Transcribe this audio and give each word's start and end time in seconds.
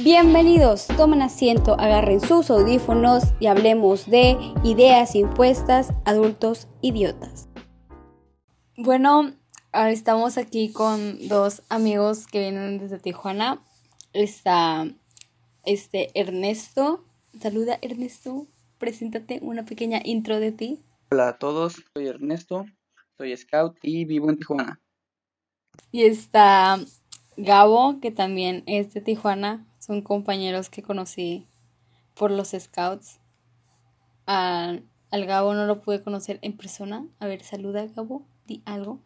Bienvenidos, 0.00 0.86
tomen 0.86 1.20
asiento, 1.20 1.78
agarren 1.78 2.18
sus 2.18 2.50
audífonos 2.50 3.24
y 3.40 3.46
hablemos 3.46 4.08
de 4.08 4.38
ideas 4.64 5.14
impuestas, 5.14 5.92
adultos 6.06 6.66
idiotas. 6.80 7.50
Bueno, 8.74 9.34
ahora 9.70 9.90
estamos 9.90 10.38
aquí 10.38 10.72
con 10.72 11.28
dos 11.28 11.62
amigos 11.68 12.26
que 12.26 12.38
vienen 12.38 12.78
desde 12.78 13.00
Tijuana. 13.00 13.62
Está 14.14 14.86
este 15.66 16.18
Ernesto. 16.18 17.04
Saluda 17.38 17.78
Ernesto, 17.82 18.46
preséntate 18.78 19.40
una 19.42 19.66
pequeña 19.66 20.00
intro 20.02 20.40
de 20.40 20.52
ti. 20.52 20.82
Hola 21.10 21.28
a 21.28 21.38
todos, 21.38 21.84
soy 21.92 22.06
Ernesto, 22.06 22.64
soy 23.18 23.36
scout 23.36 23.76
y 23.82 24.06
vivo 24.06 24.30
en 24.30 24.38
Tijuana. 24.38 24.80
Y 25.90 26.04
está 26.04 26.80
Gabo, 27.36 28.00
que 28.00 28.10
también 28.10 28.62
es 28.66 28.94
de 28.94 29.02
Tijuana, 29.02 29.66
son 29.82 30.00
compañeros 30.00 30.70
que 30.70 30.80
conocí 30.80 31.48
por 32.14 32.30
los 32.30 32.54
scouts. 32.56 33.18
al 34.26 34.86
Gabo 35.10 35.54
no 35.54 35.66
lo 35.66 35.80
pude 35.80 36.02
conocer 36.02 36.38
en 36.42 36.56
persona. 36.56 37.04
A 37.18 37.26
ver, 37.26 37.42
saluda 37.42 37.84
Gabo, 37.86 38.22
di 38.46 38.62
algo. 38.64 39.00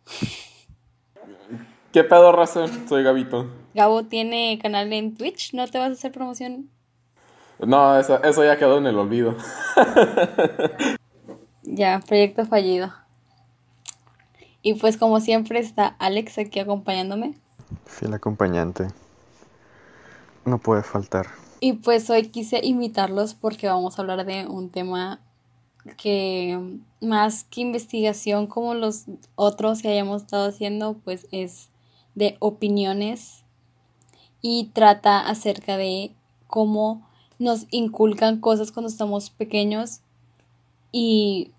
¿Qué 1.92 2.04
pedo, 2.04 2.30
raza? 2.30 2.66
Soy 2.88 3.02
Gabito. 3.02 3.50
Gabo 3.72 4.04
tiene 4.04 4.58
canal 4.60 4.92
en 4.92 5.14
Twitch, 5.14 5.54
¿no 5.54 5.66
te 5.66 5.78
vas 5.78 5.88
a 5.88 5.92
hacer 5.92 6.12
promoción? 6.12 6.68
No, 7.58 7.98
eso, 7.98 8.22
eso 8.22 8.44
ya 8.44 8.58
quedó 8.58 8.76
en 8.76 8.86
el 8.86 8.98
olvido. 8.98 9.34
ya, 11.62 12.02
proyecto 12.06 12.44
fallido. 12.44 12.92
Y 14.60 14.74
pues 14.74 14.98
como 14.98 15.20
siempre 15.20 15.58
está 15.58 15.86
Alex 15.98 16.36
aquí 16.36 16.60
acompañándome. 16.60 17.34
Fiel 17.86 18.12
acompañante 18.12 18.88
no 20.46 20.58
puede 20.58 20.82
faltar. 20.82 21.26
Y 21.60 21.74
pues 21.74 22.08
hoy 22.10 22.28
quise 22.28 22.60
invitarlos 22.64 23.34
porque 23.34 23.66
vamos 23.66 23.98
a 23.98 24.02
hablar 24.02 24.24
de 24.24 24.46
un 24.46 24.70
tema 24.70 25.20
que 25.96 26.78
más 27.00 27.44
que 27.44 27.60
investigación 27.60 28.46
como 28.46 28.74
los 28.74 29.04
otros 29.34 29.82
que 29.82 29.88
hayamos 29.88 30.22
estado 30.22 30.48
haciendo, 30.48 30.94
pues 31.04 31.26
es 31.30 31.70
de 32.14 32.36
opiniones 32.40 33.44
y 34.40 34.70
trata 34.72 35.28
acerca 35.28 35.76
de 35.76 36.12
cómo 36.46 37.08
nos 37.38 37.66
inculcan 37.70 38.40
cosas 38.40 38.72
cuando 38.72 38.88
estamos 38.88 39.30
pequeños 39.30 40.00
y 40.92 41.52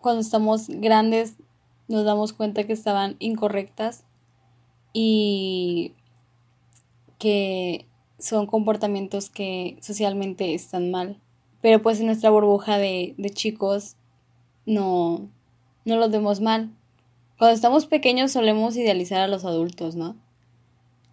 cuando 0.00 0.20
estamos 0.20 0.68
grandes 0.68 1.36
nos 1.88 2.04
damos 2.04 2.32
cuenta 2.32 2.66
que 2.66 2.72
estaban 2.72 3.16
incorrectas 3.18 4.04
y 4.92 5.94
que 7.18 7.86
son 8.18 8.46
comportamientos 8.46 9.30
que 9.30 9.76
socialmente 9.80 10.54
están 10.54 10.90
mal. 10.90 11.20
Pero 11.60 11.82
pues 11.82 12.00
en 12.00 12.06
nuestra 12.06 12.30
burbuja 12.30 12.78
de, 12.78 13.14
de 13.18 13.30
chicos 13.30 13.96
no, 14.64 15.28
no 15.84 15.96
los 15.96 16.10
vemos 16.10 16.40
mal. 16.40 16.70
Cuando 17.38 17.54
estamos 17.54 17.86
pequeños 17.86 18.32
solemos 18.32 18.76
idealizar 18.76 19.20
a 19.20 19.28
los 19.28 19.44
adultos, 19.44 19.94
¿no? 19.96 20.16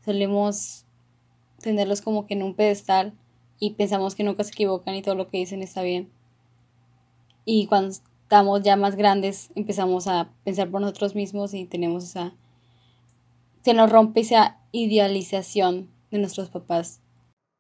Solemos 0.06 0.86
tenerlos 1.60 2.02
como 2.02 2.28
que 2.28 2.34
en 2.34 2.44
un 2.44 2.54
pedestal 2.54 3.14
y 3.60 3.72
pensamos 3.72 4.16
que 4.16 4.24
nunca 4.24 4.44
se 4.44 4.52
equivocan 4.52 4.96
y 4.96 5.02
todo 5.02 5.16
lo 5.16 5.30
que 5.30 5.38
dicen 5.38 5.62
está 5.62 5.82
bien. 5.82 6.10
Y 7.46 7.68
cuando 7.68 7.90
estamos 7.90 8.64
ya 8.64 8.76
más 8.76 8.96
grandes 8.96 9.52
empezamos 9.56 10.08
a 10.08 10.30
pensar 10.44 10.70
por 10.70 10.82
nosotros 10.82 11.16
mismos 11.16 11.54
y 11.54 11.66
tenemos 11.66 12.04
esa... 12.04 12.34
Se 13.64 13.74
nos 13.74 13.90
rompe 13.90 14.22
esa 14.22 14.58
idealización 14.72 15.93
de 16.14 16.20
nuestros 16.20 16.50
papás. 16.50 17.02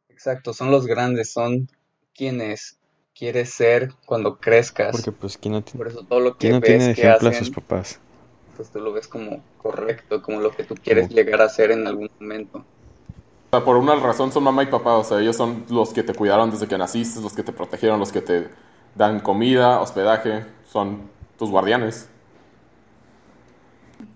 Exacto, 0.09 0.53
son 0.53 0.69
los 0.69 0.85
grandes, 0.85 1.33
son 1.33 1.67
quienes 2.13 2.77
quieres 3.17 3.49
ser 3.51 3.91
cuando 4.05 4.37
crezcas. 4.37 4.91
Porque 4.91 5.11
pues 5.11 5.37
quién 5.37 5.55
no, 5.55 5.61
Por 5.63 5.87
eso 5.87 6.03
todo 6.03 6.19
lo 6.19 6.37
que 6.37 6.49
no 6.49 6.61
ves 6.61 6.69
tiene 6.69 6.93
que 6.93 7.01
ejemplo 7.01 7.29
a 7.29 7.33
sus 7.33 7.49
papás. 7.49 7.99
pues 8.55 8.69
tú 8.69 8.79
lo 8.79 8.93
ves 8.93 9.07
como 9.07 9.41
correcto, 9.57 10.21
como 10.21 10.39
lo 10.39 10.51
que 10.51 10.63
tú 10.63 10.75
quieres 10.75 11.09
llegar 11.09 11.41
a 11.41 11.49
ser 11.49 11.71
en 11.71 11.87
algún 11.87 12.11
momento. 12.19 12.59
O 12.59 13.57
sea, 13.57 13.65
por 13.65 13.77
una 13.77 13.95
razón 13.95 14.31
son 14.31 14.43
mamá 14.43 14.61
y 14.63 14.67
papá, 14.67 14.97
o 14.97 15.03
sea, 15.03 15.19
ellos 15.19 15.35
son 15.35 15.65
los 15.69 15.91
que 15.91 16.03
te 16.03 16.13
cuidaron 16.13 16.51
desde 16.51 16.67
que 16.67 16.77
naciste, 16.77 17.21
los 17.21 17.33
que 17.33 17.43
te 17.43 17.53
protegieron, 17.53 17.99
los 17.99 18.11
que 18.11 18.21
te 18.21 18.49
dan 18.93 19.19
comida, 19.19 19.81
hospedaje, 19.81 20.45
son 20.71 21.09
tus 21.39 21.49
guardianes. 21.49 22.07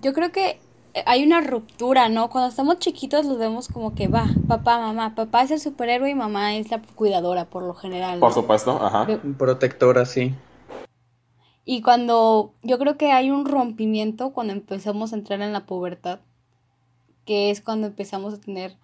Yo 0.02 0.14
creo 0.14 0.32
que 0.32 0.60
hay 1.06 1.24
una 1.24 1.42
ruptura, 1.42 2.10
¿no? 2.10 2.30
Cuando 2.30 2.50
estamos 2.50 2.80
chiquitos 2.80 3.26
los 3.26 3.38
vemos 3.38 3.68
como 3.68 3.94
que 3.96 4.08
va, 4.08 4.26
papá, 4.48 4.80
mamá, 4.80 5.16
papá 5.16 5.44
es 5.44 5.52
el 5.52 5.60
superhéroe 5.60 6.10
y 6.10 6.16
mamá 6.16 6.56
es 6.56 6.72
la 6.72 6.82
cuidadora 6.82 7.46
por 7.46 7.64
lo 7.64 7.74
general. 7.74 8.20
Por 8.20 8.34
supuesto, 8.34 8.72
ajá. 8.84 9.06
Pero- 9.06 9.22
Un 9.24 9.34
protector 9.36 9.98
así. 9.98 10.34
Y 11.66 11.82
cuando 11.82 12.54
yo 12.64 12.80
creo 12.80 12.98
que 12.98 13.12
hay 13.12 13.30
un 13.30 13.46
rompimiento 13.46 14.32
cuando 14.32 14.54
empezamos 14.54 15.12
a 15.12 15.18
entrar 15.18 15.42
en 15.42 15.52
la 15.54 15.66
pubertad, 15.66 16.20
que 17.26 17.52
es 17.52 17.62
cuando 17.62 17.88
empezamos 17.88 18.34
a 18.34 18.40
tener, 18.40 18.78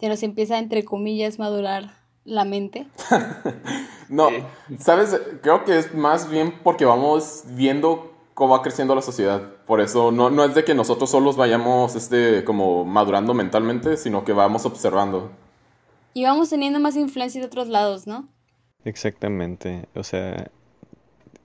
se 0.00 0.08
nos 0.08 0.22
empieza 0.24 0.58
entre 0.58 0.84
comillas 0.84 1.38
madurar 1.38 1.92
la 2.24 2.44
mente. 2.44 2.86
No, 4.10 4.28
Sí. 4.28 4.36
¿sabes? 4.80 5.18
Creo 5.42 5.64
que 5.64 5.78
es 5.78 5.94
más 5.94 6.28
bien 6.28 6.52
porque 6.62 6.84
vamos 6.84 7.44
viendo 7.48 8.12
cómo 8.34 8.52
va 8.54 8.62
creciendo 8.62 8.94
la 8.94 9.02
sociedad. 9.02 9.40
Por 9.66 9.80
eso 9.80 10.10
no, 10.10 10.30
no 10.30 10.44
es 10.44 10.54
de 10.54 10.64
que 10.64 10.74
nosotros 10.74 11.10
solos 11.10 11.36
vayamos 11.36 11.94
este, 11.94 12.44
como 12.44 12.84
madurando 12.84 13.32
mentalmente, 13.32 13.96
sino 13.96 14.24
que 14.24 14.32
vamos 14.32 14.66
observando. 14.66 15.30
Y 16.12 16.24
vamos 16.24 16.50
teniendo 16.50 16.80
más 16.80 16.96
influencia 16.96 17.40
de 17.40 17.46
otros 17.46 17.68
lados, 17.68 18.06
¿no? 18.06 18.28
Exactamente. 18.84 19.86
O 19.94 20.02
sea, 20.02 20.50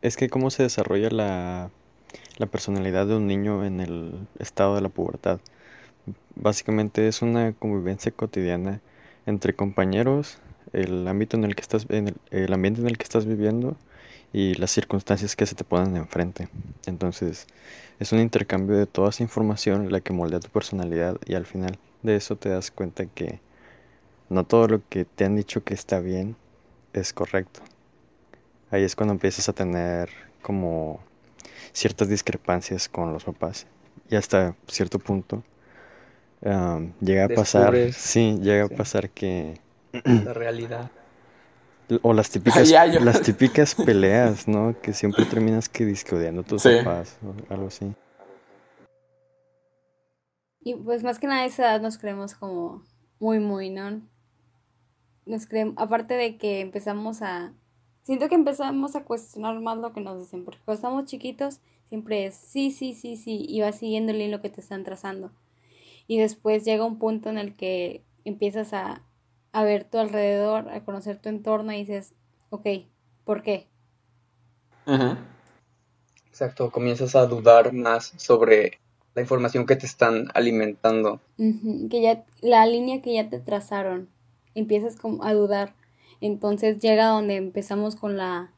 es 0.02 0.18
que 0.18 0.30
cómo 0.30 0.50
se 0.50 0.64
desarrolla 0.64 1.10
la, 1.10 1.72
la 2.38 2.46
personalidad 2.48 3.08
de 3.08 3.16
un 3.16 3.28
niño 3.28 3.64
en 3.66 3.80
el 3.80 4.28
estado 4.40 4.76
de 4.76 4.82
la 4.82 4.90
pubertad. 4.90 5.40
Básicamente 6.36 7.08
es 7.08 7.22
una 7.22 7.54
convivencia 7.54 8.12
cotidiana 8.12 8.82
entre 9.26 9.54
compañeros, 9.54 10.40
el 10.74 11.08
ámbito 11.08 11.38
en 11.38 11.44
el 11.44 11.56
que 11.56 11.62
estás, 11.62 11.86
en 11.90 12.10
el, 12.10 12.16
el 12.32 12.54
ambiente 12.54 12.82
en 12.82 12.88
el 12.88 12.98
que 12.98 13.04
estás 13.04 13.26
viviendo 13.26 13.76
y 14.34 14.56
las 14.56 14.72
circunstancias 14.72 15.36
que 15.36 15.46
se 15.46 15.56
te 15.56 15.64
ponen 15.64 15.98
enfrente. 15.98 16.50
Entonces, 16.86 17.48
es 18.00 18.12
un 18.12 18.20
intercambio 18.20 18.78
de 18.78 18.86
toda 18.86 19.10
esa 19.10 19.24
información 19.24 19.92
la 19.92 20.02
que 20.02 20.14
moldea 20.14 20.40
tu 20.40 20.50
personalidad 20.50 21.18
y 21.26 21.36
al 21.36 21.46
final 21.46 21.78
de 22.04 22.16
eso 22.16 22.36
te 22.36 22.50
das 22.50 22.72
cuenta 22.72 23.06
que 23.08 23.40
no 24.30 24.46
todo 24.46 24.68
lo 24.68 24.82
que 24.90 25.06
te 25.06 25.26
han 25.26 25.36
dicho 25.36 25.64
que 25.64 25.74
está 25.74 26.00
bien 26.00 26.36
es 26.94 27.14
correcto. 27.14 27.62
Ahí 28.72 28.84
es 28.84 28.96
cuando 28.96 29.14
empiezas 29.14 29.50
a 29.50 29.54
tener 29.54 30.10
como 30.42 31.00
ciertas 31.74 32.10
discrepancias 32.10 32.88
con 32.90 33.14
los 33.14 33.24
papás. 33.24 33.68
Y 34.10 34.16
hasta 34.16 34.56
cierto 34.68 35.00
punto 35.00 35.44
am, 36.46 36.94
llega 37.02 37.26
a 37.26 37.30
pasar, 37.30 37.76
sí, 37.94 38.38
llega 38.42 38.68
sí. 38.68 38.74
a 38.74 38.78
pasar 38.78 39.10
que 39.10 39.60
La 40.24 40.34
realidad. 40.34 40.92
O 42.02 42.14
las 42.14 42.30
típicas 42.30 42.70
Ya, 42.70 42.86
yo- 42.86 43.00
las 43.00 43.22
típicas 43.22 43.76
peleas, 43.86 44.48
¿no? 44.48 44.76
Que 44.82 44.94
siempre 44.94 45.26
terminas 45.26 45.70
que 45.70 45.86
a 46.42 46.44
tus 46.44 46.62
Sí. 46.64 46.70
papás 46.84 47.18
o 47.24 47.54
algo 47.54 47.68
así. 47.68 47.94
Y 50.62 50.76
pues 50.76 51.04
más 51.04 51.20
que 51.20 51.28
nada 51.28 51.42
a 51.44 51.46
esa 51.46 51.64
edad 51.64 51.82
nos 51.82 51.98
creemos 51.98 52.36
como 52.36 52.84
muy, 53.20 53.40
muy, 53.40 53.70
¿no? 53.70 54.02
Nos 55.26 55.46
creemos, 55.48 55.76
aparte 55.78 56.16
de 56.16 56.38
que 56.38 56.62
empezamos 56.62 57.22
a... 57.22 57.54
Siento 58.04 58.28
que 58.30 58.36
empezamos 58.36 58.96
a 58.96 59.04
cuestionar 59.04 59.60
más 59.62 59.78
lo 59.78 59.94
que 59.94 60.02
nos 60.02 60.20
dicen, 60.20 60.44
porque 60.44 60.60
cuando 60.66 60.78
estamos 60.80 61.06
chiquitos 61.06 61.60
siempre 61.90 62.26
es 62.26 62.36
sí, 62.36 62.72
sí, 62.72 62.94
sí, 62.94 63.16
sí, 63.18 63.46
y 63.48 63.62
vas 63.62 63.78
siguiendo 63.78 64.12
el 64.12 64.22
hilo 64.22 64.42
que 64.42 64.50
te 64.50 64.62
están 64.62 64.84
trazando. 64.84 65.32
Y 66.08 66.18
después 66.18 66.66
llega 66.66 66.86
un 66.86 66.98
punto 66.98 67.30
en 67.30 67.38
el 67.38 67.56
que 67.56 68.04
empiezas 68.26 68.74
a, 68.74 69.04
a 69.52 69.64
ver 69.64 69.84
tu 69.84 69.98
alrededor, 69.98 70.70
a 70.70 70.84
conocer 70.84 71.18
tu 71.18 71.30
entorno 71.30 71.72
y 71.74 71.78
dices, 71.78 72.14
ok, 72.50 72.68
¿por 73.26 73.44
qué? 73.44 73.68
Ujú. 74.86 75.18
Exacto, 76.28 76.72
comienzas 76.72 77.16
a 77.16 77.26
dudar 77.26 77.74
más 77.74 78.14
sobre 78.18 78.80
la 79.16 79.22
información 79.22 79.66
que 79.66 79.76
te 79.76 79.86
están 79.86 80.28
alimentando. 80.34 81.20
Que 81.38 82.02
ya 82.02 82.24
la 82.42 82.66
línea 82.66 83.02
que 83.02 83.14
ya 83.14 83.30
te 83.30 83.40
trazaron 83.40 84.10
empiezas 84.56 84.96
como 84.96 85.24
a 85.24 85.34
dudar 85.34 85.74
entonces 86.22 86.80
llega 86.80 87.08
donde 87.08 87.36
empezamos 87.36 87.96
con 87.96 88.18
la 88.18 88.52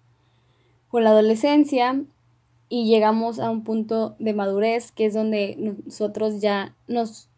con 0.89 1.03
la 1.03 1.11
adolescencia 1.11 2.03
y 2.69 2.85
llegamos 2.85 3.39
a 3.39 3.49
un 3.49 3.63
punto 3.63 4.15
de 4.19 4.33
madurez 4.33 4.91
que 4.91 5.05
es 5.05 5.13
donde 5.13 5.55
nosotros 5.57 6.41
ya 6.41 6.75
nos 6.87 7.29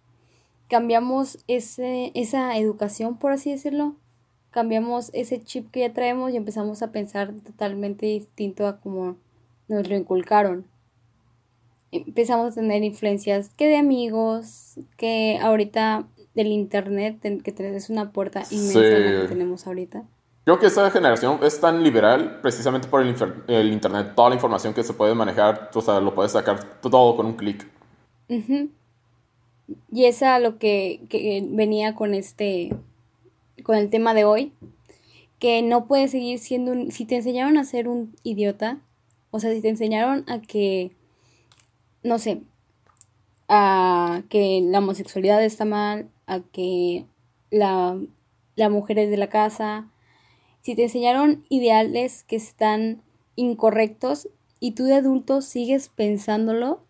cambiamos 0.70 1.40
ese 1.48 2.12
esa 2.16 2.58
educación 2.58 3.18
por 3.18 3.32
así 3.32 3.52
decirlo 3.52 3.96
cambiamos 4.52 5.10
ese 5.14 5.44
chip 5.44 5.72
que 5.72 5.82
ya 5.82 5.94
traemos 5.94 6.32
y 6.32 6.38
empezamos 6.38 6.82
a 6.84 6.92
pensar 6.92 7.34
totalmente 7.44 8.06
distinto 8.06 8.68
a 8.68 8.80
como 8.80 9.18
nos 9.68 9.90
lo 9.90 9.96
inculcaron 9.96 10.66
empezamos 11.94 12.54
a 12.54 12.56
tener 12.56 12.84
influencias 12.84 13.52
que 13.56 13.68
de 13.68 13.78
amigos, 13.78 14.80
que 14.98 15.40
ahorita 15.42 16.06
del 16.34 16.48
internet, 16.48 17.20
que 17.22 17.54
es 17.76 17.90
una 17.90 18.12
puerta 18.12 18.44
inmensa 18.50 18.80
que 18.80 19.26
tenemos 19.30 19.68
ahorita. 19.68 20.04
Creo 20.46 20.60
que 20.60 20.66
esta 20.66 20.90
generación 20.92 21.40
es 21.44 21.60
tan 21.62 21.84
liberal 21.84 22.40
precisamente 22.42 22.88
por 22.88 23.02
el, 23.02 23.16
el, 23.48 23.72
internet, 23.72 24.14
toda 24.16 24.30
la 24.30 24.36
información 24.36 24.74
que 24.74 24.84
se 24.84 24.94
puede 24.94 25.16
manejar, 25.16 25.70
o 25.74 25.82
sea, 25.82 26.02
lo 26.02 26.14
puedes 26.14 26.34
sacar 26.34 26.82
todo 26.82 27.16
con 27.16 27.28
un 27.28 27.34
clic. 27.34 27.66
Y 29.92 30.06
es 30.06 30.24
a 30.24 30.40
lo 30.40 30.58
que, 30.58 31.02
que 31.10 31.46
venía 31.48 31.96
con 31.96 32.14
este, 32.14 32.76
con 33.64 33.76
el 33.78 33.90
tema 33.90 34.14
de 34.14 34.26
hoy, 34.26 34.54
que 35.40 35.62
no 35.62 35.88
puedes 35.88 36.12
seguir 36.12 36.40
siendo 36.40 36.72
un, 36.72 36.92
si 36.92 37.06
te 37.06 37.16
enseñaron 37.16 37.58
a 37.58 37.64
ser 37.64 37.88
un 37.88 38.16
idiota, 38.24 38.80
o 39.32 39.40
sea, 39.40 39.52
si 39.52 39.62
te 39.62 39.70
enseñaron 39.70 40.24
a 40.30 40.42
que, 40.42 40.92
no 42.04 42.20
sé, 42.20 42.42
a 43.48 44.24
que 44.30 44.62
la 44.64 44.80
homosexualidad 44.80 45.44
está 45.44 45.66
mal, 45.66 46.10
a 46.28 46.40
que 46.40 47.06
la, 47.52 48.00
la 48.56 48.70
mujer 48.70 49.00
es 49.00 49.10
de 49.10 49.18
la 49.18 49.30
casa, 49.30 49.90
si 50.62 50.76
te 50.76 50.84
enseñaron 50.84 51.46
ideales 51.50 52.24
que 52.24 52.36
están 52.36 53.02
incorrectos 53.36 54.30
y 54.60 54.72
tú 54.72 54.86
de 54.86 54.96
adulto 54.96 55.42
sigues 55.42 55.90
pensándolo, 55.90 56.82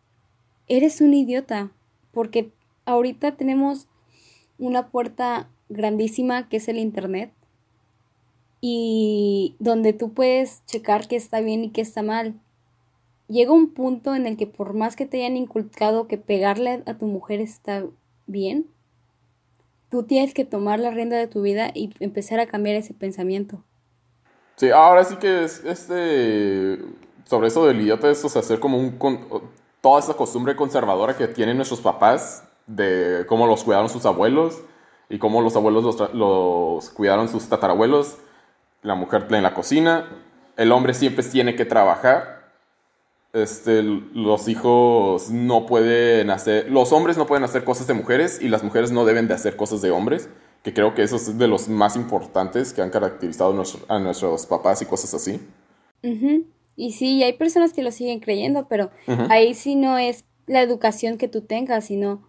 eres 0.68 1.02
un 1.02 1.14
idiota, 1.14 1.72
porque 2.12 2.52
ahorita 2.86 3.36
tenemos 3.36 3.88
una 4.58 4.90
puerta 4.90 5.50
grandísima 5.70 6.48
que 6.50 6.58
es 6.58 6.68
el 6.68 6.78
Internet 6.78 7.34
y 8.62 9.56
donde 9.60 9.94
tú 9.94 10.14
puedes 10.14 10.66
checar 10.66 11.08
qué 11.08 11.16
está 11.16 11.42
bien 11.42 11.64
y 11.64 11.70
qué 11.72 11.82
está 11.82 12.02
mal. 12.02 12.40
Llega 13.28 13.52
un 13.52 13.74
punto 13.74 14.16
en 14.16 14.26
el 14.26 14.38
que 14.38 14.48
por 14.48 14.74
más 14.74 14.96
que 14.96 15.06
te 15.06 15.18
hayan 15.18 15.38
inculcado 15.38 16.08
que 16.08 16.18
pegarle 16.18 16.84
a 16.86 16.94
tu 16.94 17.06
mujer 17.06 17.42
está 17.42 17.86
bien, 18.26 18.68
tú 19.90 20.04
tienes 20.04 20.34
que 20.34 20.46
tomar 20.46 20.80
la 20.80 20.92
rienda 20.92 21.18
de 21.18 21.28
tu 21.28 21.42
vida 21.42 21.72
y 21.74 21.94
empezar 22.00 22.40
a 22.40 22.48
cambiar 22.48 22.76
ese 22.76 22.94
pensamiento. 22.94 23.64
Sí, 24.56 24.70
ahora 24.70 25.04
sí 25.04 25.16
que 25.18 25.44
es 25.44 25.64
este 25.66 26.80
sobre 27.26 27.48
eso 27.48 27.66
del 27.66 27.82
idiota 27.82 28.10
es 28.10 28.24
hacer 28.24 28.60
como 28.60 28.78
un 28.78 28.98
toda 29.82 30.00
esa 30.00 30.14
costumbre 30.14 30.56
conservadora 30.56 31.18
que 31.18 31.28
tienen 31.28 31.58
nuestros 31.58 31.82
papás 31.82 32.44
de 32.68 33.26
cómo 33.28 33.48
los 33.48 33.64
cuidaron 33.64 33.90
sus 33.90 34.06
abuelos 34.06 34.62
y 35.10 35.20
cómo 35.20 35.42
los 35.42 35.56
abuelos 35.56 35.84
los, 35.84 36.14
los 36.14 36.90
cuidaron 36.90 37.30
sus 37.30 37.48
tatarabuelos 37.50 38.18
la 38.84 38.96
mujer 38.96 39.28
en 39.32 39.44
la 39.44 39.54
cocina, 39.54 40.10
el 40.58 40.72
hombre 40.72 40.94
siempre 40.94 41.24
tiene 41.24 41.56
que 41.56 41.66
trabajar, 41.66 42.52
este, 43.32 43.82
los 43.82 44.48
hijos 44.48 45.32
no 45.32 45.66
pueden 45.66 46.30
hacer, 46.30 46.70
los 46.70 46.92
hombres 46.92 47.18
no 47.18 47.26
pueden 47.26 47.44
hacer 47.44 47.64
cosas 47.64 47.88
de 47.88 47.96
mujeres 47.96 48.40
y 48.42 48.50
las 48.50 48.64
mujeres 48.64 48.92
no 48.92 49.06
deben 49.06 49.28
de 49.28 49.34
hacer 49.34 49.56
cosas 49.56 49.82
de 49.82 49.90
hombres, 49.90 50.30
que 50.62 50.74
creo 50.74 50.94
que 50.94 51.02
eso 51.02 51.16
es 51.16 51.38
de 51.38 51.48
los 51.48 51.68
más 51.68 51.96
importantes 51.96 52.74
que 52.74 52.82
han 52.82 52.90
caracterizado 52.90 53.64
a 53.88 54.00
nuestros 54.00 54.46
papás 54.46 54.82
y 54.82 54.86
cosas 54.86 55.14
así. 55.14 55.42
Y 56.76 56.92
sí, 56.92 57.24
hay 57.24 57.34
personas 57.34 57.74
que 57.74 57.82
lo 57.82 57.92
siguen 57.92 58.20
creyendo, 58.20 58.68
pero 58.68 58.92
ahí 59.30 59.54
sí 59.54 59.76
no 59.76 59.98
es 59.98 60.26
la 60.46 60.62
educación 60.62 61.18
que 61.18 61.28
tú 61.28 61.42
tengas, 61.42 61.86
sino 61.86 62.22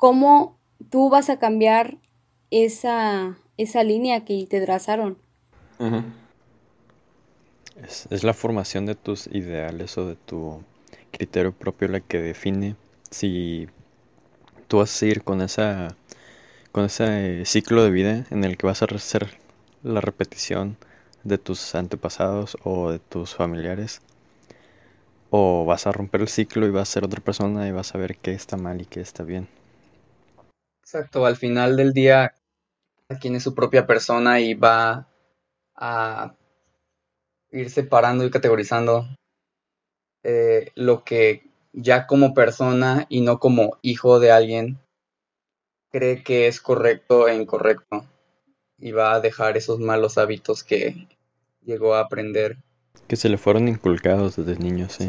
cómo 0.00 0.58
tú 0.88 1.10
vas 1.10 1.28
a 1.28 1.38
cambiar 1.38 1.98
esa, 2.50 3.36
esa 3.58 3.84
línea 3.84 4.24
que 4.24 4.46
te 4.48 4.60
trazaron. 4.62 5.18
es, 8.10 8.24
la 8.24 8.32
formación 8.32 8.86
de 8.86 8.94
tus 8.94 9.26
ideales 9.26 9.98
o 9.98 10.06
de 10.06 10.16
tu 10.16 10.62
criterio 11.12 11.52
propio 11.52 11.88
la 11.88 12.00
que 12.00 12.18
define 12.18 12.76
si 13.10 13.68
tú 14.68 14.78
vas 14.78 15.02
a 15.02 15.06
ir 15.06 15.22
con 15.22 15.42
esa 15.42 15.94
con 16.72 16.86
ese 16.86 17.44
ciclo 17.44 17.84
de 17.84 17.90
vida 17.90 18.26
en 18.30 18.44
el 18.44 18.56
que 18.56 18.66
vas 18.66 18.80
a 18.80 18.86
hacer 18.86 19.38
la 19.82 20.00
repetición 20.00 20.78
de 21.24 21.36
tus 21.36 21.74
antepasados 21.74 22.56
o 22.64 22.90
de 22.90 23.00
tus 23.00 23.34
familiares 23.34 24.00
o 25.28 25.66
vas 25.66 25.86
a 25.86 25.92
romper 25.92 26.22
el 26.22 26.28
ciclo 26.28 26.66
y 26.66 26.70
vas 26.70 26.88
a 26.88 26.92
ser 26.92 27.04
otra 27.04 27.20
persona 27.20 27.68
y 27.68 27.72
vas 27.72 27.94
a 27.94 27.98
ver 27.98 28.16
qué 28.16 28.32
está 28.32 28.56
mal 28.56 28.80
y 28.80 28.86
qué 28.86 29.00
está 29.00 29.24
bien. 29.24 29.59
Exacto, 30.92 31.24
al 31.24 31.36
final 31.36 31.76
del 31.76 31.92
día 31.92 32.34
quien 33.20 33.36
es 33.36 33.44
su 33.44 33.54
propia 33.54 33.86
persona 33.86 34.40
y 34.40 34.54
va 34.54 35.06
a 35.76 36.34
ir 37.52 37.70
separando 37.70 38.24
y 38.24 38.30
categorizando 38.32 39.06
eh, 40.24 40.72
lo 40.74 41.04
que 41.04 41.44
ya 41.72 42.08
como 42.08 42.34
persona 42.34 43.06
y 43.08 43.20
no 43.20 43.38
como 43.38 43.78
hijo 43.82 44.18
de 44.18 44.32
alguien 44.32 44.80
cree 45.92 46.24
que 46.24 46.48
es 46.48 46.60
correcto 46.60 47.28
e 47.28 47.36
incorrecto 47.36 48.04
y 48.76 48.90
va 48.90 49.12
a 49.12 49.20
dejar 49.20 49.56
esos 49.56 49.78
malos 49.78 50.18
hábitos 50.18 50.64
que 50.64 51.06
llegó 51.62 51.94
a 51.94 52.00
aprender. 52.00 52.56
Que 53.06 53.14
se 53.14 53.28
le 53.28 53.38
fueron 53.38 53.68
inculcados 53.68 54.34
desde 54.34 54.56
niños, 54.60 54.94
sí. 54.94 55.06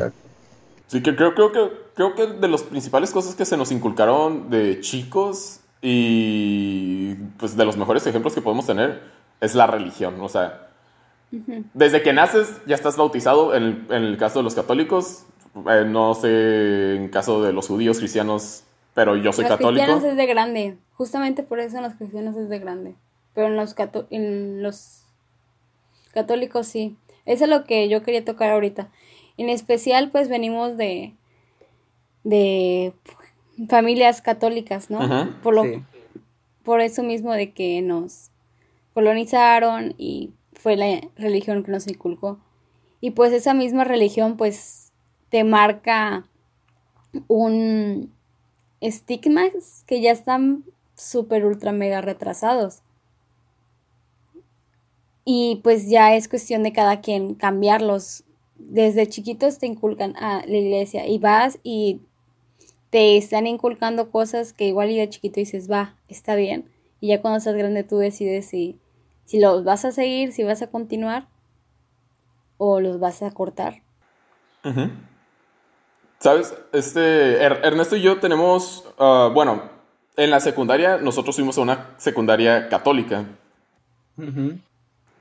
Sí, 0.85 1.01
que 1.01 1.15
creo, 1.15 1.33
creo, 1.33 1.51
que, 1.51 1.71
creo 1.95 2.13
que 2.13 2.27
de 2.27 2.47
las 2.47 2.61
principales 2.61 3.09
cosas 3.09 3.33
que 3.33 3.45
se 3.45 3.57
nos 3.57 3.71
inculcaron 3.71 4.51
de 4.51 4.79
chicos 4.81 5.60
y 5.81 7.15
pues 7.37 7.57
de 7.57 7.65
los 7.65 7.77
mejores 7.77 8.05
ejemplos 8.05 8.33
que 8.35 8.41
podemos 8.41 8.65
tener 8.65 9.01
es 9.39 9.55
la 9.55 9.67
religión. 9.67 10.19
O 10.21 10.29
sea, 10.29 10.67
desde 11.73 12.01
que 12.03 12.13
naces 12.13 12.61
ya 12.65 12.75
estás 12.75 12.97
bautizado, 12.97 13.55
en 13.55 13.87
el, 13.89 14.17
caso 14.17 14.39
de 14.39 14.43
los 14.43 14.53
católicos, 14.53 15.25
eh, 15.69 15.85
no 15.87 16.13
sé 16.13 16.95
en 16.95 17.09
caso 17.09 17.41
de 17.41 17.53
los 17.53 17.67
judíos, 17.67 17.97
cristianos, 17.97 18.63
pero 18.93 19.15
yo 19.15 19.33
soy 19.33 19.45
católico. 19.45 19.71
Los 19.71 19.81
cristianos 19.81 20.03
es 20.03 20.17
de 20.17 20.25
grande, 20.25 20.77
justamente 20.93 21.43
por 21.43 21.59
eso 21.59 21.77
en 21.77 21.83
los 21.83 21.93
cristianos 21.93 22.35
es 22.35 22.49
de 22.49 22.59
grande, 22.59 22.95
pero 23.33 23.47
en 23.47 23.55
los, 23.55 23.75
en 24.11 24.61
los 24.61 25.03
católicos 26.13 26.67
sí. 26.67 26.97
Eso 27.25 27.45
es 27.45 27.49
lo 27.49 27.63
que 27.63 27.87
yo 27.87 28.03
quería 28.03 28.25
tocar 28.25 28.49
ahorita. 28.49 28.89
En 29.37 29.49
especial, 29.49 30.11
pues 30.11 30.27
venimos 30.27 30.75
de, 30.75 31.13
de 32.23 32.93
familias 33.67 34.21
católicas, 34.21 34.89
¿no? 34.89 34.99
por, 35.41 35.53
lo, 35.53 35.63
por 36.63 36.81
eso 36.81 37.03
mismo 37.03 37.33
de 37.33 37.51
que 37.51 37.81
nos 37.81 38.31
colonizaron 38.93 39.95
y 39.97 40.31
fue 40.53 40.75
la 40.75 41.01
religión 41.15 41.63
que 41.63 41.71
nos 41.71 41.87
inculcó. 41.87 42.39
Y 42.99 43.11
pues 43.11 43.33
esa 43.33 43.53
misma 43.53 43.83
religión 43.83 44.37
pues 44.37 44.91
te 45.29 45.43
marca 45.43 46.25
un 47.27 48.13
estigma 48.79 49.43
que 49.85 50.01
ya 50.01 50.11
están 50.11 50.63
súper 50.95 51.45
ultra 51.45 51.71
mega 51.71 52.01
retrasados. 52.01 52.81
Y 55.23 55.61
pues 55.63 55.89
ya 55.89 56.15
es 56.15 56.27
cuestión 56.27 56.63
de 56.63 56.73
cada 56.73 57.01
quien 57.01 57.35
cambiarlos. 57.35 58.23
Desde 58.55 59.07
chiquitos 59.07 59.57
te 59.57 59.65
inculcan 59.65 60.15
a 60.17 60.45
la 60.45 60.57
iglesia 60.57 61.07
y 61.07 61.17
vas 61.17 61.59
y 61.63 62.01
te 62.91 63.17
están 63.17 63.47
inculcando 63.47 64.11
cosas 64.11 64.53
que 64.53 64.65
igual 64.65 64.91
y 64.91 64.97
de 64.97 65.09
chiquito 65.09 65.39
dices, 65.39 65.71
va, 65.71 65.95
está 66.07 66.35
bien. 66.35 66.69
Y 66.99 67.07
ya 67.07 67.21
cuando 67.21 67.39
estás 67.39 67.55
grande 67.55 67.83
tú 67.83 67.97
decides 67.97 68.45
si, 68.45 68.79
si 69.25 69.39
los 69.39 69.63
vas 69.63 69.85
a 69.85 69.91
seguir, 69.91 70.33
si 70.33 70.43
vas 70.43 70.61
a 70.61 70.67
continuar 70.67 71.27
o 72.57 72.79
los 72.79 72.99
vas 72.99 73.23
a 73.23 73.31
cortar. 73.31 73.81
¿Sabes? 76.19 76.53
Este, 76.73 77.41
Ernesto 77.41 77.95
y 77.95 78.01
yo 78.01 78.19
tenemos, 78.19 78.85
ah, 78.99 79.31
bueno, 79.33 79.63
en 80.17 80.29
la 80.29 80.39
secundaria 80.41 80.97
nosotros 80.97 81.35
fuimos 81.35 81.57
a 81.57 81.61
una 81.61 81.95
secundaria 81.97 82.67
católica. 82.69 83.25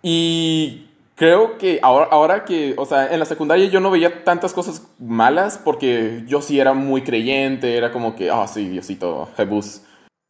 Y 0.03 0.90
Creo 1.21 1.59
que 1.59 1.81
ahora, 1.83 2.07
ahora 2.11 2.45
que, 2.47 2.73
o 2.79 2.87
sea, 2.87 3.13
en 3.13 3.19
la 3.19 3.27
secundaria 3.27 3.67
yo 3.67 3.79
no 3.79 3.91
veía 3.91 4.25
tantas 4.25 4.55
cosas 4.55 4.89
malas 4.99 5.61
porque 5.63 6.25
yo 6.27 6.41
sí 6.41 6.59
era 6.59 6.73
muy 6.73 7.03
creyente, 7.03 7.77
era 7.77 7.93
como 7.93 8.17
que, 8.17 8.31
ah, 8.31 8.47
sí, 8.47 8.67
Diosito, 8.67 9.29
Jebus. 9.37 9.83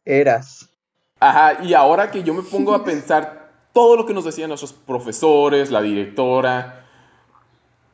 Eras. 0.03 0.69
Ajá, 1.17 1.63
y 1.63 1.73
ahora 1.75 2.11
que 2.11 2.23
yo 2.23 2.33
me 2.33 2.41
pongo 2.41 2.73
a 2.73 2.83
pensar 2.83 3.53
todo 3.71 3.95
lo 3.95 4.05
que 4.05 4.13
nos 4.13 4.25
decían 4.25 4.49
nuestros 4.49 4.73
profesores, 4.73 5.71
la 5.71 5.81
directora, 5.81 6.83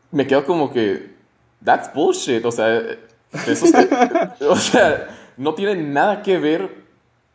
me 0.09 0.25
quedo 0.25 0.43
como 0.43 0.73
que, 0.73 1.13
that's 1.63 1.93
bullshit, 1.93 2.43
o 2.43 2.51
sea, 2.51 2.81
eso 3.45 3.67
o 4.49 4.55
sea, 4.55 5.07
no 5.37 5.53
tiene 5.53 5.75
nada 5.75 6.23
que 6.23 6.39
ver 6.39 6.83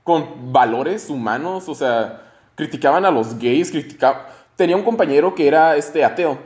con 0.03 0.53
valores 0.53 1.09
humanos, 1.09 1.69
o 1.69 1.75
sea, 1.77 2.21
criticaban 2.57 3.05
a 3.05 3.13
los 3.13 3.39
gays, 3.39 3.71
criticaban 3.71 4.42
tenía 4.57 4.77
un 4.77 4.83
compañero 4.83 5.35
que 5.35 5.47
era 5.47 5.77
este 5.77 6.05
ateo. 6.05 6.39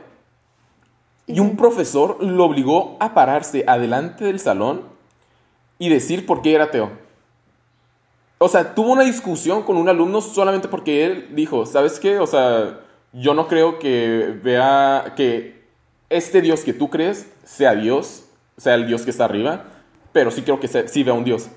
Y 1.25 1.39
un 1.39 1.57
profesor 1.57 2.23
lo 2.23 2.45
obligó 2.45 2.95
a 2.99 3.13
pararse 3.13 3.63
adelante 3.67 4.25
del 4.25 4.39
salón 4.39 4.83
y 5.77 5.89
decir 5.89 6.25
por 6.25 6.41
qué 6.41 6.55
era 6.55 6.65
ateo. 6.65 6.91
O 8.39 8.47
sea, 8.47 8.75
tuvo 8.75 8.91
una 8.91 9.03
discusión 9.03 9.63
con 9.63 9.77
un 9.77 9.89
alumno 9.89 10.21
solamente 10.21 10.67
porque 10.67 11.05
él 11.05 11.29
dijo, 11.35 11.65
¿sabes 11.65 11.99
qué? 11.99 12.19
O 12.19 12.27
sea, 12.27 12.79
yo 13.11 13.33
no 13.33 13.47
creo 13.47 13.79
que 13.79 14.39
vea 14.43 15.13
que 15.15 15.65
este 16.09 16.41
Dios 16.41 16.61
que 16.63 16.73
tú 16.73 16.89
crees 16.89 17.27
sea 17.43 17.73
Dios, 17.75 18.25
sea 18.55 18.75
el 18.75 18.87
Dios 18.87 19.01
que 19.01 19.09
está 19.11 19.25
arriba, 19.25 19.65
pero 20.13 20.31
sí 20.31 20.43
creo 20.43 20.59
que 20.59 20.67
sí 20.67 21.03
vea 21.03 21.13
un 21.13 21.23
Dios. 21.23 21.49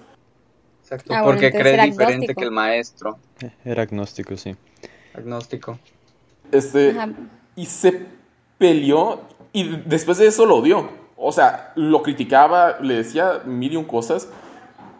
Exacto, 0.82 1.14
Ah, 1.14 1.22
bueno, 1.22 1.38
porque 1.38 1.50
cree 1.50 1.72
diferente 1.84 2.02
agnóstico. 2.12 2.40
que 2.40 2.44
el 2.44 2.50
maestro. 2.50 3.18
Era 3.64 3.82
agnóstico, 3.82 4.36
sí. 4.36 4.56
Agnóstico. 5.14 5.78
Este, 6.52 6.90
Ajá. 6.90 7.10
y 7.56 7.66
se 7.66 8.06
peleó 8.58 9.20
y 9.52 9.64
después 9.86 10.18
de 10.18 10.26
eso 10.26 10.46
lo 10.46 10.56
odió. 10.56 10.88
O 11.16 11.32
sea, 11.32 11.72
lo 11.76 12.02
criticaba, 12.02 12.78
le 12.80 12.94
decía 12.94 13.42
mil 13.44 13.72
y 13.72 13.76
un 13.76 13.84
cosas. 13.84 14.28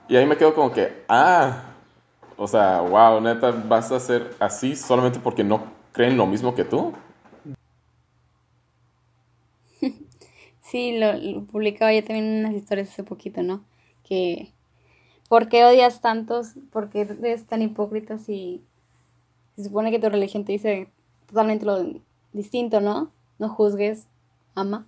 Y 0.09 0.17
ahí 0.17 0.27
me 0.27 0.37
quedo 0.37 0.55
como 0.55 0.73
que, 0.73 1.05
ah, 1.09 1.63
o 2.37 2.47
sea, 2.49 2.81
wow, 2.81 3.21
neta, 3.21 3.51
vas 3.51 3.93
a 3.93 4.01
ser 4.01 4.35
así 4.41 4.75
solamente 4.75 5.21
porque 5.21 5.45
no 5.45 5.63
creen 5.93 6.17
lo 6.17 6.27
mismo 6.27 6.55
que 6.55 6.65
tú. 6.65 6.93
Sí, 10.63 10.99
lo, 10.99 11.15
lo 11.15 11.45
publicaba 11.47 11.93
yo 11.93 12.05
también 12.05 12.27
en 12.27 12.45
unas 12.45 12.55
historias 12.55 12.91
hace 12.91 13.03
poquito, 13.03 13.43
¿no? 13.43 13.65
Que, 14.05 14.53
¿por 15.29 15.49
qué 15.49 15.65
odias 15.65 16.01
tantos? 16.01 16.55
¿Por 16.71 16.91
qué 16.91 17.01
eres 17.01 17.47
tan 17.47 17.61
hipócrita 17.61 18.19
si 18.19 18.63
se 19.57 19.65
supone 19.65 19.91
que 19.91 19.99
tu 19.99 20.09
religión 20.09 20.45
te 20.45 20.53
dice 20.53 20.89
totalmente 21.31 21.65
lo 21.65 21.85
distinto, 22.33 22.81
¿no? 22.81 23.11
No 23.39 23.49
juzgues, 23.49 24.09
ama. 24.55 24.87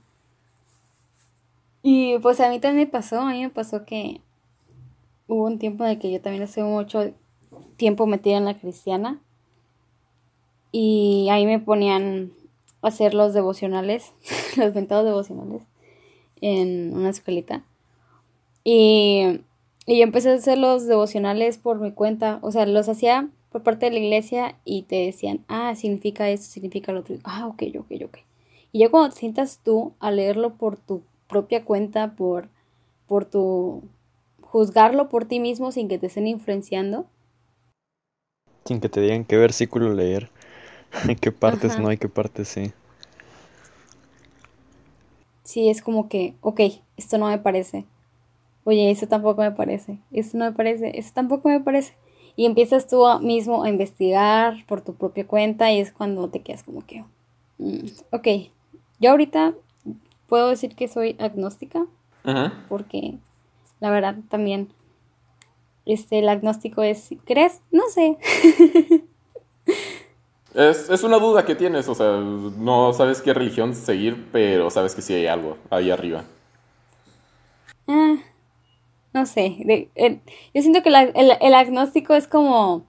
Y 1.82 2.18
pues 2.18 2.40
a 2.40 2.50
mí 2.50 2.60
también 2.60 2.86
me 2.86 2.92
pasó, 2.92 3.20
a 3.20 3.30
mí 3.30 3.42
me 3.42 3.50
pasó 3.50 3.84
que 3.84 4.20
hubo 5.28 5.44
un 5.44 5.58
tiempo 5.58 5.84
en 5.84 5.90
el 5.90 5.98
que 5.98 6.12
yo 6.12 6.20
también 6.20 6.42
hace 6.42 6.62
mucho 6.62 7.12
tiempo 7.76 8.06
metida 8.06 8.36
en 8.36 8.44
la 8.44 8.58
cristiana 8.58 9.20
y 10.70 11.28
ahí 11.30 11.46
me 11.46 11.58
ponían 11.58 12.32
a 12.82 12.88
hacer 12.88 13.14
los 13.14 13.34
devocionales, 13.34 14.12
los 14.56 14.74
mentados 14.74 15.04
devocionales 15.04 15.62
en 16.40 16.94
una 16.96 17.10
escuelita. 17.10 17.64
Y, 18.64 19.40
y 19.86 19.98
yo 19.98 20.04
empecé 20.04 20.30
a 20.30 20.34
hacer 20.34 20.58
los 20.58 20.86
devocionales 20.86 21.58
por 21.58 21.80
mi 21.80 21.92
cuenta, 21.92 22.38
o 22.42 22.50
sea, 22.52 22.66
los 22.66 22.88
hacía 22.88 23.28
por 23.52 23.62
parte 23.62 23.86
de 23.86 23.92
la 23.92 23.98
iglesia 24.00 24.56
y 24.64 24.82
te 24.82 24.96
decían, 24.96 25.44
ah, 25.48 25.74
significa 25.76 26.28
esto, 26.30 26.46
significa 26.46 26.92
lo 26.92 27.00
otro. 27.00 27.16
Ah, 27.24 27.46
ok, 27.48 27.62
ok, 27.78 27.92
ok. 28.06 28.18
Y 28.72 28.80
ya 28.80 28.90
cuando 28.90 29.10
te 29.14 29.20
sientas 29.20 29.60
tú 29.62 29.92
a 30.00 30.10
leerlo 30.10 30.54
por 30.54 30.76
tu 30.78 31.02
propia 31.28 31.64
cuenta, 31.64 32.14
por, 32.16 32.48
por 33.06 33.24
tu 33.26 33.82
juzgarlo 34.42 35.08
por 35.08 35.24
ti 35.26 35.40
mismo 35.40 35.72
sin 35.72 35.88
que 35.88 35.98
te 35.98 36.06
estén 36.08 36.26
influenciando, 36.26 37.06
Sin 38.64 38.80
que 38.80 38.88
te 38.88 39.00
digan 39.00 39.24
qué 39.24 39.36
versículo 39.36 39.94
leer, 39.94 40.28
qué 41.20 41.32
partes 41.32 41.76
Ajá. 41.76 41.80
no 41.80 41.92
y 41.92 41.98
qué 41.98 42.08
partes 42.08 42.48
sí. 42.48 42.72
sí 45.44 45.68
es 45.68 45.82
como 45.82 46.08
que, 46.08 46.34
ok, 46.40 46.60
esto 46.96 47.18
no 47.18 47.28
me 47.28 47.38
parece. 47.38 47.86
Oye, 48.64 48.90
eso 48.90 49.08
tampoco 49.08 49.42
me 49.42 49.52
parece. 49.52 50.00
Esto 50.12 50.38
no 50.38 50.46
me 50.46 50.52
parece. 50.52 50.98
Eso 50.98 51.12
tampoco 51.14 51.48
me 51.48 51.60
parece. 51.60 51.94
Y 52.36 52.46
empiezas 52.46 52.86
tú 52.86 53.04
mismo 53.20 53.62
a 53.62 53.68
investigar 53.68 54.64
por 54.66 54.80
tu 54.80 54.94
propia 54.94 55.26
cuenta 55.26 55.70
y 55.70 55.80
es 55.80 55.92
cuando 55.92 56.28
te 56.28 56.40
quedas 56.40 56.62
como 56.62 56.84
que, 56.86 57.04
mm, 57.58 57.86
ok, 58.10 58.28
yo 59.00 59.10
ahorita 59.10 59.54
puedo 60.28 60.48
decir 60.48 60.74
que 60.74 60.88
soy 60.88 61.16
agnóstica 61.18 61.86
Ujú. 62.24 62.50
porque 62.68 63.18
la 63.80 63.90
verdad 63.90 64.16
también, 64.28 64.72
este, 65.84 66.20
el 66.20 66.28
agnóstico 66.28 66.82
es, 66.82 67.10
¿crees? 67.24 67.60
No 67.70 67.82
sé. 67.88 68.18
Es, 70.54 70.90
es 70.90 71.02
una 71.02 71.18
duda 71.18 71.46
que 71.46 71.54
tienes, 71.54 71.88
o 71.88 71.94
sea, 71.94 72.18
no 72.18 72.92
sabes 72.92 73.22
qué 73.22 73.32
religión 73.32 73.74
seguir, 73.74 74.28
pero 74.32 74.68
sabes 74.68 74.94
que 74.94 75.00
sí 75.00 75.14
hay 75.14 75.26
algo 75.26 75.56
ahí 75.70 75.90
arriba. 75.90 76.24
Ah, 77.88 78.16
no 79.14 79.26
sé. 79.26 79.56
de- 79.64 79.90
el- 79.94 80.20
yo 80.54 80.62
siento 80.62 80.82
que 80.82 80.90
la- 80.90 81.02
el, 81.02 81.32
el 81.40 81.54
agnóstico 81.54 82.14
es 82.14 82.26
como, 82.28 82.84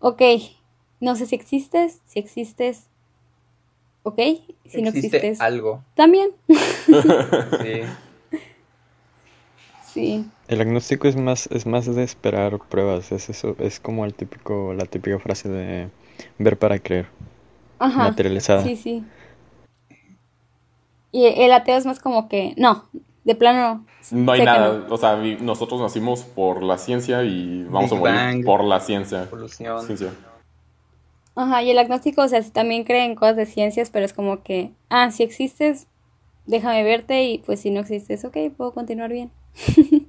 ok, 0.00 0.22
no 1.00 1.16
sé 1.16 1.26
si 1.26 1.34
existes, 1.34 2.00
si 2.06 2.18
existes, 2.18 2.88
ok, 4.02 4.16
si 4.66 4.82
no 4.82 4.88
Existe 4.88 4.98
existes, 4.98 5.40
algo. 5.40 5.82
también. 5.94 6.30
Sí. 7.62 7.82
Sí, 9.92 10.28
El 10.48 10.60
agnóstico 10.60 11.08
es 11.08 11.16
más, 11.16 11.46
es 11.50 11.64
más 11.66 11.86
de 11.94 12.02
esperar 12.02 12.58
pruebas, 12.68 13.12
es 13.12 13.30
eso, 13.30 13.56
es 13.58 13.80
como 13.80 14.04
el 14.04 14.14
típico, 14.14 14.74
la 14.74 14.84
típica 14.84 15.18
frase 15.18 15.48
de 15.48 15.88
ver 16.38 16.58
para 16.58 16.78
creer, 16.78 17.06
ajá, 17.78 18.10
materializada. 18.10 18.62
sí, 18.64 18.76
sí. 18.76 19.04
Y 21.12 21.26
el 21.26 21.52
ateo 21.52 21.76
es 21.78 21.86
más 21.86 21.98
como 21.98 22.28
que, 22.28 22.54
no, 22.58 22.84
de 23.26 23.34
plano, 23.34 23.84
No 24.12 24.30
hay 24.30 24.44
nada, 24.44 24.86
o 24.88 24.96
sea, 24.96 25.16
nosotros 25.16 25.80
nacimos 25.80 26.22
por 26.22 26.62
la 26.62 26.78
ciencia 26.78 27.24
y 27.24 27.64
vamos 27.64 27.90
Big 27.90 27.98
a 27.98 28.00
morir 28.00 28.14
Bang. 28.14 28.44
por 28.44 28.62
la 28.62 28.78
ciencia. 28.78 29.24
Evolución. 29.24 29.84
Ciencia. 29.84 30.10
Ajá, 31.34 31.60
y 31.60 31.72
el 31.72 31.78
agnóstico, 31.78 32.22
o 32.22 32.28
sea, 32.28 32.40
también 32.52 32.84
cree 32.84 33.04
en 33.04 33.16
cosas 33.16 33.34
de 33.34 33.46
ciencias, 33.46 33.90
pero 33.90 34.04
es 34.04 34.12
como 34.12 34.44
que, 34.44 34.70
ah, 34.90 35.10
si 35.10 35.24
existes, 35.24 35.88
déjame 36.46 36.84
verte 36.84 37.24
y 37.24 37.38
pues 37.38 37.58
si 37.58 37.70
no 37.70 37.80
existes, 37.80 38.24
ok, 38.24 38.36
puedo 38.56 38.72
continuar 38.72 39.10
bien. 39.10 39.32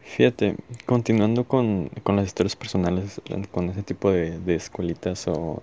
Fíjate, 0.00 0.56
continuando 0.86 1.44
con, 1.44 1.90
con 2.02 2.16
las 2.16 2.26
historias 2.26 2.56
personales, 2.56 3.20
con 3.52 3.68
ese 3.68 3.82
tipo 3.82 4.10
de, 4.10 4.38
de 4.40 4.54
escuelitas 4.54 5.28
o, 5.28 5.62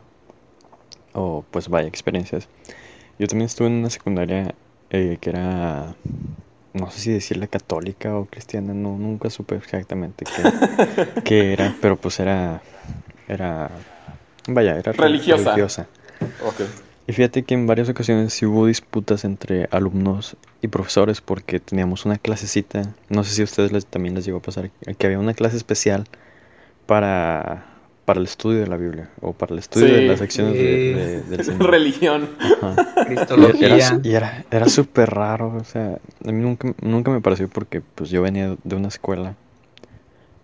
o 1.13 1.43
pues 1.49 1.67
vaya 1.67 1.87
experiencias. 1.87 2.47
Yo 3.17 3.25
también 3.25 3.47
estuve 3.47 3.67
en 3.69 3.73
una 3.73 3.89
secundaria 3.89 4.53
eh, 4.91 5.17
que 5.19 5.29
era, 5.31 5.95
no 6.73 6.89
sé 6.91 6.99
si 6.99 7.11
decirle 7.11 7.47
católica 7.47 8.15
o 8.17 8.25
cristiana, 8.25 8.73
no, 8.73 8.97
nunca 8.97 9.29
supe 9.29 9.55
exactamente 9.55 10.25
qué, 10.25 10.43
qué 11.23 11.53
era, 11.53 11.73
pero 11.81 11.97
pues 11.97 12.19
era, 12.19 12.61
era, 13.27 13.69
vaya, 14.47 14.77
era 14.77 14.91
re- 14.91 14.97
Religiosa. 14.99 15.43
religiosa. 15.43 15.87
Ok. 16.45 16.61
Y 17.07 17.13
fíjate 17.13 17.43
que 17.43 17.55
en 17.55 17.67
varias 17.67 17.89
ocasiones 17.89 18.33
sí 18.33 18.45
hubo 18.45 18.67
disputas 18.67 19.25
entre 19.25 19.67
alumnos 19.71 20.37
y 20.61 20.67
profesores 20.67 21.19
porque 21.19 21.59
teníamos 21.59 22.05
una 22.05 22.17
clasecita, 22.17 22.83
no 23.09 23.23
sé 23.23 23.31
si 23.35 23.41
a 23.41 23.45
ustedes 23.45 23.71
les- 23.71 23.85
también 23.85 24.15
les 24.15 24.25
llegó 24.25 24.37
a 24.37 24.41
pasar, 24.41 24.69
que 24.97 25.05
había 25.07 25.19
una 25.19 25.33
clase 25.33 25.57
especial 25.57 26.05
para, 26.85 27.65
para 28.05 28.19
el 28.19 28.25
estudio 28.25 28.59
de 28.59 28.67
la 28.67 28.77
Biblia 28.77 29.09
o 29.21 29.33
para 29.33 29.53
el 29.53 29.59
estudio 29.59 29.87
de 29.87 30.07
las 30.07 30.21
acciones 30.21 30.53
de- 30.53 30.59
Sí. 30.59 30.93
de- 30.93 31.21
del 31.37 31.43
Señor. 31.45 31.69
Religión. 31.71 32.29
Ajá. 32.61 32.75
Y 32.95 32.99
era, 32.99 33.05
Cristología. 33.05 33.99
y 34.03 34.11
era, 34.13 34.45
era 34.51 34.69
súper 34.69 35.09
raro, 35.11 35.55
o 35.55 35.63
sea, 35.63 35.97
a 36.25 36.31
mí 36.31 36.41
nunca, 36.41 36.73
nunca 36.81 37.11
me 37.11 37.21
pareció 37.21 37.47
porque 37.49 37.81
pues 37.81 38.09
yo 38.09 38.21
venía 38.21 38.55
de 38.63 38.75
una 38.75 38.87
escuela 38.87 39.35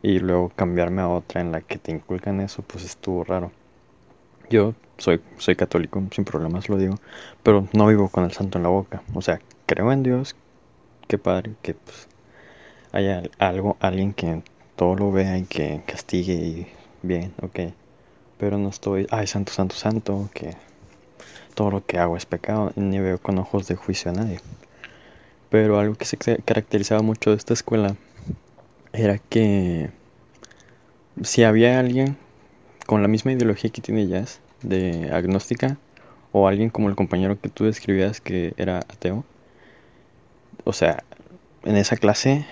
y 0.01 0.19
luego 0.19 0.51
cambiarme 0.55 1.01
a 1.01 1.07
otra 1.09 1.41
en 1.41 1.51
la 1.51 1.61
que 1.61 1.77
te 1.77 1.91
inculcan 1.91 2.39
eso, 2.41 2.61
pues 2.61 2.83
estuvo 2.85 3.23
raro. 3.23 3.51
Yo 4.49 4.73
soy, 4.97 5.19
soy 5.37 5.55
católico, 5.55 6.01
sin 6.11 6.23
problemas 6.25 6.69
lo 6.69 6.77
digo, 6.77 6.95
pero 7.43 7.67
no 7.73 7.87
vivo 7.87 8.07
con 8.09 8.23
el 8.23 8.31
santo 8.31 8.57
en 8.59 8.63
la 8.63 8.69
boca. 8.69 9.01
O 9.13 9.21
sea, 9.21 9.39
creo 9.65 9.91
en 9.91 10.03
Dios, 10.03 10.35
qué 11.07 11.17
padre, 11.17 11.51
que 11.61 11.73
pues 11.73 12.07
haya 12.91 13.23
algo, 13.39 13.75
alguien 13.79 14.13
que 14.13 14.41
todo 14.75 14.95
lo 14.95 15.11
vea 15.11 15.37
y 15.37 15.43
que 15.43 15.81
castigue 15.85 16.33
y 16.33 16.67
bien, 17.07 17.33
ok. 17.41 17.59
Pero 18.39 18.57
no 18.59 18.69
estoy, 18.69 19.07
ay, 19.11 19.27
santo, 19.27 19.53
santo, 19.53 19.75
santo, 19.75 20.29
que 20.33 20.55
todo 21.55 21.71
lo 21.71 21.85
que 21.85 21.97
hago 21.99 22.17
es 22.17 22.25
pecado, 22.25 22.71
ni 22.75 22.99
veo 22.99 23.17
con 23.19 23.37
ojos 23.37 23.67
de 23.67 23.75
juicio 23.75 24.11
a 24.11 24.13
nadie. 24.13 24.39
Pero 25.49 25.79
algo 25.79 25.95
que 25.95 26.05
se 26.05 26.17
ca- 26.17 26.37
caracterizaba 26.45 27.01
mucho 27.01 27.31
de 27.31 27.37
esta 27.37 27.53
escuela 27.53 27.95
era 28.93 29.19
que 29.19 29.91
si 31.23 31.43
había 31.43 31.79
alguien 31.79 32.17
con 32.87 33.01
la 33.01 33.07
misma 33.07 33.33
ideología 33.33 33.71
que 33.71 33.81
tiene 33.81 34.07
Jazz, 34.07 34.41
de 34.63 35.09
agnóstica, 35.13 35.77
o 36.31 36.47
alguien 36.47 36.69
como 36.69 36.89
el 36.89 36.95
compañero 36.95 37.39
que 37.39 37.49
tú 37.49 37.65
describías 37.65 38.21
que 38.21 38.53
era 38.57 38.79
ateo, 38.79 39.25
o 40.63 40.73
sea, 40.73 41.03
en 41.63 41.77
esa 41.77 41.97
clase 41.97 42.45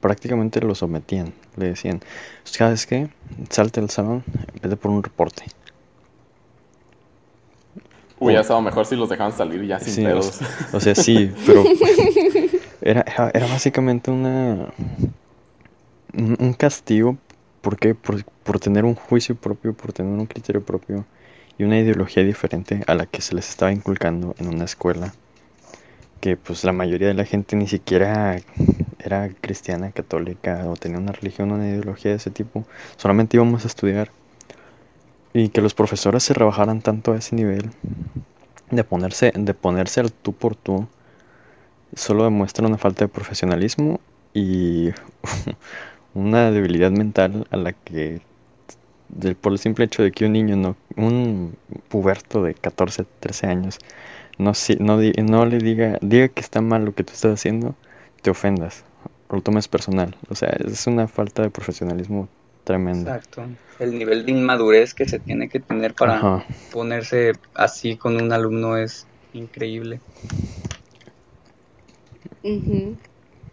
prácticamente 0.00 0.60
lo 0.60 0.74
sometían. 0.74 1.32
Le 1.56 1.66
decían, 1.70 2.00
¿sabes 2.44 2.86
qué? 2.86 3.08
Salte 3.50 3.80
del 3.80 3.90
salón, 3.90 4.24
vete 4.62 4.76
por 4.76 4.90
un 4.90 5.02
reporte. 5.02 5.44
Hubiera 8.20 8.40
estado 8.40 8.60
mejor 8.60 8.84
si 8.84 8.96
los 8.96 9.08
dejaban 9.08 9.32
salir 9.32 9.64
ya 9.64 9.78
sin 9.78 9.94
Sí, 9.94 10.00
o 10.02 10.04
pedos. 10.04 10.26
sea, 10.26 10.48
o 10.72 10.80
sea, 10.80 10.94
sí, 10.94 11.32
pero 11.46 11.62
era, 12.82 13.04
era, 13.32 13.46
básicamente 13.46 14.10
una 14.10 14.72
un, 16.14 16.36
un 16.40 16.52
castigo 16.54 17.16
¿por 17.60 17.78
qué? 17.78 17.94
Por, 17.94 18.24
por 18.24 18.58
tener 18.60 18.84
un 18.84 18.94
juicio 18.94 19.34
propio, 19.36 19.72
por 19.74 19.92
tener 19.92 20.12
un 20.12 20.26
criterio 20.26 20.64
propio 20.64 21.04
y 21.58 21.64
una 21.64 21.78
ideología 21.78 22.24
diferente 22.24 22.82
a 22.86 22.94
la 22.94 23.06
que 23.06 23.20
se 23.20 23.34
les 23.34 23.48
estaba 23.48 23.72
inculcando 23.72 24.34
en 24.38 24.48
una 24.48 24.64
escuela 24.64 25.12
que 26.20 26.36
pues 26.36 26.64
la 26.64 26.72
mayoría 26.72 27.08
de 27.08 27.14
la 27.14 27.24
gente 27.24 27.56
ni 27.56 27.66
siquiera 27.66 28.40
era 28.98 29.28
cristiana, 29.40 29.92
católica 29.92 30.64
o 30.66 30.76
tenía 30.76 30.98
una 30.98 31.12
religión 31.12 31.50
o 31.50 31.54
una 31.54 31.68
ideología 31.68 32.10
de 32.10 32.16
ese 32.16 32.30
tipo, 32.30 32.64
solamente 32.96 33.36
íbamos 33.36 33.64
a 33.64 33.68
estudiar. 33.68 34.10
Y 35.34 35.50
que 35.50 35.60
los 35.60 35.74
profesores 35.74 36.22
se 36.22 36.34
rebajaran 36.34 36.80
tanto 36.80 37.12
a 37.12 37.18
ese 37.18 37.36
nivel 37.36 37.70
de 38.70 38.84
ponerse, 38.84 39.32
de 39.34 39.54
ponerse 39.54 40.00
al 40.00 40.12
tú 40.12 40.32
por 40.32 40.56
tú, 40.56 40.88
solo 41.94 42.24
demuestra 42.24 42.66
una 42.66 42.78
falta 42.78 43.04
de 43.04 43.08
profesionalismo 43.08 44.00
y 44.34 44.90
una 46.14 46.50
debilidad 46.50 46.90
mental 46.90 47.46
a 47.50 47.56
la 47.56 47.72
que 47.72 48.20
por 49.40 49.52
el 49.52 49.58
simple 49.58 49.86
hecho 49.86 50.02
de 50.02 50.12
que 50.12 50.26
un 50.26 50.32
niño, 50.32 50.56
no, 50.56 50.76
un 50.96 51.56
puberto 51.88 52.42
de 52.42 52.54
14, 52.54 53.06
13 53.20 53.46
años, 53.46 53.78
no, 54.38 54.54
si, 54.54 54.76
no, 54.76 54.98
no 54.98 55.46
le 55.46 55.58
diga, 55.58 55.98
diga 56.00 56.28
que 56.28 56.40
está 56.40 56.60
mal 56.60 56.84
lo 56.84 56.94
que 56.94 57.04
tú 57.04 57.12
estás 57.12 57.34
haciendo, 57.34 57.74
te 58.22 58.30
ofendas 58.30 58.84
o 59.28 59.36
lo 59.36 59.42
tomes 59.42 59.68
personal. 59.68 60.16
O 60.30 60.34
sea, 60.34 60.48
es 60.48 60.86
una 60.86 61.06
falta 61.08 61.42
de 61.42 61.50
profesionalismo 61.50 62.28
tremenda. 62.64 63.16
Exacto. 63.16 63.46
El 63.78 63.98
nivel 63.98 64.26
de 64.26 64.32
inmadurez 64.32 64.94
que 64.94 65.08
se 65.08 65.18
tiene 65.18 65.48
que 65.48 65.60
tener 65.60 65.94
para 65.94 66.44
ponerse 66.72 67.32
así 67.54 67.96
con 67.96 68.20
un 68.20 68.32
alumno 68.32 68.76
es 68.76 69.06
increíble. 69.32 70.00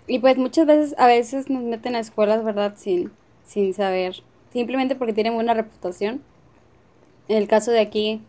Y 0.08 0.20
pues 0.20 0.38
muchas 0.38 0.66
veces, 0.66 0.96
a 0.98 1.08
veces 1.08 1.50
nos 1.50 1.64
meten 1.64 1.96
a 1.96 2.00
escuelas, 2.00 2.44
¿verdad? 2.44 2.76
Sin, 2.78 3.12
sin 3.46 3.74
saber 3.74 4.24
simplemente 4.56 4.96
porque 4.96 5.12
tienen 5.12 5.34
buena 5.34 5.54
reputación. 5.54 6.22
En 7.28 7.36
el 7.36 7.48
caso 7.48 7.72
de 7.72 7.82
aquí, 7.82 8.22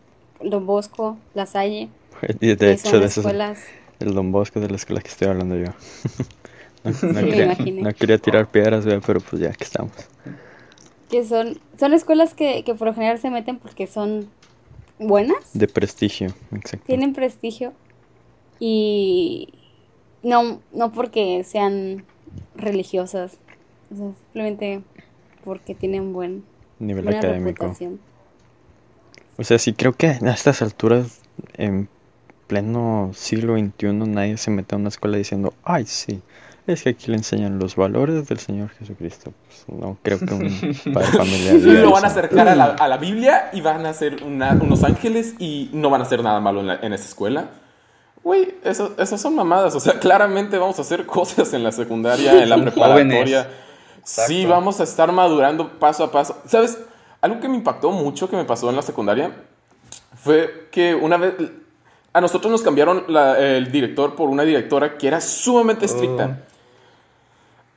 Don 0.43 0.65
Bosco, 0.65 1.17
La 1.33 1.45
Salle. 1.45 1.87
Y 2.39 2.55
de 2.55 2.73
hecho, 2.73 2.99
de 2.99 3.05
escuelas... 3.05 3.59
el 3.99 4.13
Don 4.13 4.31
Bosco 4.31 4.59
de 4.59 4.69
la 4.69 4.75
escuela 4.75 5.01
que 5.01 5.09
estoy 5.09 5.27
hablando 5.27 5.55
yo. 5.57 5.71
no, 6.83 7.93
quería, 7.93 8.17
tirar 8.17 8.47
piedras, 8.47 8.85
pero 9.05 9.19
pues 9.19 9.41
ya 9.41 9.51
que 9.51 9.63
estamos. 9.63 9.93
Que 11.09 11.25
son, 11.25 11.59
son 11.79 11.93
escuelas 11.93 12.33
que, 12.33 12.63
que 12.63 12.75
por 12.75 12.87
lo 12.87 12.93
general 12.93 13.19
se 13.19 13.29
meten 13.29 13.57
porque 13.57 13.87
son 13.87 14.29
buenas. 14.99 15.37
De 15.53 15.67
prestigio, 15.67 16.33
exacto. 16.51 16.85
Tienen 16.85 17.13
prestigio. 17.13 17.73
Y 18.59 19.53
no, 20.23 20.59
no 20.73 20.91
porque 20.91 21.43
sean 21.43 22.03
religiosas. 22.55 23.37
simplemente 23.89 24.81
porque 25.43 25.75
tienen 25.75 26.13
buen 26.13 26.43
nivel 26.79 27.07
académico. 27.07 27.73
O 29.37 29.43
sea, 29.43 29.59
sí 29.59 29.73
creo 29.73 29.93
que 29.93 30.07
a 30.07 30.31
estas 30.31 30.61
alturas, 30.61 31.21
en 31.53 31.87
pleno 32.47 33.11
siglo 33.13 33.57
XXI, 33.57 33.93
nadie 33.93 34.37
se 34.37 34.51
mete 34.51 34.75
a 34.75 34.77
una 34.77 34.89
escuela 34.89 35.17
diciendo, 35.17 35.53
ay, 35.63 35.85
sí, 35.85 36.21
es 36.67 36.83
que 36.83 36.89
aquí 36.89 37.07
le 37.07 37.17
enseñan 37.17 37.59
los 37.59 37.75
valores 37.77 38.27
del 38.27 38.39
Señor 38.39 38.69
Jesucristo. 38.71 39.31
Pues 39.47 39.79
no 39.79 39.97
creo 40.03 40.19
que 40.19 40.33
un 40.33 40.93
padre 40.93 41.07
familiar. 41.07 41.55
Lo 41.55 41.91
van 41.91 42.03
a 42.03 42.07
acercar 42.07 42.47
a 42.49 42.55
la, 42.55 42.65
a 42.65 42.87
la, 42.89 42.97
Biblia 42.97 43.49
y 43.53 43.61
van 43.61 43.85
a 43.85 43.93
ser 43.93 44.21
unos 44.23 44.83
ángeles 44.83 45.35
y 45.39 45.69
no 45.71 45.89
van 45.89 46.01
a 46.01 46.03
hacer 46.03 46.21
nada 46.21 46.41
malo 46.41 46.61
en, 46.61 46.93
esa 46.93 47.05
escuela. 47.05 47.51
Güey, 48.21 48.55
eso, 48.65 48.93
esas 48.97 49.21
son 49.21 49.35
mamadas. 49.35 49.75
O 49.75 49.79
sea, 49.79 49.93
claramente 49.99 50.57
vamos 50.57 50.77
a 50.79 50.81
hacer 50.81 51.05
cosas 51.05 51.53
en 51.53 51.63
la 51.63 51.71
secundaria, 51.71 52.43
en 52.43 52.49
la 52.49 52.57
preparatoria. 52.61 53.49
Sí, 54.03 54.45
vamos 54.45 54.81
a 54.81 54.83
estar 54.83 55.11
madurando 55.13 55.79
paso 55.79 56.03
a 56.03 56.11
paso. 56.11 56.37
¿Sabes? 56.45 56.77
Algo 57.21 57.39
que 57.39 57.47
me 57.47 57.55
impactó 57.55 57.91
mucho 57.91 58.29
que 58.29 58.35
me 58.35 58.45
pasó 58.45 58.69
en 58.69 58.75
la 58.75 58.81
secundaria 58.81 59.31
fue 60.15 60.67
que 60.71 60.95
una 60.95 61.15
vez 61.17 61.33
a 62.17 62.21
nosotros 62.21 62.51
nos 62.51 62.63
cambiaron 62.63 63.05
el 63.37 63.71
director 63.71 64.15
por 64.15 64.29
una 64.29 64.43
directora 64.43 64.97
que 64.97 65.07
era 65.07 65.21
sumamente 65.21 65.85
estricta. 65.85 66.39
Oh. 66.39 66.53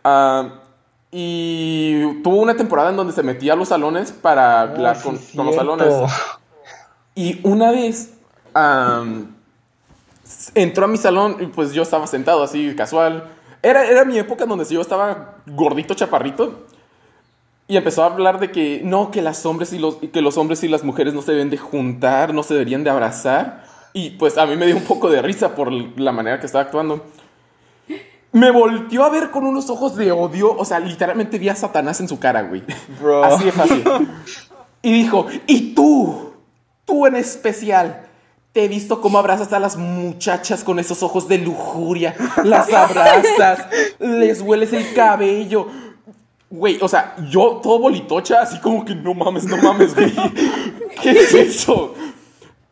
Ah, 0.05 0.49
y 1.13 2.23
tuvo 2.23 2.37
una 2.37 2.57
temporada 2.57 2.91
en 2.91 2.97
donde 2.97 3.13
se 3.13 3.23
metía 3.23 3.53
a 3.53 3.57
los 3.57 3.69
salones 3.69 4.13
para 4.13 4.61
ah, 4.61 4.63
hablar 4.63 5.03
con, 5.03 5.19
los 5.35 5.55
salones. 5.55 5.95
Y 7.15 7.41
una 7.47 7.71
vez 7.73 8.15
entró 10.55 10.85
a 10.85 10.89
mi 10.89 10.97
salón 10.97 11.37
y 11.41 11.47
pues 11.47 11.73
yo 11.73 11.83
estaba 11.83 12.07
sentado 12.07 12.43
así 12.43 12.75
casual 12.75 13.25
era, 13.63 13.85
era 13.85 14.05
mi 14.05 14.19
época 14.19 14.47
donde 14.47 14.65
yo 14.65 14.81
estaba 14.81 15.37
gordito, 15.47 15.95
chaparrito. 15.95 16.67
Y 17.69 17.77
empezó 17.77 18.03
a 18.03 18.07
hablar 18.07 18.41
de 18.41 18.51
que 18.51 18.81
no, 18.83 19.11
que, 19.11 19.23
las 19.23 19.47
hombres 19.47 19.73
y 19.73 19.79
los, 19.79 19.97
que 19.97 20.23
los 20.23 20.37
hombres 20.37 20.65
y 20.65 20.69
las 20.69 20.83
mujeres 20.83 21.15
no 21.15 21.23
se 21.23 21.33
deben 21.33 21.51
de 21.51 21.59
juntar, 21.59 22.35
no 22.35 22.43
se 22.43 22.55
deberían 22.55 22.83
de 22.83 22.91
abrazar. 22.91 23.65
Y 23.93 24.11
pues 24.11 24.39
a 24.39 24.47
mí 24.47 24.57
me 24.57 24.67
dio 24.67 24.77
un 24.77 24.85
poco 24.85 25.11
de 25.11 25.21
risa 25.23 25.55
por 25.55 25.73
la 25.73 26.13
manera 26.13 26.39
que 26.39 26.47
estaba 26.47 26.65
actuando. 26.65 27.05
Me 28.33 28.51
volteó 28.51 29.05
a 29.05 29.11
ver 29.11 29.31
con 29.31 29.45
unos 29.45 29.71
ojos 29.71 29.97
de 29.97 30.13
odio. 30.13 30.57
O 30.57 30.65
sea, 30.65 30.79
literalmente 30.79 31.39
vi 31.39 31.49
a 31.49 31.57
Satanás 31.57 32.01
en 32.01 32.09
su 32.09 32.19
cara, 32.19 32.43
güey. 32.43 32.63
Así 33.25 33.45
de 33.45 33.53
fácil. 33.53 33.85
Y 34.83 34.93
dijo, 34.93 35.27
¿y 35.47 35.75
tú? 35.75 36.33
Tú 36.85 37.07
en 37.07 37.17
especial 37.17 38.07
te 38.53 38.65
he 38.65 38.69
visto 38.69 39.01
cómo 39.01 39.19
abrazas 39.19 39.53
a 39.53 39.61
las 39.61 39.77
muchachas 39.77 40.65
con 40.65 40.79
esos 40.79 41.03
ojos 41.03 41.29
de 41.29 41.39
lujuria. 41.39 42.15
Las 42.45 42.73
abrazas, 42.73 43.67
les 43.99 44.41
hueles 44.41 44.73
el 44.73 44.95
cabello. 44.95 45.69
Güey, 46.49 46.79
o 46.81 46.89
sea, 46.89 47.15
yo 47.31 47.61
todo 47.63 47.79
bolitocha, 47.79 48.43
así 48.43 48.59
como 48.59 48.85
que 48.85 48.95
no 48.95 49.15
mames, 49.15 49.45
no 49.45 49.57
mames, 49.57 49.95
güey. 49.95 50.13
¿Qué 51.01 51.11
es 51.11 51.33
eso? 51.35 51.95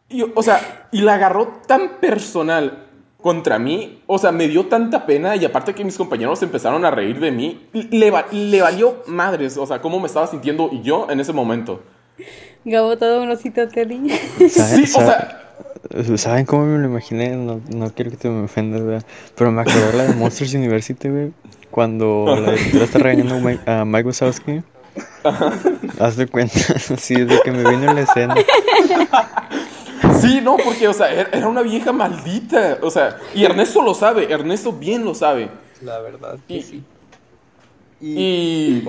Y, 0.09 0.23
o 0.23 0.42
sea, 0.42 0.88
y 0.90 1.03
la 1.03 1.14
agarró 1.14 1.61
tan 1.66 2.01
personal 2.01 2.87
contra 3.21 3.59
mí. 3.59 4.03
O 4.07 4.18
sea, 4.18 4.33
me 4.33 4.49
dio 4.49 4.66
tanta 4.66 5.07
pena 5.07 5.37
y 5.37 5.44
aparte 5.44 5.75
que 5.75 5.85
mis 5.85 5.99
compañeros 5.99 6.42
empezaron 6.42 6.85
a 6.85 6.90
reír 6.90 7.21
de 7.21 7.31
mí, 7.31 7.68
le, 7.73 8.12
le 8.33 8.62
valió 8.62 9.03
madres. 9.07 9.57
O 9.57 9.66
sea, 9.66 9.81
cómo 9.81 10.01
me 10.01 10.07
estaba 10.07 10.27
sintiendo 10.27 10.71
yo 10.83 11.07
en 11.11 11.21
ese 11.21 11.33
momento. 11.33 11.83
Gabo 12.64 12.97
todo 12.97 13.23
un 13.23 13.31
osito 13.31 13.68
Teddy. 13.68 14.09
Sí, 14.49 14.83
o 14.83 14.87
sea 14.87 15.44
¿Saben 16.16 16.44
cómo 16.44 16.66
me 16.66 16.79
lo 16.79 16.87
imaginé? 16.87 17.31
No, 17.31 17.61
no 17.68 17.90
quiero 17.90 18.11
que 18.11 18.16
te 18.16 18.29
me 18.29 18.44
ofendas, 18.44 18.83
¿verdad? 18.83 19.05
Pero 19.37 19.53
me 19.53 19.62
acordé 19.62 19.97
la 19.97 20.05
de 20.05 20.14
Monsters 20.14 20.55
University, 20.55 21.09
güey. 21.09 21.33
Cuando 21.71 22.25
la 22.27 22.53
directora 22.53 22.85
está 22.85 22.99
regañando 22.99 23.62
a 23.66 23.85
Mike 23.85 24.07
Wazowski. 24.07 24.62
Haz 25.99 26.16
de 26.16 26.27
cuenta, 26.27 26.59
así 26.94 27.14
de 27.14 27.40
que 27.42 27.53
me 27.53 27.68
vino 27.71 27.92
la 27.92 28.01
escena. 28.01 28.35
Sí, 30.21 30.40
no, 30.42 30.57
porque, 30.57 30.88
o 30.88 30.92
sea, 30.92 31.11
era 31.12 31.49
una 31.49 31.62
vieja 31.62 31.92
maldita. 31.92 32.79
O 32.83 32.90
sea, 32.90 33.18
y 33.35 33.44
Ernesto 33.44 33.83
lo 33.83 33.94
sabe, 33.94 34.33
Ernesto 34.33 34.73
bien 34.73 35.05
lo 35.05 35.14
sabe. 35.14 35.51
La 35.83 36.01
verdad, 36.01 36.38
y, 36.49 36.62
sí. 36.62 36.85
Y, 38.01 38.83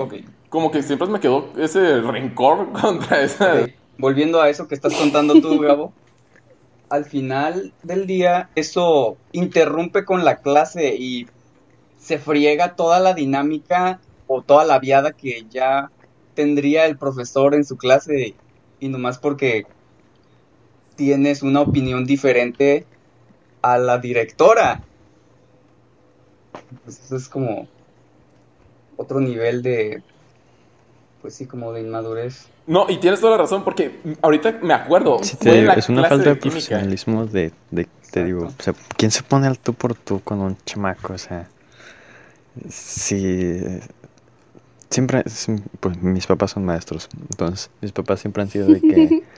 como 0.48 0.70
que 0.70 0.82
siempre 0.82 1.08
me 1.08 1.20
quedó 1.20 1.50
ese 1.56 2.00
rencor 2.00 2.72
contra 2.80 3.22
esa. 3.22 3.66
Volviendo 3.98 4.40
a 4.40 4.48
eso 4.48 4.66
que 4.66 4.74
estás 4.74 4.94
contando 4.94 5.40
tú, 5.40 5.58
Gabo 5.60 5.92
al 6.90 7.04
final 7.04 7.72
del 7.84 8.06
día 8.06 8.50
eso 8.56 9.16
interrumpe 9.32 10.04
con 10.04 10.24
la 10.24 10.40
clase 10.40 10.94
y 10.96 11.28
se 11.98 12.18
friega 12.18 12.74
toda 12.74 12.98
la 12.98 13.14
dinámica 13.14 14.00
o 14.26 14.42
toda 14.42 14.64
la 14.64 14.78
viada 14.80 15.12
que 15.12 15.46
ya 15.48 15.90
tendría 16.34 16.86
el 16.86 16.98
profesor 16.98 17.54
en 17.54 17.64
su 17.64 17.76
clase 17.76 18.34
y 18.80 18.88
nomás 18.88 19.18
porque 19.18 19.66
tienes 21.00 21.42
una 21.42 21.62
opinión 21.62 22.04
diferente 22.04 22.84
a 23.62 23.78
la 23.78 23.96
directora. 23.96 24.82
Pues 26.84 27.00
eso 27.00 27.16
es 27.16 27.26
como 27.26 27.66
otro 28.98 29.18
nivel 29.18 29.62
de, 29.62 30.02
pues 31.22 31.32
sí, 31.36 31.46
como 31.46 31.72
de 31.72 31.80
inmadurez. 31.80 32.48
No, 32.66 32.84
y 32.86 32.98
tienes 32.98 33.18
toda 33.18 33.32
la 33.32 33.38
razón, 33.38 33.64
porque 33.64 33.98
ahorita 34.20 34.58
me 34.62 34.74
acuerdo. 34.74 35.22
es 35.22 35.88
una 35.88 36.06
falta 36.06 36.28
de, 36.28 36.36
profesionalismo 36.36 37.24
de, 37.24 37.50
te 38.10 38.22
digo, 38.22 38.48
o 38.48 38.62
sea, 38.62 38.74
¿quién 38.98 39.10
se 39.10 39.22
pone 39.22 39.46
al 39.46 39.58
tú 39.58 39.72
por 39.72 39.94
tú 39.94 40.20
con 40.20 40.40
un 40.40 40.58
chamaco? 40.66 41.14
O 41.14 41.18
sea, 41.18 41.48
si 42.68 43.58
siempre, 44.90 45.24
pues 45.80 46.02
mis 46.02 46.26
papás 46.26 46.50
son 46.50 46.66
maestros, 46.66 47.08
entonces 47.30 47.70
mis 47.80 47.92
papás 47.92 48.20
siempre 48.20 48.42
han 48.42 48.50
sido 48.50 48.66
de 48.66 48.82
que 48.82 49.22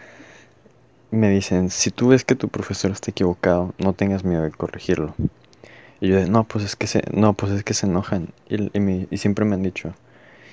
me 1.12 1.30
dicen, 1.30 1.70
si 1.70 1.90
tú 1.90 2.08
ves 2.08 2.24
que 2.24 2.34
tu 2.34 2.48
profesor 2.48 2.90
está 2.90 3.10
equivocado, 3.10 3.74
no 3.78 3.92
tengas 3.92 4.24
miedo 4.24 4.42
de 4.42 4.50
corregirlo. 4.50 5.14
Y 6.00 6.08
yo, 6.08 6.26
no, 6.26 6.44
pues 6.44 6.64
es 6.64 6.74
que 6.74 6.86
se, 6.86 7.02
no, 7.12 7.34
pues 7.34 7.52
es 7.52 7.62
que 7.62 7.74
se 7.74 7.86
enojan. 7.86 8.30
Y, 8.48 8.70
y 9.10 9.18
siempre 9.18 9.44
me 9.44 9.54
han 9.54 9.62
dicho, 9.62 9.94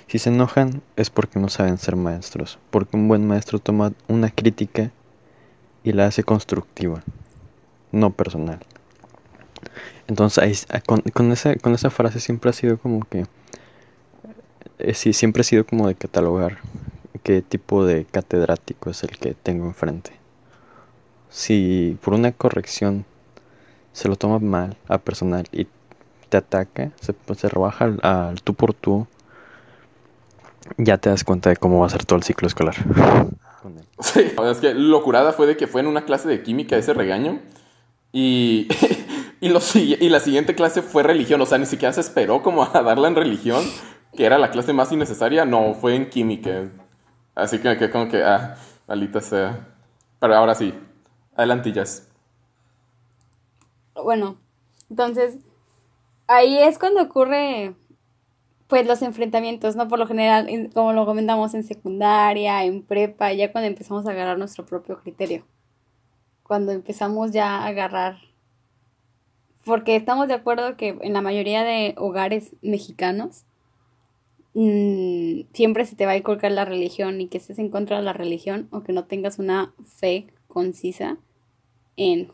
si 0.07 0.19
se 0.19 0.29
enojan 0.29 0.81
es 0.95 1.09
porque 1.09 1.39
no 1.39 1.49
saben 1.49 1.77
ser 1.77 1.95
maestros, 1.95 2.59
porque 2.71 2.97
un 2.97 3.07
buen 3.07 3.25
maestro 3.25 3.59
toma 3.59 3.93
una 4.07 4.29
crítica 4.29 4.91
y 5.83 5.93
la 5.93 6.07
hace 6.07 6.23
constructiva, 6.23 7.03
no 7.91 8.11
personal. 8.11 8.59
Entonces 10.07 10.67
ah, 10.71 10.81
con, 10.81 11.01
con, 11.01 11.31
esa, 11.31 11.55
con 11.55 11.73
esa 11.73 11.89
frase 11.89 12.19
siempre 12.19 12.49
ha 12.49 12.53
sido 12.53 12.77
como 12.77 13.05
que, 13.05 13.25
eh, 14.79 14.93
sí, 14.93 15.13
siempre 15.13 15.41
ha 15.41 15.43
sido 15.45 15.65
como 15.65 15.87
de 15.87 15.95
catalogar 15.95 16.57
qué 17.23 17.41
tipo 17.41 17.85
de 17.85 18.05
catedrático 18.05 18.89
es 18.89 19.03
el 19.03 19.17
que 19.17 19.35
tengo 19.35 19.65
enfrente. 19.65 20.18
Si 21.29 21.97
por 22.03 22.13
una 22.13 22.31
corrección 22.31 23.05
se 23.93 24.07
lo 24.07 24.15
toma 24.15 24.39
mal 24.39 24.77
a 24.87 24.97
personal 24.97 25.47
y 25.51 25.67
te 26.29 26.37
ataca, 26.37 26.91
se, 26.99 27.13
se 27.35 27.49
rebaja 27.49 27.93
al 28.01 28.41
tú 28.41 28.53
por 28.53 28.73
tú 28.73 29.07
ya 30.77 30.97
te 30.97 31.09
das 31.09 31.23
cuenta 31.23 31.49
de 31.49 31.57
cómo 31.57 31.79
va 31.79 31.87
a 31.87 31.89
ser 31.89 32.05
todo 32.05 32.17
el 32.17 32.23
ciclo 32.23 32.47
escolar. 32.47 32.75
Sí, 33.99 34.31
es 34.45 34.57
que 34.59 34.73
locurada 34.73 35.33
fue 35.33 35.47
de 35.47 35.57
que 35.57 35.67
fue 35.67 35.81
en 35.81 35.87
una 35.87 36.05
clase 36.05 36.27
de 36.29 36.43
química 36.43 36.77
ese 36.77 36.93
regaño 36.93 37.39
y, 38.11 38.67
y, 39.41 39.49
y 39.49 40.09
la 40.09 40.19
siguiente 40.19 40.55
clase 40.55 40.81
fue 40.81 41.03
religión, 41.03 41.41
o 41.41 41.45
sea, 41.45 41.57
ni 41.57 41.65
siquiera 41.65 41.91
se 41.91 42.01
esperó 42.01 42.41
como 42.41 42.63
a 42.63 42.81
darla 42.81 43.07
en 43.07 43.15
religión 43.15 43.63
que 44.15 44.25
era 44.25 44.37
la 44.37 44.51
clase 44.51 44.73
más 44.73 44.91
innecesaria, 44.91 45.45
no, 45.45 45.73
fue 45.73 45.95
en 45.95 46.09
química. 46.09 46.69
Así 47.35 47.59
que, 47.59 47.77
que 47.77 47.89
como 47.89 48.09
que, 48.09 48.23
ah, 48.23 48.55
malita 48.87 49.21
sea. 49.21 49.67
Pero 50.19 50.35
ahora 50.35 50.55
sí, 50.55 50.73
adelantillas. 51.39 52.07
Bueno, 53.95 54.37
entonces, 54.89 55.37
ahí 56.27 56.57
es 56.59 56.79
cuando 56.79 57.01
ocurre, 57.03 57.75
pues, 58.67 58.87
los 58.87 59.01
enfrentamientos, 59.01 59.75
¿no? 59.75 59.87
Por 59.87 59.99
lo 59.99 60.07
general, 60.07 60.49
en- 60.49 60.71
como 60.71 60.93
lo 60.93 61.05
comentamos 61.05 61.53
en 61.53 61.63
secundaria, 61.63 62.63
en 62.65 62.83
prepa, 62.83 63.33
ya 63.33 63.51
cuando 63.51 63.67
empezamos 63.69 64.07
a 64.07 64.11
agarrar 64.11 64.37
nuestro 64.37 64.65
propio 64.65 64.99
criterio. 65.01 65.45
Cuando 66.43 66.71
empezamos 66.73 67.31
ya 67.31 67.57
a 67.57 67.67
agarrar 67.67 68.17
porque 69.65 69.95
estamos 69.95 70.27
de 70.27 70.33
acuerdo 70.33 70.75
que 70.77 70.97
en 71.01 71.13
la 71.13 71.21
mayoría 71.21 71.63
de 71.63 71.93
hogares 71.97 72.55
mexicanos 72.61 73.45
mm, 74.53 75.41
siempre 75.53 75.85
se 75.85 75.95
te 75.95 76.05
va 76.05 76.13
a 76.13 76.17
inculcar 76.17 76.51
la 76.51 76.65
religión 76.65 77.21
y 77.21 77.27
que 77.27 77.37
estés 77.37 77.59
en 77.59 77.69
contra 77.69 77.97
de 77.97 78.03
la 78.03 78.13
religión 78.13 78.67
o 78.71 78.81
que 78.83 78.93
no 78.93 79.05
tengas 79.05 79.39
una 79.39 79.73
fe 79.85 80.27
concisa 80.47 81.17
en 81.99 82.31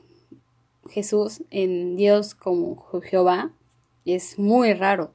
Jesús, 0.89 1.43
en 1.51 1.97
Dios 1.97 2.35
como 2.35 2.77
Jehová, 3.01 3.53
es 4.05 4.39
muy 4.39 4.73
raro. 4.73 5.13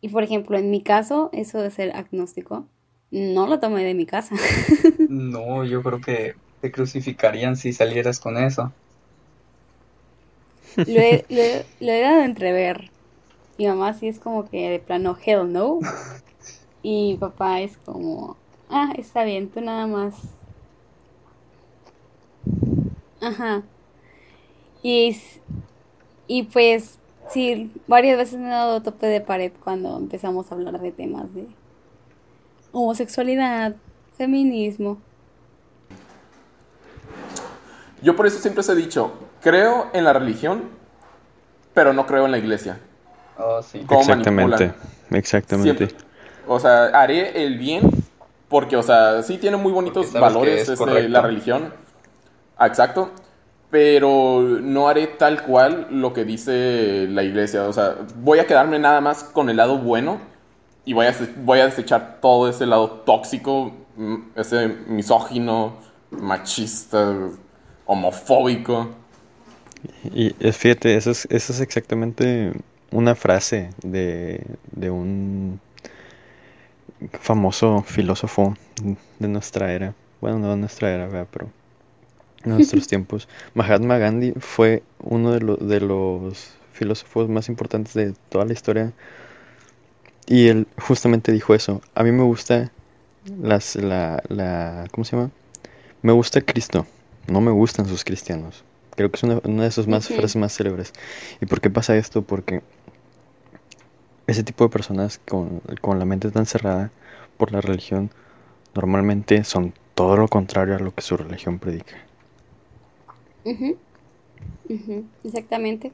Y 0.00 0.08
por 0.10 0.22
ejemplo, 0.22 0.56
en 0.58 0.70
mi 0.70 0.82
caso, 0.82 1.30
eso 1.32 1.60
de 1.60 1.70
ser 1.70 1.94
agnóstico, 1.96 2.68
no 3.10 3.46
lo 3.46 3.60
tomé 3.60 3.84
de 3.84 3.94
mi 3.94 4.06
casa. 4.06 4.36
No, 5.08 5.64
yo 5.64 5.82
creo 5.82 6.00
que 6.00 6.34
te 6.60 6.70
crucificarían 6.72 7.56
si 7.56 7.72
salieras 7.72 8.20
con 8.20 8.36
eso. 8.38 8.76
Lo 10.86 11.00
he, 11.00 11.26
lo 11.28 11.42
he- 11.42 11.66
lo 11.80 11.92
he 11.92 12.00
dado 12.00 12.20
a 12.22 12.24
entrever. 12.24 12.90
Mi 13.58 13.66
mamá 13.68 13.94
sí 13.94 14.08
es 14.08 14.20
como 14.20 14.48
que 14.48 14.70
de 14.70 14.80
plano, 14.80 15.16
hell 15.24 15.52
no. 15.52 15.80
Y 16.82 17.12
mi 17.12 17.18
papá 17.18 17.60
es 17.62 17.78
como, 17.78 18.38
ah, 18.68 18.94
está 18.98 19.24
bien, 19.24 19.50
tú 19.50 19.60
nada 19.62 19.86
más. 19.86 20.35
Ajá. 23.26 23.62
Y, 24.82 25.20
y 26.28 26.44
pues, 26.44 26.98
sí, 27.28 27.72
varias 27.86 28.16
veces 28.18 28.38
me 28.38 28.46
he 28.46 28.50
dado 28.50 28.82
tope 28.82 29.06
de 29.06 29.20
pared 29.20 29.52
cuando 29.64 29.96
empezamos 29.96 30.50
a 30.50 30.54
hablar 30.54 30.80
de 30.80 30.92
temas 30.92 31.34
de 31.34 31.46
homosexualidad, 32.72 33.74
feminismo. 34.16 34.98
Yo 38.02 38.14
por 38.14 38.26
eso 38.26 38.38
siempre 38.38 38.60
os 38.60 38.68
he 38.68 38.74
dicho, 38.74 39.12
creo 39.40 39.88
en 39.92 40.04
la 40.04 40.12
religión, 40.12 40.64
pero 41.74 41.92
no 41.92 42.06
creo 42.06 42.26
en 42.26 42.32
la 42.32 42.38
iglesia. 42.38 42.78
Oh, 43.38 43.62
sí. 43.62 43.82
¿Cómo 43.86 44.00
Exactamente, 44.00 44.66
manipulan? 44.66 44.74
exactamente. 45.18 45.86
Siempre. 45.88 46.06
O 46.46 46.60
sea, 46.60 46.84
haré 46.86 47.42
el 47.44 47.58
bien 47.58 47.90
porque, 48.48 48.76
o 48.76 48.82
sea, 48.82 49.22
sí 49.22 49.38
tiene 49.38 49.56
muy 49.56 49.72
bonitos 49.72 50.12
valores 50.12 50.68
es 50.68 50.80
este, 50.80 51.08
la 51.08 51.22
religión. 51.22 51.72
Ah, 52.56 52.66
Exacto. 52.66 53.10
Pero 53.70 54.40
no 54.42 54.88
haré 54.88 55.06
tal 55.08 55.42
cual 55.42 55.88
lo 55.90 56.12
que 56.12 56.24
dice 56.24 57.06
la 57.10 57.22
iglesia. 57.24 57.64
O 57.64 57.72
sea, 57.72 57.96
voy 58.16 58.38
a 58.38 58.46
quedarme 58.46 58.78
nada 58.78 59.00
más 59.00 59.24
con 59.24 59.50
el 59.50 59.56
lado 59.56 59.78
bueno 59.78 60.20
y 60.84 60.92
voy 60.92 61.06
a, 61.06 61.14
voy 61.44 61.58
a 61.60 61.66
desechar 61.66 62.20
todo 62.20 62.48
ese 62.48 62.64
lado 62.64 62.88
tóxico, 63.04 63.72
mm, 63.96 64.16
ese 64.36 64.68
misógino, 64.68 65.74
machista, 66.10 67.12
homofóbico. 67.86 68.88
Y 70.12 70.34
es, 70.40 70.56
fíjate, 70.56 70.96
eso 70.96 71.10
es, 71.10 71.26
eso 71.30 71.52
es 71.52 71.60
exactamente 71.60 72.52
una 72.92 73.14
frase 73.16 73.70
de, 73.82 74.46
de 74.72 74.90
un 74.90 75.60
famoso 77.20 77.82
filósofo 77.82 78.56
de 79.18 79.28
nuestra 79.28 79.72
era. 79.72 79.94
Bueno, 80.20 80.38
no 80.38 80.50
de 80.50 80.56
nuestra 80.56 80.92
era, 80.92 81.06
¿verdad? 81.06 81.26
pero 81.30 81.50
nuestros 82.46 82.86
tiempos. 82.88 83.28
Mahatma 83.54 83.98
Gandhi 83.98 84.32
fue 84.40 84.82
uno 85.00 85.32
de, 85.32 85.40
lo- 85.40 85.56
de 85.56 85.80
los 85.80 86.54
filósofos 86.72 87.28
más 87.28 87.48
importantes 87.48 87.94
de 87.94 88.14
toda 88.30 88.44
la 88.46 88.52
historia. 88.52 88.92
Y 90.26 90.48
él 90.48 90.66
justamente 90.78 91.32
dijo 91.32 91.54
eso. 91.54 91.80
A 91.94 92.02
mí 92.02 92.12
me 92.12 92.22
gusta 92.22 92.70
las, 93.40 93.76
la, 93.76 94.22
la, 94.28 94.86
¿cómo 94.92 95.04
se 95.04 95.16
llama? 95.16 95.30
Me 96.02 96.12
gusta 96.12 96.42
Cristo, 96.42 96.86
no 97.28 97.40
me 97.42 97.50
gustan 97.52 97.86
sus 97.88 98.04
cristianos. 98.04 98.64
Creo 98.96 99.10
que 99.10 99.16
es 99.16 99.24
una, 99.24 99.40
una 99.44 99.64
de 99.64 99.70
sus 99.72 99.88
más 99.88 100.10
frases 100.10 100.36
más 100.36 100.56
célebres. 100.56 100.92
¿Y 101.40 101.46
por 101.46 101.60
qué 101.60 101.70
pasa 101.70 101.96
esto? 101.96 102.22
Porque 102.22 102.62
ese 104.28 104.44
tipo 104.44 104.62
de 104.64 104.70
personas 104.70 105.18
con, 105.26 105.60
con 105.80 105.98
la 105.98 106.04
mente 106.04 106.30
tan 106.30 106.46
cerrada 106.46 106.92
por 107.36 107.50
la 107.52 107.60
religión 107.60 108.10
normalmente 108.74 109.44
son 109.44 109.74
todo 109.94 110.16
lo 110.16 110.28
contrario 110.28 110.76
a 110.76 110.80
lo 110.80 110.94
que 110.94 111.02
su 111.02 111.16
religión 111.16 111.58
predica. 111.58 111.96
Ujú, 113.46 113.78
ujú, 114.68 115.04
exactamente. 115.24 115.92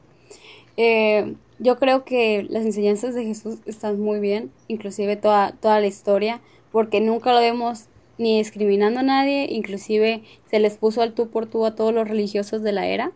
Eh, 0.76 1.36
yo 1.58 1.78
creo 1.78 2.04
que 2.04 2.44
las 2.48 2.64
enseñanzas 2.64 3.14
de 3.14 3.24
Jesús 3.24 3.60
están 3.66 4.00
muy 4.00 4.20
bien, 4.20 4.52
inclusive 4.68 5.16
toda, 5.16 5.52
toda 5.60 5.80
la 5.80 5.86
historia, 5.86 6.40
porque 6.72 7.00
nunca 7.00 7.32
lo 7.32 7.40
vemos 7.40 7.90
ni 8.18 8.38
discriminando 8.38 9.00
a 9.00 9.04
nadie, 9.04 9.46
inclusive 9.50 10.22
se 10.50 10.60
les 10.60 10.78
puso 10.78 11.02
al 11.02 11.14
tú 11.14 11.30
por 11.30 11.46
tú 11.46 11.66
a 11.66 11.74
todos 11.76 11.94
los 11.94 12.08
religiosos 12.08 12.62
de 12.62 12.72
la 12.72 12.86
era. 12.86 13.12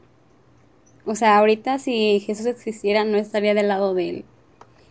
O 1.07 1.14
sea, 1.14 1.38
ahorita 1.38 1.79
si 1.79 2.20
Jesús 2.20 2.46
existiera 2.46 3.05
no 3.05 3.16
estaría 3.18 3.55
del 3.55 3.68
lado 3.68 3.94
de 3.94 4.11
él, 4.11 4.25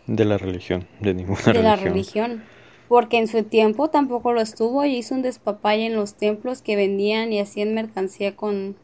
De 0.06 0.24
la 0.24 0.38
religión, 0.38 0.88
de 1.00 1.14
ninguna 1.14 1.52
de 1.52 1.62
la 1.62 1.76
religión. 1.76 1.92
religión. 1.92 2.50
Porque 2.88 3.18
en 3.18 3.28
su 3.28 3.44
tiempo 3.44 3.90
tampoco 3.90 4.32
lo 4.32 4.40
estuvo 4.40 4.84
y 4.84 4.96
hizo 4.96 5.14
un 5.14 5.22
despapalle 5.22 5.86
en 5.86 5.96
los 5.96 6.16
templos 6.16 6.62
que 6.62 6.76
vendían 6.76 7.32
y 7.32 7.40
hacían 7.40 7.74
mercancía 7.74 8.36
con, 8.36 8.76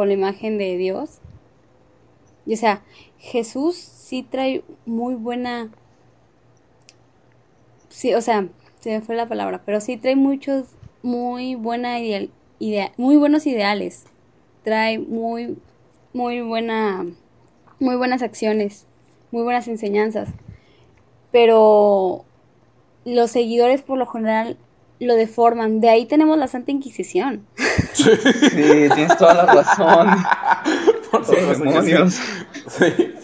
con 0.00 0.08
la 0.08 0.14
imagen 0.14 0.56
de 0.56 0.78
Dios. 0.78 1.20
O 2.50 2.56
sea, 2.56 2.82
Jesús 3.18 3.76
sí 3.76 4.22
trae 4.22 4.64
muy 4.86 5.14
buena. 5.14 5.70
Sí, 7.90 8.14
o 8.14 8.22
sea, 8.22 8.48
se 8.80 8.90
me 8.90 9.02
fue 9.02 9.14
la 9.14 9.28
palabra, 9.28 9.60
pero 9.66 9.82
sí 9.82 9.98
trae 9.98 10.16
muchos, 10.16 10.68
muy 11.02 11.54
buena 11.54 12.00
idea, 12.00 12.92
muy 12.96 13.16
buenos 13.16 13.46
ideales. 13.46 14.06
Trae 14.64 14.98
muy, 14.98 15.58
muy 16.14 16.40
buena, 16.40 17.04
muy 17.78 17.96
buenas 17.96 18.22
acciones, 18.22 18.86
muy 19.30 19.42
buenas 19.42 19.68
enseñanzas 19.68 20.30
pero 21.30 22.24
los 23.04 23.30
seguidores 23.30 23.82
por 23.82 23.98
lo 23.98 24.06
general 24.06 24.56
lo 25.06 25.14
deforman. 25.14 25.80
De 25.80 25.88
ahí 25.88 26.06
tenemos 26.06 26.36
la 26.38 26.46
Santa 26.48 26.70
Inquisición. 26.70 27.46
Sí, 27.92 28.04
tienes 28.94 29.16
toda 29.16 29.34
la 29.34 29.46
razón. 29.46 30.08
Por 31.10 31.24
sí. 31.24 31.36
demonios. 31.36 32.20
Sí. 32.68 33.14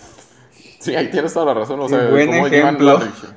Sí, 0.81 0.95
ahí 0.95 1.11
tienes 1.11 1.33
toda 1.33 1.47
la 1.47 1.55
razón. 1.55 1.81
O 1.81 1.89
sea, 1.89 2.09
buen 2.11 2.27
¿cómo 2.29 2.49
llevan 2.49 2.75
ejemplo. 2.75 2.93
la 2.95 2.99
religión? 3.01 3.37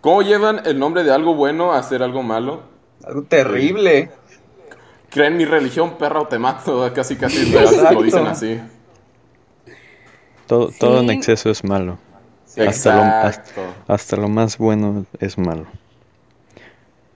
¿Cómo 0.00 0.22
llevan 0.22 0.62
el 0.64 0.78
nombre 0.78 1.04
de 1.04 1.12
algo 1.12 1.34
bueno 1.34 1.72
a 1.72 1.82
ser 1.82 2.02
algo 2.02 2.22
malo? 2.22 2.62
Algo 3.04 3.22
terrible. 3.24 4.10
Creen 5.10 5.36
mi 5.36 5.44
religión, 5.44 5.96
perra 5.98 6.20
o 6.20 6.26
te 6.28 6.38
mato. 6.38 6.92
Casi, 6.94 7.16
casi 7.16 7.50
lo 7.50 8.02
dicen 8.02 8.26
así. 8.26 8.60
Todo, 10.46 10.70
todo 10.78 11.00
en 11.00 11.10
exceso 11.10 11.50
es 11.50 11.64
malo. 11.64 11.98
Hasta 12.56 12.94
lo, 12.96 13.02
hasta, 13.02 13.28
Exacto. 13.28 13.62
hasta 13.88 14.16
lo 14.16 14.28
más 14.28 14.58
bueno 14.58 15.06
es 15.18 15.36
malo. 15.38 15.66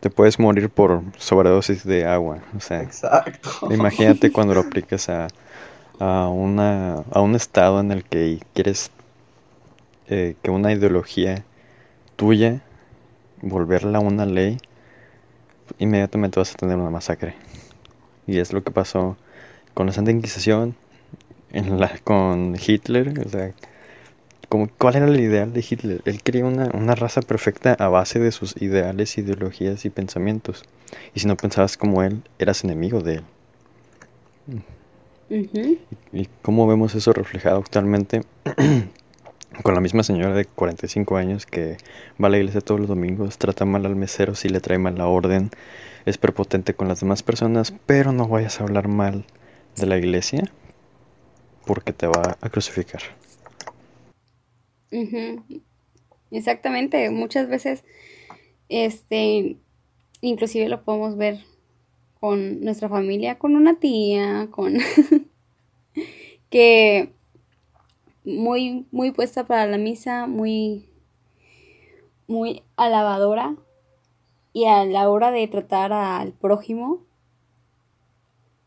Te 0.01 0.11
puedes 0.11 0.39
morir 0.39 0.71
por 0.71 1.03
sobredosis 1.19 1.85
de 1.85 2.07
agua. 2.07 2.39
O 2.57 2.61
sea, 2.61 2.83
Exacto. 2.83 3.51
imagínate 3.71 4.33
cuando 4.33 4.55
lo 4.55 4.61
aplicas 4.61 5.09
a, 5.09 5.29
a, 5.99 6.29
una, 6.29 7.05
a 7.13 7.21
un 7.21 7.35
estado 7.35 7.81
en 7.81 7.93
el 7.93 8.05
que 8.05 8.41
quieres 8.55 8.91
eh, 10.09 10.35
que 10.43 10.51
una 10.51 10.73
ideología 10.73 11.45
tuya, 12.17 12.63
volverla 13.43 14.01
una 14.01 14.27
ley, 14.27 14.59
inmediatamente 15.79 16.41
vas 16.41 16.53
a 16.55 16.57
tener 16.57 16.77
una 16.77 16.91
masacre. 16.91 17.35
Y 18.27 18.39
es 18.39 18.53
lo 18.53 18.63
que 18.65 18.71
pasó 18.71 19.17
con 19.75 19.87
la 19.87 19.93
Santa 19.93 20.11
Inquisición, 20.11 20.75
en 21.53 21.79
la, 21.79 21.99
con 22.05 22.57
Hitler, 22.57 23.21
o 23.25 23.29
sea, 23.29 23.53
como, 24.51 24.69
¿cuál 24.69 24.97
era 24.97 25.07
el 25.07 25.19
ideal 25.21 25.53
de 25.53 25.65
Hitler? 25.67 26.03
Él 26.05 26.23
quería 26.23 26.45
una, 26.45 26.69
una 26.75 26.97
raza 26.97 27.23
perfecta 27.23 27.73
a 27.79 27.89
base 27.89 28.19
de 28.19 28.33
sus 28.33 28.61
ideales, 28.61 29.17
ideologías 29.17 29.85
y 29.85 29.91
pensamientos. 29.91 30.65
Y 31.15 31.21
si 31.21 31.29
no 31.29 31.37
pensabas 31.37 31.77
como 31.77 32.03
él, 32.03 32.23
eras 32.41 32.65
enemigo 32.65 33.01
de 33.01 33.15
él. 33.15 33.23
Ujú. 35.31 35.79
¿Y 36.13 36.29
cómo 36.43 36.67
vemos 36.67 36.97
eso 36.97 37.13
reflejado 37.13 37.59
actualmente? 37.59 38.23
Con 39.63 39.75
la 39.75 39.81
misma 39.81 40.03
señora 40.03 40.35
de 40.35 40.45
45 40.47 41.17
años 41.17 41.47
que 41.47 41.77
va 42.21 42.27
a 42.27 42.31
la 42.31 42.39
iglesia 42.39 42.61
todos 42.61 42.81
los 42.81 42.89
domingos, 42.89 43.39
trata 43.39 43.65
mal 43.65 43.87
al 43.87 43.95
mesero 43.95 44.35
si 44.35 44.49
le 44.49 44.61
trae 44.61 44.79
mal 44.79 44.99
la 44.99 45.07
orden, 45.07 45.51
es 46.07 46.19
prepotente 46.19 46.75
con 46.75 46.89
las 46.89 47.01
demás 47.01 47.23
personas, 47.23 47.73
pero 47.87 48.11
no 48.11 48.27
vayas 48.27 48.61
a 48.61 48.65
hablar 48.65 48.89
mal 48.89 49.25
de 49.77 49.87
la 49.87 49.97
iglesia 49.97 50.43
porque 51.67 51.93
te 51.93 52.09
va 52.09 52.37
a 52.41 52.49
crucificar. 52.49 53.03
Ujú. 54.93 55.43
Exactamente, 56.31 57.11
muchas 57.11 57.49
veces, 57.49 57.85
este, 58.69 59.59
inclusive 60.23 60.69
lo 60.69 60.85
podemos 60.85 61.17
ver 61.17 61.41
con 62.21 62.63
nuestra 62.63 62.89
familia, 62.89 63.39
con 63.39 63.57
una 63.57 63.79
tía, 63.81 64.49
con 64.53 64.77
que 66.51 67.13
muy, 68.25 68.87
muy 68.93 69.11
puesta 69.11 69.45
para 69.47 69.67
la 69.67 69.77
misa, 69.77 70.27
muy, 70.27 70.89
muy 72.27 72.63
alabadora 72.77 73.57
y 74.53 74.67
a 74.67 74.85
la 74.85 75.11
hora 75.11 75.33
de 75.33 75.49
tratar 75.49 75.93
al 75.93 76.33
prójimo, 76.33 77.01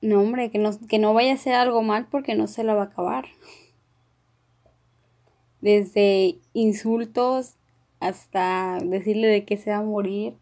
no 0.01 0.21
hombre, 0.21 0.51
que 0.51 0.59
no, 0.59 0.69
que 0.87 0.99
no 0.99 1.13
vaya 1.15 1.31
a 1.31 1.35
hacer 1.35 1.55
algo 1.55 1.81
mal 1.81 2.05
porque 2.09 2.35
no 2.35 2.45
se 2.47 2.63
lo 2.63 2.75
va 2.75 2.83
a 2.83 2.85
acabar. 2.85 3.25
Desde 5.63 6.35
insultos 6.51 7.53
hasta 8.01 8.79
decirle 8.83 9.27
de 9.27 9.45
qué 9.45 9.55
se 9.55 9.69
va 9.71 9.77
a 9.77 9.81
morir. 9.81 10.33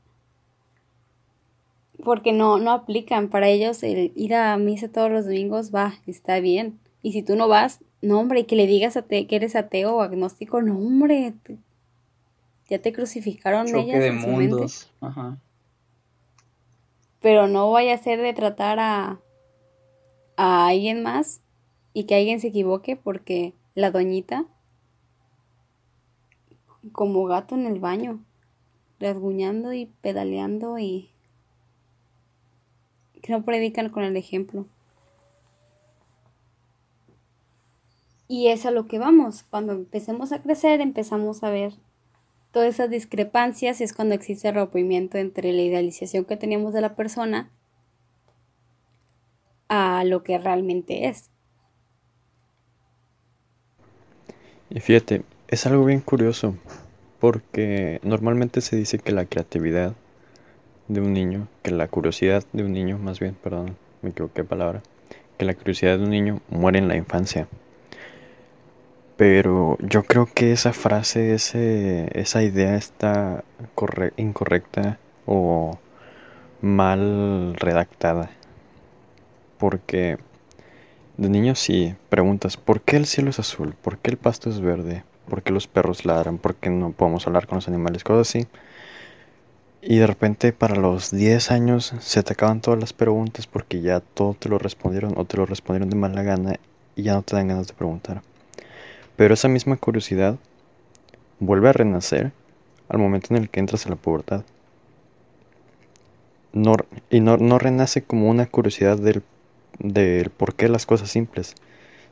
Porque 2.04 2.34
no, 2.34 2.58
no 2.58 2.72
aplican. 2.72 3.30
Para 3.30 3.48
ellos 3.48 3.84
el 3.84 4.12
ir 4.16 4.34
a 4.34 4.58
misa 4.58 4.92
todos 4.92 5.12
los 5.12 5.26
domingos 5.26 5.72
va, 5.74 5.94
está 6.08 6.40
bien. 6.40 6.80
Y 7.04 7.12
si 7.12 7.22
tú 7.22 7.36
no 7.36 7.48
vas, 7.48 7.82
no 8.02 8.20
hombre, 8.20 8.40
y 8.40 8.44
que 8.46 8.56
le 8.56 8.66
digas 8.66 8.98
a 8.98 9.04
te, 9.04 9.28
que 9.28 9.36
eres 9.36 9.56
ateo 9.56 9.98
o 9.98 10.02
agnóstico, 10.02 10.64
no 10.64 10.76
hombre, 10.76 11.36
ya 12.68 12.80
te 12.80 12.92
crucificaron 12.92 13.68
Choque 13.68 14.00
de 14.00 14.12
mundos. 14.12 14.90
Ajá. 15.02 15.38
Pero 17.20 17.48
no 17.48 17.70
vaya 17.70 17.94
a 17.94 18.00
ser 18.00 18.20
de 18.20 18.34
tratar 18.34 18.80
a, 18.80 19.20
a 20.36 20.68
alguien 20.68 21.04
más 21.04 21.42
y 21.94 22.06
que 22.06 22.16
alguien 22.16 22.40
se 22.40 22.48
equivoque 22.48 22.96
porque 22.96 23.54
la 23.76 23.92
doñita 23.92 24.48
como 26.92 27.26
gato 27.26 27.56
en 27.56 27.66
el 27.66 27.80
baño, 27.80 28.24
rasguñando 29.00 29.74
y 29.74 29.88
pedaleando 30.02 30.80
y 30.80 31.10
que 33.22 33.32
no 33.32 33.44
predican 33.44 33.90
con 33.90 34.04
el 34.04 34.18
ejemplo. 34.18 34.66
Y 38.28 38.48
es 38.48 38.66
a 38.66 38.72
lo 38.72 38.88
que 38.88 38.98
vamos. 38.98 39.44
Cuando 39.44 39.74
empecemos 39.74 40.32
a 40.32 40.42
crecer, 40.42 40.82
empezamos 40.82 41.44
a 41.44 41.50
ver 41.50 41.74
todas 42.52 42.70
esas 42.70 42.90
discrepancias 42.90 43.82
y 43.82 43.84
es 43.84 43.94
cuando 43.94 44.16
existe 44.16 44.48
el 44.48 44.56
rompimiento 44.56 45.18
entre 45.18 45.52
la 45.54 45.62
idealización 45.62 46.26
que 46.26 46.38
teníamos 46.38 46.74
de 46.74 46.82
la 46.82 46.96
persona 46.96 47.50
a 49.68 50.04
lo 50.04 50.24
que 50.24 50.38
realmente 50.38 51.08
es. 51.08 51.30
Y 54.70 54.80
fíjate, 54.80 55.24
es 55.52 55.66
algo 55.68 55.86
bien 55.86 56.00
curioso, 56.00 56.56
porque 57.20 58.00
normalmente 58.04 58.62
se 58.62 58.76
dice 58.76 58.98
que 58.98 59.12
la 59.12 59.26
creatividad 59.26 59.94
de 60.88 61.02
un 61.02 61.14
niño, 61.14 61.48
que 61.62 61.72
la 61.72 61.88
curiosidad 61.88 62.44
de 62.54 62.64
un 62.64 62.74
niño, 62.74 62.98
más 62.98 63.20
bien, 63.20 63.36
perdón, 63.36 63.76
me 64.02 64.10
equivoqué 64.10 64.42
de 64.42 64.48
palabra, 64.48 64.82
que 65.38 65.46
la 65.46 65.54
curiosidad 65.54 65.98
de 65.98 66.06
un 66.06 66.10
niño 66.10 66.42
muere 66.50 66.80
en 66.80 66.88
la 66.88 66.96
infancia. 66.96 67.48
Pero 69.18 69.78
yo 69.82 70.04
creo 70.04 70.26
que 70.34 70.52
esa 70.54 70.74
frase, 70.74 71.36
ese, 71.36 72.10
esa 72.20 72.42
idea 72.42 72.76
está 72.76 73.44
incorrecta 74.18 74.98
o 75.28 75.78
mal 76.62 77.56
redactada 77.56 78.32
porque 79.62 80.18
de 81.18 81.30
niño 81.30 81.54
sí 81.54 81.96
preguntas, 82.10 82.58
¿por 82.58 82.82
qué 82.82 82.98
el 82.98 83.06
cielo 83.06 83.30
es 83.30 83.38
azul? 83.38 83.76
¿Por 83.80 84.00
qué 84.00 84.10
el 84.10 84.18
pasto 84.18 84.50
es 84.50 84.60
verde? 84.60 85.04
¿Por 85.32 85.44
qué 85.44 85.54
los 85.54 85.66
perros 85.66 86.04
ladran? 86.04 86.40
¿Por 86.40 86.56
qué 86.56 86.70
no 86.70 86.92
podemos 86.92 87.26
hablar 87.26 87.48
con 87.48 87.56
los 87.56 87.70
animales? 87.70 88.04
Cosas 88.04 88.28
así. 88.28 88.48
Y 89.82 90.00
de 90.00 90.06
repente 90.06 90.52
para 90.52 90.76
los 90.76 91.10
10 91.10 91.52
años 91.52 91.94
se 92.02 92.22
te 92.22 92.34
acaban 92.34 92.60
todas 92.60 92.82
las 92.82 92.92
preguntas 92.92 93.48
porque 93.48 93.80
ya 93.80 94.02
todo 94.02 94.34
te 94.34 94.50
lo 94.50 94.58
respondieron 94.60 95.14
o 95.16 95.24
te 95.24 95.38
lo 95.38 95.46
respondieron 95.46 95.90
de 95.90 95.96
mala 95.96 96.22
gana 96.24 96.60
y 96.98 97.04
ya 97.04 97.14
no 97.14 97.22
te 97.22 97.38
dan 97.38 97.48
ganas 97.48 97.70
de 97.70 97.74
preguntar. 97.74 98.24
Pero 99.16 99.34
esa 99.34 99.48
misma 99.48 99.78
curiosidad 99.78 100.36
vuelve 101.40 101.70
a 101.70 101.74
renacer 101.74 102.34
al 102.90 103.00
momento 103.00 103.28
en 103.30 103.42
el 103.42 103.50
que 103.50 103.62
entras 103.62 103.86
a 103.86 103.90
la 103.90 103.96
pubertad. 103.96 104.44
Y 107.10 107.22
no, 107.22 107.38
no 107.38 107.58
renace 107.58 108.04
como 108.04 108.30
una 108.30 108.48
curiosidad 108.48 108.98
del 108.98 109.24
del 109.80 110.30
por 110.30 110.56
qué 110.56 110.68
las 110.68 110.86
cosas 110.86 111.10
simples, 111.10 111.56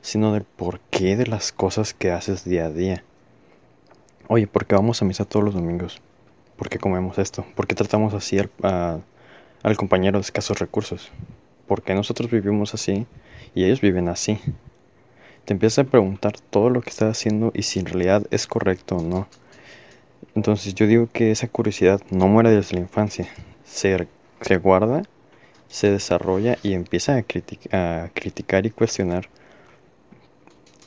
sino 0.00 0.32
del 0.32 0.44
por 0.44 0.80
qué 0.88 1.16
de 1.16 1.26
las 1.26 1.52
cosas 1.52 1.92
que 1.92 2.10
haces 2.10 2.46
día 2.46 2.64
a 2.64 2.70
día. 2.70 3.04
Oye, 4.32 4.46
¿por 4.46 4.64
qué 4.64 4.76
vamos 4.76 5.02
a 5.02 5.04
misa 5.04 5.24
todos 5.24 5.44
los 5.44 5.54
domingos? 5.54 6.00
¿Por 6.56 6.68
qué 6.68 6.78
comemos 6.78 7.18
esto? 7.18 7.44
¿Por 7.56 7.66
qué 7.66 7.74
tratamos 7.74 8.14
así 8.14 8.38
al, 8.38 9.76
compañero 9.76 10.18
de 10.18 10.22
escasos 10.22 10.60
recursos? 10.60 11.10
¿Por 11.66 11.82
qué 11.82 11.94
nosotros 11.94 12.30
vivimos 12.30 12.72
así 12.72 13.08
y 13.56 13.64
ellos 13.64 13.80
viven 13.80 14.08
así? 14.08 14.38
Te 15.44 15.52
empiezas 15.52 15.84
a 15.84 15.90
preguntar 15.90 16.34
todo 16.38 16.70
lo 16.70 16.80
que 16.80 16.90
estás 16.90 17.10
haciendo 17.10 17.50
y 17.56 17.62
si 17.62 17.80
en 17.80 17.86
realidad 17.86 18.24
es 18.30 18.46
correcto 18.46 18.98
o 18.98 19.02
no. 19.02 19.26
Entonces 20.36 20.76
yo 20.76 20.86
digo 20.86 21.08
que 21.12 21.32
esa 21.32 21.48
curiosidad 21.48 22.00
no 22.10 22.28
muere 22.28 22.52
desde 22.52 22.76
la 22.76 22.82
infancia, 22.82 23.26
se, 23.64 24.06
se 24.42 24.56
guarda 24.58 25.02
se 25.66 25.90
desarrolla 25.90 26.56
y 26.62 26.74
empieza 26.74 27.16
a, 27.16 27.22
criticar 28.14 28.64
y 28.64 28.70
cuestionar 28.70 29.28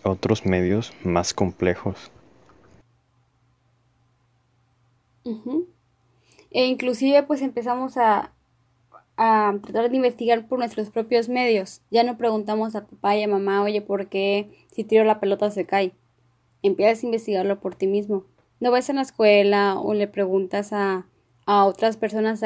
otros 0.03 0.45
medios 0.45 0.93
más 1.03 1.33
complejos. 1.33 2.12
E 6.51 6.65
inclusive 6.65 7.23
pues 7.23 7.41
empezamos 7.41 7.97
a, 7.97 8.33
a 9.17 9.53
tratar 9.61 9.89
de 9.89 9.95
investigar 9.95 10.47
por 10.47 10.59
nuestros 10.59 10.89
propios 10.89 11.29
medios. 11.29 11.81
Ya 11.91 12.03
no 12.03 12.17
preguntamos 12.17 12.75
a 12.75 12.85
papá 12.85 13.15
y 13.15 13.23
a 13.23 13.27
mamá, 13.27 13.63
oye, 13.63 13.81
¿por 13.81 14.07
qué 14.07 14.51
si 14.71 14.83
tiro 14.83 15.03
la 15.03 15.19
pelota 15.19 15.49
se 15.51 15.65
cae? 15.65 15.93
Empiezas 16.61 17.03
a 17.03 17.07
investigarlo 17.07 17.59
por 17.59 17.75
ti 17.75 17.87
mismo. 17.87 18.25
No 18.59 18.71
vas 18.71 18.89
en 18.89 18.97
la 18.97 19.01
escuela 19.01 19.79
o 19.79 19.93
le 19.93 20.07
preguntas 20.07 20.73
a, 20.73 21.07
a 21.45 21.65
otras 21.65 21.97
personas 21.97 22.41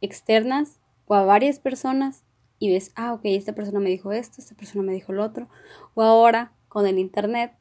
externas 0.00 0.80
o 1.06 1.14
a 1.14 1.24
varias 1.24 1.58
personas 1.58 2.24
y 2.58 2.70
ves, 2.70 2.92
ah, 2.94 3.14
ok, 3.14 3.22
esta 3.24 3.54
persona 3.54 3.80
me 3.80 3.88
dijo 3.88 4.12
esto, 4.12 4.36
esta 4.38 4.54
persona 4.54 4.82
me 4.84 4.92
dijo 4.92 5.12
lo 5.12 5.24
otro, 5.24 5.48
o 5.94 6.02
ahora 6.02 6.52
con 6.68 6.86
el 6.86 6.98
internet 6.98 7.52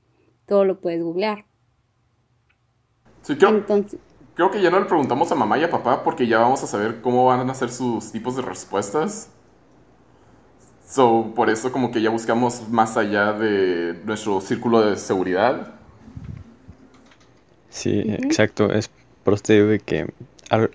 todo 0.45 0.65
lo 0.65 0.81
puedes 0.81 1.01
googlear. 1.01 1.45
Sí, 3.21 3.35
creo, 3.37 3.49
Entonces, 3.49 3.99
creo 4.39 4.51
que 4.51 4.61
ya 4.61 4.71
no 4.71 4.79
le 4.79 4.85
preguntamos 4.85 5.29
a 5.33 5.35
mamá 5.35 5.57
y 5.57 5.65
a 5.65 5.69
papá 5.69 6.01
porque 6.01 6.25
ya 6.25 6.39
vamos 6.39 6.63
a 6.63 6.67
saber 6.67 7.01
cómo 7.01 7.25
van 7.25 7.49
a 7.49 7.53
ser 7.53 7.69
sus 7.69 8.13
tipos 8.13 8.37
de 8.37 8.41
respuestas. 8.41 9.27
So, 10.87 11.33
por 11.35 11.49
eso 11.49 11.73
como 11.73 11.91
que 11.91 12.01
ya 12.01 12.09
buscamos 12.09 12.69
más 12.69 12.95
allá 12.95 13.33
de 13.33 13.99
nuestro 14.05 14.39
círculo 14.39 14.79
de 14.79 14.95
seguridad. 14.95 15.73
Sí, 17.69 18.01
exacto. 18.07 18.71
Es 18.71 18.89
por 19.25 19.33
eso 19.33 19.43
digo 19.49 19.65
de 19.67 19.79
que 19.81 20.07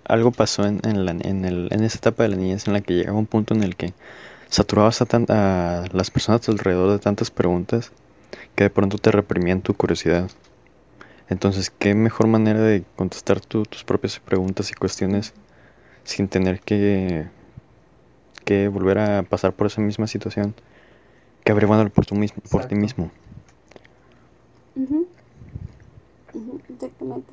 algo 0.05 0.31
pasó 0.31 0.66
en, 0.66 0.83
en, 0.85 1.07
la, 1.07 1.12
en, 1.12 1.46
el, 1.46 1.68
en 1.70 1.85
esa 1.85 1.96
etapa 1.96 2.24
de 2.24 2.29
la 2.29 2.37
niñez 2.37 2.66
en 2.66 2.74
la 2.74 2.83
que 2.83 2.92
llegaba 2.92 3.18
un 3.18 3.24
punto 3.24 3.55
en 3.55 3.62
el 3.62 3.77
que 3.77 3.94
saturabas 4.50 5.00
a, 5.00 5.07
a 5.29 5.85
las 5.90 6.11
personas 6.11 6.46
alrededor 6.50 6.92
de 6.92 6.98
tantas 6.98 7.31
preguntas 7.31 7.92
que 8.57 8.64
de 8.64 8.70
pronto 8.70 8.98
te 8.98 9.11
reprimían 9.11 9.62
tu 9.62 9.72
curiosidad. 9.72 10.31
Entonces, 11.29 11.71
¿qué 11.71 11.95
mejor 11.95 12.27
manera 12.27 12.61
de 12.61 12.85
contestar 12.97 13.41
tus 13.41 13.85
propias 13.85 14.21
preguntas 14.21 14.71
y 14.71 14.75
cuestiones 14.75 15.33
sin 16.05 16.29
tener 16.29 16.61
que, 16.61 17.27
que 18.45 18.69
volver 18.69 18.99
a 18.99 19.23
pasar 19.23 19.53
por 19.55 19.69
esa 19.69 19.81
misma 19.81 20.07
situación 20.07 20.55
que 21.43 21.53
averiguándolo 21.53 21.91
por, 21.91 22.05
tu 22.05 22.15
mismo, 22.15 22.43
por 22.51 22.67
ti 22.67 22.75
mismo? 22.75 23.11
exactamente. 26.69 27.33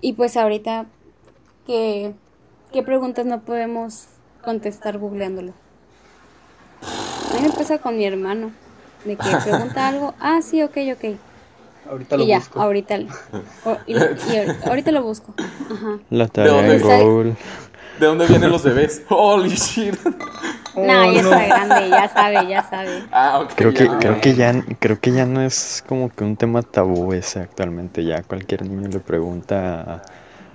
Y 0.00 0.12
pues 0.12 0.36
ahorita, 0.36 0.86
¿qué, 1.66 2.14
qué 2.72 2.82
preguntas 2.82 3.26
no 3.26 3.40
podemos 3.40 4.06
contestar 4.42 4.98
googleándolo? 4.98 5.52
A 7.30 7.34
mí 7.34 7.42
me 7.42 7.50
pasa 7.50 7.78
con 7.78 7.96
mi 7.96 8.06
hermano, 8.06 8.52
de 9.04 9.16
que 9.16 9.36
pregunta 9.44 9.88
algo, 9.88 10.14
ah, 10.20 10.40
sí, 10.40 10.62
ok, 10.62 10.76
ok. 10.94 11.27
Ahorita 11.88 12.16
lo 12.16 12.24
y 12.24 12.26
ya, 12.26 12.38
busco. 12.38 12.60
ahorita, 12.60 12.98
y, 12.98 13.08
ahorita 14.66 14.92
lo 14.92 15.02
busco. 15.02 15.34
Ajá. 15.38 15.98
La 16.10 16.26
tarea 16.28 16.62
¿De 16.62 16.76
en 16.76 16.82
Google. 16.82 17.34
¿De 17.98 18.06
dónde 18.06 18.26
vienen 18.26 18.50
los 18.50 18.62
bebés? 18.62 19.02
Holy 19.08 19.50
shit. 19.50 19.94
No, 20.76 21.12
ya 21.12 21.20
está 21.20 21.46
grande, 21.46 21.88
ya 21.90 22.08
sabe, 22.08 22.46
ya 22.48 22.62
sabe. 22.68 23.02
Ah, 23.10 23.40
ok. 23.42 23.52
Creo 23.56 23.74
que, 23.74 23.84
ya. 23.86 23.98
creo 23.98 24.20
que 24.20 24.34
ya, 24.34 24.64
creo 24.78 25.00
que 25.00 25.10
ya 25.12 25.26
no 25.26 25.40
es 25.42 25.82
como 25.88 26.08
que 26.10 26.22
un 26.22 26.36
tema 26.36 26.62
tabú 26.62 27.12
ese 27.12 27.40
actualmente. 27.40 28.04
Ya 28.04 28.22
cualquier 28.22 28.64
niño 28.66 28.88
le 28.88 29.00
pregunta 29.00 30.02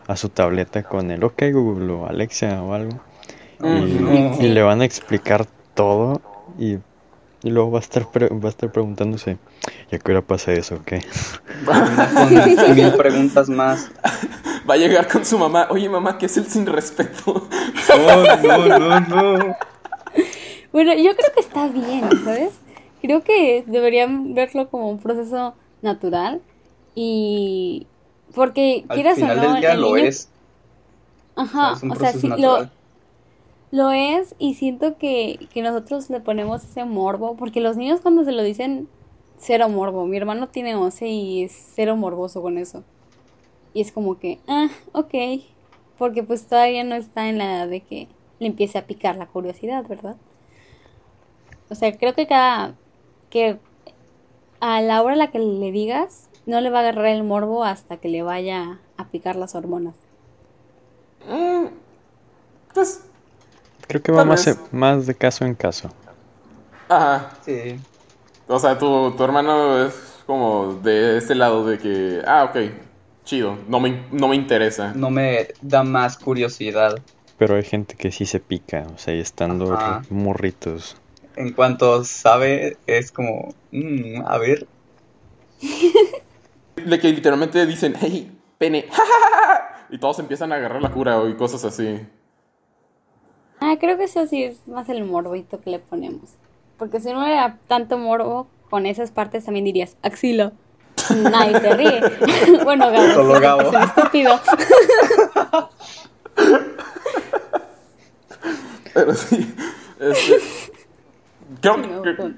a, 0.08 0.12
a 0.12 0.16
su 0.16 0.30
tableta 0.30 0.84
con 0.84 1.12
el 1.12 1.24
OK 1.24 1.42
Google 1.52 1.92
o 1.94 2.08
Alexa 2.08 2.62
o 2.64 2.74
algo. 2.74 3.00
Y, 3.62 3.66
Ujú. 3.66 4.42
y 4.42 4.48
le 4.50 4.62
van 4.62 4.82
a 4.82 4.86
explicar 4.86 5.46
todo 5.74 6.22
y 6.58 6.78
Y 7.44 7.50
luego 7.50 7.72
va 7.72 7.80
a 7.80 7.82
estar, 7.82 8.10
pre- 8.10 8.30
va 8.30 8.46
a 8.48 8.50
estar 8.50 8.72
preguntándose, 8.72 9.38
¿y 9.92 9.96
a 9.96 10.00
qué 10.00 10.12
hora 10.12 10.22
pasa 10.22 10.52
eso? 10.54 10.82
¿Qué? 10.86 11.04
Con 11.66 12.30
mil 12.76 12.92
preguntas 12.94 13.50
más. 13.50 13.92
Va 14.70 14.76
a 14.76 14.78
llegar 14.78 15.08
con 15.08 15.26
su 15.26 15.38
mamá. 15.38 15.68
Oye, 15.70 15.90
mamá, 15.90 16.18
¿qué 16.18 16.26
es 16.28 16.38
el 16.38 16.46
sin 16.46 16.66
respeto? 16.66 17.48
Oh, 17.94 18.24
no, 18.48 18.80
no, 18.80 19.00
no. 19.02 19.56
Bueno, 20.72 20.94
yo 20.94 21.16
creo 21.16 21.34
que 21.34 21.42
está 21.42 21.68
bien, 21.68 22.04
¿sabes? 22.24 22.52
Creo 23.02 23.24
que 23.24 23.64
deberían 23.68 24.34
verlo 24.34 24.70
como 24.70 24.90
un 24.90 25.00
proceso 25.00 25.54
natural 25.82 26.42
y 26.96 27.86
porque 28.34 28.86
Al 28.88 28.96
quieras 28.96 29.16
final 29.16 29.38
o 29.38 29.42
no, 29.42 29.52
del 29.52 29.60
día 29.62 29.74
el 29.74 29.82
lo 29.82 29.96
niño- 29.96 30.08
es. 30.08 30.30
Ajá, 31.36 31.74
es 31.74 31.84
o 31.84 31.96
sea, 31.96 32.14
sí, 32.14 32.28
lo, 32.28 32.70
lo 33.72 33.92
es 33.92 34.34
y 34.40 34.54
siento 34.54 34.98
que, 34.98 35.48
que 35.54 35.62
nosotros 35.62 36.10
le 36.10 36.20
ponemos 36.22 36.64
ese 36.64 36.86
morbo, 36.86 37.36
porque 37.36 37.60
los 37.60 37.76
niños 37.76 38.00
cuando 38.02 38.24
se 38.24 38.32
lo 38.32 38.44
dicen, 38.44 38.88
cero 39.38 39.70
morbo. 39.70 40.06
Mi 40.06 40.18
hermano 40.18 40.48
tiene 40.50 40.76
11 40.76 41.08
y 41.08 41.44
es 41.44 41.72
cero 41.76 41.96
morboso 41.96 42.42
con 42.42 42.58
eso. 42.58 42.84
Y 43.74 43.82
es 43.82 43.92
como 43.92 44.20
que, 44.20 44.40
ah, 44.48 44.70
ok, 44.92 45.14
porque 45.98 46.24
pues 46.24 46.46
todavía 46.48 46.84
no 46.84 46.96
está 46.96 47.30
en 47.30 47.38
la 47.38 47.46
edad 47.56 47.68
de 47.68 47.82
que 47.82 48.08
le 48.40 48.48
empiece 48.48 48.78
a 48.78 48.86
picar 48.86 49.16
la 49.18 49.28
curiosidad, 49.28 49.86
¿verdad? 49.88 50.16
O 51.70 51.76
sea, 51.76 51.98
creo 51.98 52.14
que 52.14 52.28
cada, 52.28 52.76
que 53.30 53.58
a 54.60 54.82
la 54.82 55.02
hora 55.02 55.14
a 55.14 55.18
la 55.18 55.32
que 55.32 55.40
le 55.40 55.72
digas, 55.72 56.30
no 56.46 56.62
le 56.62 56.70
va 56.70 56.80
a 56.80 56.82
agarrar 56.82 57.08
el 57.08 57.24
morbo 57.24 57.64
hasta 57.64 57.98
que 57.98 58.10
le 58.10 58.22
vaya 58.22 58.80
a 58.98 59.08
picar 59.08 59.36
las 59.36 59.56
hormonas. 59.56 59.96
Mm, 61.28 61.68
pues, 62.74 63.02
Creo 63.88 64.02
que 64.02 64.12
va 64.12 64.24
más, 64.26 64.46
vez. 64.46 64.60
más 64.72 65.06
de 65.08 65.16
caso 65.16 65.46
en 65.46 65.56
caso. 65.56 65.90
ajá. 66.90 67.32
Sí. 67.46 67.80
O 68.48 68.60
sea, 68.60 68.78
tu, 68.78 69.12
tu 69.12 69.24
hermano 69.24 69.86
es 69.86 70.24
como 70.26 70.76
de 70.76 71.18
ese 71.18 71.36
lado 71.36 71.66
de 71.66 71.78
que, 71.78 72.22
ah, 72.26 72.46
ok, 72.46 72.72
chido, 73.24 73.58
no 73.68 73.80
me, 73.80 74.06
no 74.12 74.28
me 74.28 74.36
interesa. 74.36 74.94
No 74.94 75.10
me 75.10 75.50
da 75.62 75.84
más 75.84 76.18
curiosidad. 76.18 77.02
Pero 77.38 77.56
hay 77.56 77.64
gente 77.64 77.96
que 77.96 78.12
sí 78.12 78.26
se 78.26 78.40
pica, 78.40 78.86
o 78.94 78.98
sea, 78.98 79.16
y 79.16 79.20
estando 79.20 79.74
Ajá. 79.74 80.02
morritos. 80.10 80.98
En 81.36 81.54
cuanto 81.54 82.04
sabe, 82.04 82.78
es 82.86 83.12
como, 83.12 83.56
mm, 83.72 84.22
a 84.26 84.38
ver, 84.38 84.68
De 86.76 87.00
que 87.00 87.10
literalmente 87.10 87.66
dicen, 87.66 87.96
hey, 88.00 88.32
pene, 88.58 88.86
y 89.90 89.98
todos 89.98 90.20
empiezan 90.20 90.52
a 90.52 90.56
agarrar 90.56 90.82
la 90.82 90.92
cura 90.92 91.22
y 91.30 91.36
cosas 91.36 91.64
así. 91.66 92.00
Ah, 93.60 93.78
creo 93.80 93.98
que 93.98 94.06
eso 94.06 94.26
sí 94.28 94.44
es 94.44 94.68
más 94.68 94.90
el 94.90 95.06
morbito 95.06 95.62
que 95.62 95.70
le 95.70 95.80
ponemos. 95.80 96.32
Porque 96.78 97.00
si 97.00 97.12
no 97.12 97.26
era 97.26 97.58
tanto 97.68 97.98
morbo, 97.98 98.48
con 98.70 98.86
esas 98.86 99.12
partes 99.12 99.46
también 99.46 99.66
dirías 99.66 99.96
axila. 100.02 100.52
Nadie 101.16 101.60
te 101.60 101.74
ríe. 101.76 102.02
bueno, 102.64 102.90
Gabo. 102.92 103.14
Solo 103.14 103.36
sí, 103.36 103.42
Gabo. 103.42 103.62
es 103.68 103.68
un 103.68 103.82
estúpido. 103.84 104.40
Pero 108.94 109.16
sí, 109.16 109.54
este, 110.00 110.42
creo 111.62 111.78
No, 111.78 112.02
que... 112.04 112.16
con- 112.16 112.38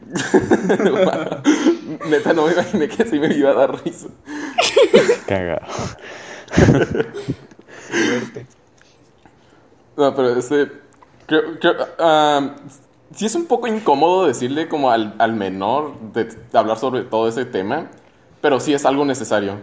Neta, 2.09 2.33
no 2.33 2.45
me 2.47 2.53
imaginé 2.53 2.87
que 2.87 3.03
así 3.03 3.19
me 3.19 3.33
iba 3.35 3.49
a 3.51 3.53
dar 3.53 3.83
risa. 3.83 4.07
Cagado. 5.27 5.65
suerte. 7.91 8.45
No, 9.97 10.15
pero 10.15 10.37
este. 10.37 10.71
Creo, 11.27 11.59
creo, 11.59 11.73
ah, 11.99 12.55
sí 13.13 13.25
es 13.25 13.35
un 13.35 13.45
poco 13.47 13.67
incómodo 13.67 14.25
decirle 14.27 14.67
como 14.67 14.91
al, 14.91 15.15
al 15.19 15.33
menor 15.33 15.99
de, 16.13 16.25
de 16.25 16.57
hablar 16.57 16.77
sobre 16.77 17.03
todo 17.03 17.27
ese 17.27 17.45
tema, 17.45 17.89
pero 18.41 18.59
sí 18.59 18.73
es 18.73 18.85
algo 18.85 19.05
necesario. 19.05 19.59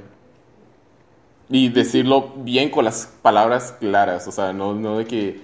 Y 1.49 1.69
decirlo 1.69 2.33
bien 2.37 2.71
con 2.71 2.85
las 2.85 3.07
palabras 3.23 3.73
claras, 3.79 4.27
o 4.27 4.33
sea, 4.33 4.53
no, 4.55 4.75
no 4.75 4.99
de 4.99 5.07
que, 5.07 5.41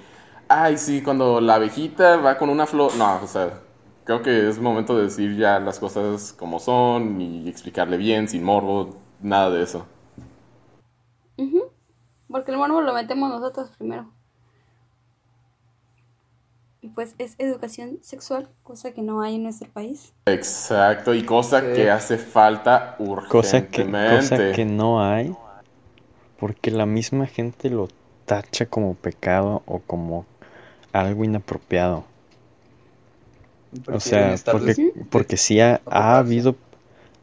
ay, 0.49 0.79
sí, 0.79 1.03
cuando 1.03 1.41
la 1.41 1.57
abejita 1.57 2.17
va 2.17 2.39
con 2.39 2.49
una 2.51 2.67
flor, 2.67 2.95
no, 2.97 3.21
o 3.23 3.27
sea, 3.27 3.61
creo 4.05 4.23
que 4.23 4.49
es 4.49 4.59
momento 4.59 4.97
de 4.97 5.05
decir 5.05 5.37
ya 5.37 5.61
las 5.61 5.79
cosas 5.79 6.33
como 6.33 6.61
son 6.61 7.21
y 7.21 7.49
explicarle 7.49 7.99
bien, 7.99 8.29
sin 8.29 8.43
morbo, 8.45 8.97
nada 9.21 9.51
de 9.51 9.63
eso. 9.63 9.87
Porque 12.29 12.53
el 12.53 12.59
morbo 12.59 12.81
lo 12.81 12.95
metemos 12.95 13.29
nosotros 13.31 13.71
primero. 13.77 14.13
Y 16.81 16.89
pues 16.91 17.15
es 17.19 17.35
educación 17.39 17.99
sexual, 18.03 18.49
cosa 18.63 18.93
que 18.93 19.03
no 19.03 19.21
hay 19.21 19.37
en 19.37 19.45
nuestro 19.45 19.69
país. 19.71 20.15
Exacto, 20.27 21.13
y 21.15 21.25
cosa 21.25 21.61
Sí. 21.61 21.73
que 21.75 21.91
hace 21.91 22.19
falta 22.19 22.97
Cosa 23.29 23.69
que, 23.69 23.83
urgentemente. 23.85 24.17
cosa 24.17 24.53
que 24.53 24.65
no 24.65 25.03
hay, 25.03 25.37
porque 26.39 26.71
la 26.71 26.87
misma 26.87 27.27
gente 27.27 27.71
lo 27.71 27.89
tacha 28.25 28.67
como 28.67 28.95
pecado 28.95 29.63
o 29.67 29.81
como 29.81 30.27
algo 30.93 31.25
inapropiado. 31.25 32.05
O 33.93 34.01
sea, 34.01 34.35
porque, 34.51 34.75
porque 35.11 35.37
sí 35.37 35.61
ha, 35.61 35.81
ha 35.87 36.19
habido 36.19 36.57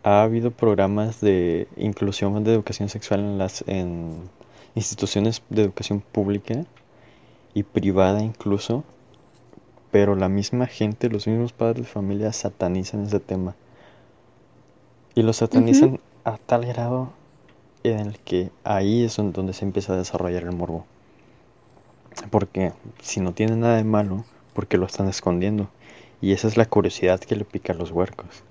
ha 0.04 0.24
habido 0.24 0.52
programas 0.52 1.20
de 1.22 1.68
inclusión 1.78 2.44
de 2.44 2.54
educación 2.54 2.90
sexual 2.90 3.22
en 3.22 3.38
las 3.40 3.64
en 3.68 4.30
instituciones 4.76 5.42
de 5.50 5.64
educación 5.64 6.02
pública 6.02 6.66
y 7.54 7.64
privada 7.64 8.22
incluso, 8.24 8.84
pero 9.96 10.14
la 10.18 10.28
misma 10.28 10.68
gente, 10.68 11.08
los 11.10 11.26
mismos 11.26 11.54
padres 11.54 11.86
de 11.86 11.90
familia 11.90 12.34
satanizan 12.34 13.06
ese 13.06 13.22
tema. 13.22 13.56
Y 15.16 15.24
lo 15.24 15.34
satanizan 15.34 16.00
a 16.26 16.38
tal 16.38 16.64
grado 16.64 17.10
en 17.84 18.00
el 18.00 18.20
que 18.20 18.52
ahí 18.64 19.04
es 19.04 19.18
don- 19.18 19.34
donde 19.34 19.54
se 19.54 19.66
empieza 19.66 19.94
a 19.94 19.98
desarrollar 19.98 20.44
el 20.44 20.52
morbo. 20.52 20.86
Porque 22.30 22.74
si 23.02 23.22
no 23.22 23.34
tiene 23.34 23.56
nada 23.56 23.78
de 23.78 23.84
malo, 23.86 24.26
¿por 24.54 24.68
qué 24.68 24.78
lo 24.78 24.86
están 24.86 25.08
escondiendo? 25.08 25.70
Y 26.22 26.34
esa 26.34 26.48
es 26.48 26.58
la 26.58 26.66
curiosidad 26.66 27.20
que 27.22 27.36
le 27.38 27.46
pica 27.46 27.72
a 27.74 27.76
los 27.76 27.92
huercos. 27.92 28.44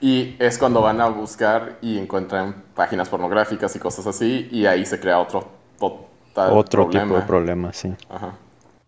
Y 0.00 0.36
es 0.38 0.58
cuando 0.58 0.82
van 0.82 1.00
a 1.00 1.08
buscar 1.08 1.78
y 1.80 1.98
encuentran 1.98 2.64
páginas 2.74 3.08
pornográficas 3.08 3.74
y 3.76 3.78
cosas 3.78 4.06
así, 4.06 4.48
y 4.50 4.66
ahí 4.66 4.84
se 4.84 5.00
crea 5.00 5.18
otro 5.18 5.48
total 5.78 6.52
Otro 6.52 6.84
problema. 6.84 7.02
tipo 7.02 7.16
de 7.16 7.22
problema, 7.22 7.72
sí. 7.72 7.94
Ajá. 8.10 8.34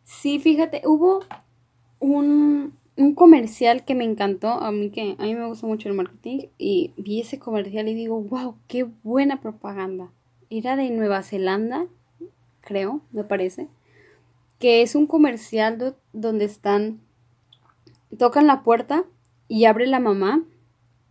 Sí, 0.08 0.38
fíjate, 0.38 0.80
hubo 0.86 1.20
un, 2.00 2.74
un 2.96 3.14
comercial 3.14 3.84
que 3.84 3.94
me 3.94 4.04
encantó, 4.04 4.48
a 4.50 4.72
mí 4.72 4.90
que 4.90 5.16
a 5.18 5.24
mí 5.24 5.34
me 5.34 5.46
gusta 5.46 5.66
mucho 5.66 5.88
el 5.88 5.94
marketing 5.96 6.48
y 6.58 6.94
vi 6.96 7.20
ese 7.20 7.38
comercial 7.38 7.88
y 7.88 7.94
digo, 7.94 8.20
wow, 8.22 8.56
qué 8.68 8.84
buena 9.04 9.40
propaganda. 9.40 10.12
Era 10.50 10.76
de 10.76 10.90
Nueva 10.90 11.22
Zelanda, 11.22 11.86
creo, 12.62 13.02
me 13.12 13.24
parece, 13.24 13.68
que 14.58 14.82
es 14.82 14.94
un 14.96 15.06
comercial 15.06 15.78
do- 15.78 15.98
donde 16.12 16.46
están, 16.46 17.00
tocan 18.18 18.46
la 18.46 18.62
puerta 18.62 19.04
y 19.48 19.64
abre 19.64 19.86
la 19.86 20.00
mamá 20.00 20.44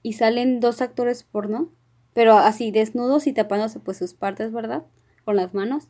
y 0.03 0.13
salen 0.13 0.59
dos 0.59 0.81
actores 0.81 1.23
porno, 1.23 1.69
pero 2.13 2.37
así 2.37 2.71
desnudos 2.71 3.27
y 3.27 3.33
tapándose 3.33 3.79
pues 3.79 3.97
sus 3.97 4.13
partes, 4.13 4.51
¿verdad? 4.51 4.85
Con 5.25 5.35
las 5.35 5.53
manos. 5.53 5.89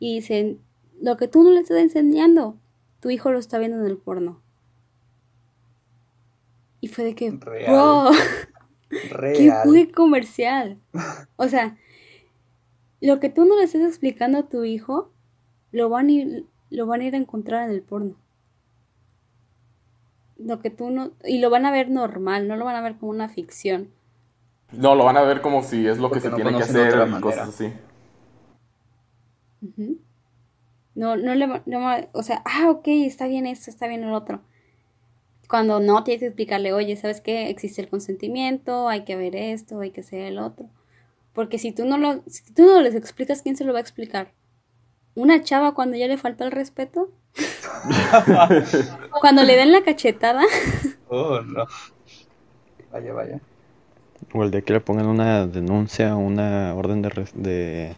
Y 0.00 0.16
dicen, 0.16 0.60
lo 1.00 1.16
que 1.16 1.28
tú 1.28 1.42
no 1.42 1.50
le 1.50 1.60
estás 1.60 1.78
enseñando, 1.78 2.56
tu 3.00 3.10
hijo 3.10 3.30
lo 3.30 3.38
está 3.38 3.58
viendo 3.58 3.78
en 3.78 3.86
el 3.86 3.96
porno. 3.96 4.40
Y 6.80 6.88
fue 6.88 7.04
de 7.04 7.14
que, 7.14 7.30
Real. 7.30 7.72
bro, 7.72 8.10
qué 8.90 9.08
Real. 9.08 9.66
buen 9.66 9.90
comercial. 9.90 10.78
O 11.36 11.48
sea, 11.48 11.76
lo 13.00 13.20
que 13.20 13.28
tú 13.30 13.44
no 13.44 13.56
le 13.56 13.64
estés 13.64 13.86
explicando 13.86 14.38
a 14.38 14.48
tu 14.48 14.64
hijo, 14.64 15.10
lo 15.72 15.88
van 15.88 16.08
a 16.08 16.12
ir, 16.12 16.46
lo 16.70 16.86
van 16.86 17.00
a 17.00 17.04
ir 17.04 17.14
a 17.14 17.18
encontrar 17.18 17.68
en 17.68 17.74
el 17.74 17.82
porno. 17.82 18.16
Lo 20.36 20.60
que 20.60 20.70
tú 20.70 20.90
no, 20.90 21.10
y 21.24 21.40
lo 21.40 21.50
van 21.50 21.66
a 21.66 21.72
ver 21.72 21.90
normal, 21.90 22.46
no 22.46 22.56
lo 22.56 22.64
van 22.64 22.76
a 22.76 22.80
ver 22.80 22.96
como 22.96 23.10
una 23.10 23.28
ficción. 23.28 23.90
No, 24.70 24.94
lo 24.94 25.04
van 25.04 25.16
a 25.16 25.22
ver 25.22 25.40
como 25.40 25.62
si 25.62 25.86
es 25.86 25.98
lo 25.98 26.10
que 26.10 26.20
se 26.20 26.30
no 26.30 26.36
tiene 26.36 26.54
que 26.56 26.62
hacer 26.62 27.08
y 27.08 27.20
cosas 27.20 27.48
así. 27.48 27.72
Ujú. 29.62 29.98
No, 30.98 31.16
no 31.16 31.34
le 31.36 31.46
va, 31.46 31.62
no 31.64 31.80
va- 31.80 32.08
o 32.12 32.22
sea, 32.24 32.42
ah, 32.44 32.70
ok, 32.70 32.88
está 32.88 33.28
bien 33.28 33.46
esto, 33.46 33.70
está 33.70 33.86
bien 33.86 34.02
el 34.02 34.12
otro. 34.12 34.40
Cuando 35.48 35.78
no 35.80 36.02
tienes 36.04 36.20
que 36.20 36.26
explicarle, 36.26 36.72
oye, 36.72 36.96
¿sabes 36.96 37.20
qué? 37.20 37.48
Existe 37.50 37.80
el 37.80 37.88
consentimiento, 37.88 38.88
hay 38.88 39.04
que 39.04 39.16
ver 39.16 39.36
esto, 39.36 39.80
hay 39.80 39.92
que 39.92 40.00
hacer 40.00 40.22
el 40.22 40.38
otro. 40.38 40.66
Porque 41.32 41.58
si 41.58 41.70
tú 41.72 41.84
no 41.86 41.98
lo, 41.98 42.22
si 42.26 42.52
tú 42.52 42.64
no 42.66 42.82
les 42.82 42.96
explicas, 42.96 43.42
¿quién 43.42 43.56
se 43.56 43.64
lo 43.64 43.72
va 43.72 43.78
a 43.78 43.82
explicar? 43.82 44.32
¿Una 45.14 45.42
chava 45.42 45.72
cuando 45.74 45.96
ya 45.96 46.08
le 46.08 46.18
falta 46.18 46.44
el 46.44 46.50
respeto? 46.50 47.10
cuando 49.20 49.44
le 49.44 49.56
den 49.56 49.72
la 49.72 49.82
cachetada. 49.82 50.42
Oh, 51.10 51.40
no. 51.40 51.64
Vaya, 52.92 53.12
vaya. 53.14 53.40
O 54.34 54.44
el 54.44 54.50
de 54.50 54.62
que 54.62 54.74
le 54.74 54.80
pongan 54.80 55.06
una 55.06 55.46
denuncia, 55.46 56.16
una 56.16 56.74
orden 56.74 57.00
de, 57.00 57.08
res- 57.08 57.32
de, 57.34 57.96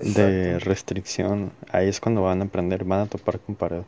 de 0.00 0.58
restricción. 0.60 1.52
Ahí 1.72 1.88
es 1.88 2.00
cuando 2.00 2.22
van 2.22 2.42
a 2.42 2.44
aprender, 2.46 2.84
van 2.84 3.00
a 3.00 3.06
topar 3.06 3.40
con 3.40 3.54
pared. 3.54 3.82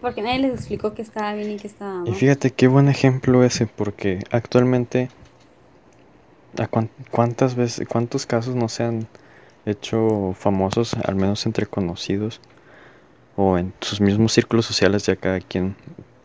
Porque 0.00 0.22
nadie 0.22 0.38
les 0.38 0.52
explicó 0.54 0.94
que 0.94 1.02
estaba 1.02 1.34
bien 1.34 1.50
y 1.50 1.58
que 1.58 1.66
estaba 1.66 2.04
Y 2.04 2.12
mal. 2.12 2.14
fíjate 2.14 2.50
qué 2.50 2.68
buen 2.68 2.90
ejemplo 2.90 3.42
ese, 3.42 3.66
porque 3.66 4.18
actualmente, 4.30 5.08
¿a 6.58 6.66
cuán- 6.68 6.90
cuántas 7.10 7.54
veces, 7.54 7.86
cuántos 7.88 8.26
casos 8.26 8.54
no 8.54 8.68
se 8.68 8.84
han 8.84 9.06
hecho 9.66 10.34
famosos, 10.36 10.94
al 10.94 11.14
menos 11.16 11.46
entre 11.46 11.66
conocidos, 11.66 12.40
o 13.36 13.58
en 13.58 13.72
sus 13.80 14.00
mismos 14.00 14.32
círculos 14.32 14.66
sociales, 14.66 15.06
ya 15.06 15.16
cada 15.16 15.40
quien 15.40 15.76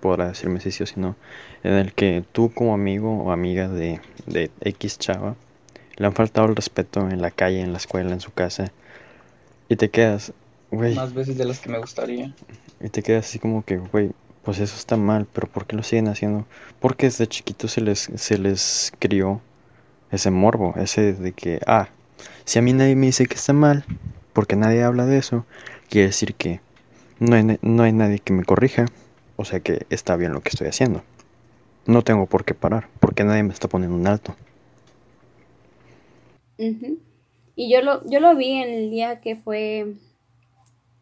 podrá 0.01 0.27
decirme 0.29 0.59
si 0.59 0.71
sí 0.71 0.83
o 0.83 0.87
si 0.87 0.99
no, 0.99 1.15
en 1.63 1.73
el 1.73 1.93
que 1.93 2.23
tú 2.31 2.51
como 2.53 2.73
amigo 2.73 3.23
o 3.23 3.31
amiga 3.31 3.67
de, 3.69 4.01
de 4.27 4.51
X 4.61 4.99
chava, 4.99 5.35
le 5.97 6.05
han 6.07 6.13
faltado 6.13 6.47
el 6.47 6.55
respeto 6.55 7.09
en 7.09 7.21
la 7.21 7.31
calle, 7.31 7.61
en 7.61 7.71
la 7.71 7.77
escuela, 7.77 8.11
en 8.13 8.21
su 8.21 8.31
casa, 8.33 8.71
y 9.69 9.75
te 9.77 9.89
quedas, 9.89 10.33
güey, 10.71 10.95
Más 10.95 11.13
veces 11.13 11.37
de 11.37 11.45
las 11.45 11.59
que 11.59 11.69
me 11.69 11.79
gustaría. 11.79 12.33
y 12.81 12.89
te 12.89 13.03
quedas 13.03 13.25
así 13.27 13.39
como 13.39 13.63
que, 13.63 13.77
güey, 13.77 14.11
pues 14.43 14.59
eso 14.59 14.75
está 14.77 14.97
mal, 14.97 15.27
pero 15.33 15.47
¿por 15.47 15.65
qué 15.65 15.75
lo 15.75 15.83
siguen 15.83 16.07
haciendo? 16.07 16.45
Porque 16.79 17.07
desde 17.07 17.27
chiquitos 17.27 17.71
se 17.71 17.81
les, 17.81 18.09
se 18.15 18.37
les 18.37 18.91
crió 18.99 19.41
ese 20.11 20.31
morbo, 20.31 20.73
ese 20.77 21.13
de 21.13 21.31
que, 21.33 21.59
ah, 21.65 21.89
si 22.45 22.59
a 22.59 22.61
mí 22.61 22.73
nadie 22.73 22.95
me 22.95 23.07
dice 23.07 23.25
que 23.25 23.35
está 23.35 23.53
mal, 23.53 23.85
porque 24.33 24.55
nadie 24.55 24.83
habla 24.83 25.05
de 25.05 25.17
eso, 25.17 25.45
quiere 25.89 26.07
decir 26.07 26.35
que 26.35 26.61
no 27.19 27.35
hay, 27.35 27.57
no 27.61 27.83
hay 27.83 27.91
nadie 27.93 28.19
que 28.19 28.33
me 28.33 28.43
corrija, 28.43 28.85
o 29.37 29.45
sea 29.45 29.59
que 29.61 29.85
está 29.89 30.15
bien 30.15 30.33
lo 30.33 30.41
que 30.41 30.49
estoy 30.49 30.67
haciendo. 30.67 31.03
No 31.87 32.01
tengo 32.03 32.25
por 32.27 32.45
qué 32.45 32.53
parar, 32.53 32.87
porque 32.99 33.23
nadie 33.23 33.43
me 33.43 33.53
está 33.53 33.67
poniendo 33.67 33.95
un 33.97 34.07
alto. 34.07 34.35
Ujú. 36.57 36.99
Y 37.55 37.71
yo 37.71 37.81
lo, 37.81 38.07
yo 38.09 38.19
lo 38.19 38.35
vi 38.35 38.51
en 38.51 38.69
el 38.73 38.89
día 38.89 39.21
que 39.21 39.35
fue 39.35 39.95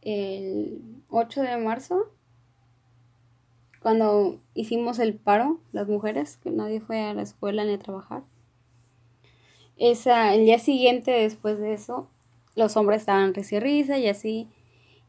el 0.02 0.82
8 1.10 1.42
de 1.42 1.58
marzo, 1.58 2.10
cuando 3.82 4.40
hicimos 4.54 5.00
el 5.00 5.16
paro, 5.16 5.60
las 5.74 5.88
mujeres, 5.88 6.38
que 6.38 6.50
nadie 6.52 6.80
fue 6.80 7.02
a 7.02 7.14
la 7.14 7.22
escuela 7.22 7.66
ni 7.66 7.74
a 7.74 7.80
trabajar. 7.80 8.24
Esa, 9.78 10.34
el 10.34 10.46
día 10.46 10.60
siguiente, 10.60 11.12
después 11.12 11.60
de 11.60 11.74
eso, 11.74 12.08
los 12.56 12.78
hombres 12.78 13.02
estaban 13.02 13.34
risa 13.34 13.56
y 13.56 13.60
risa 13.60 13.98
y 13.98 14.08
así. 14.08 14.48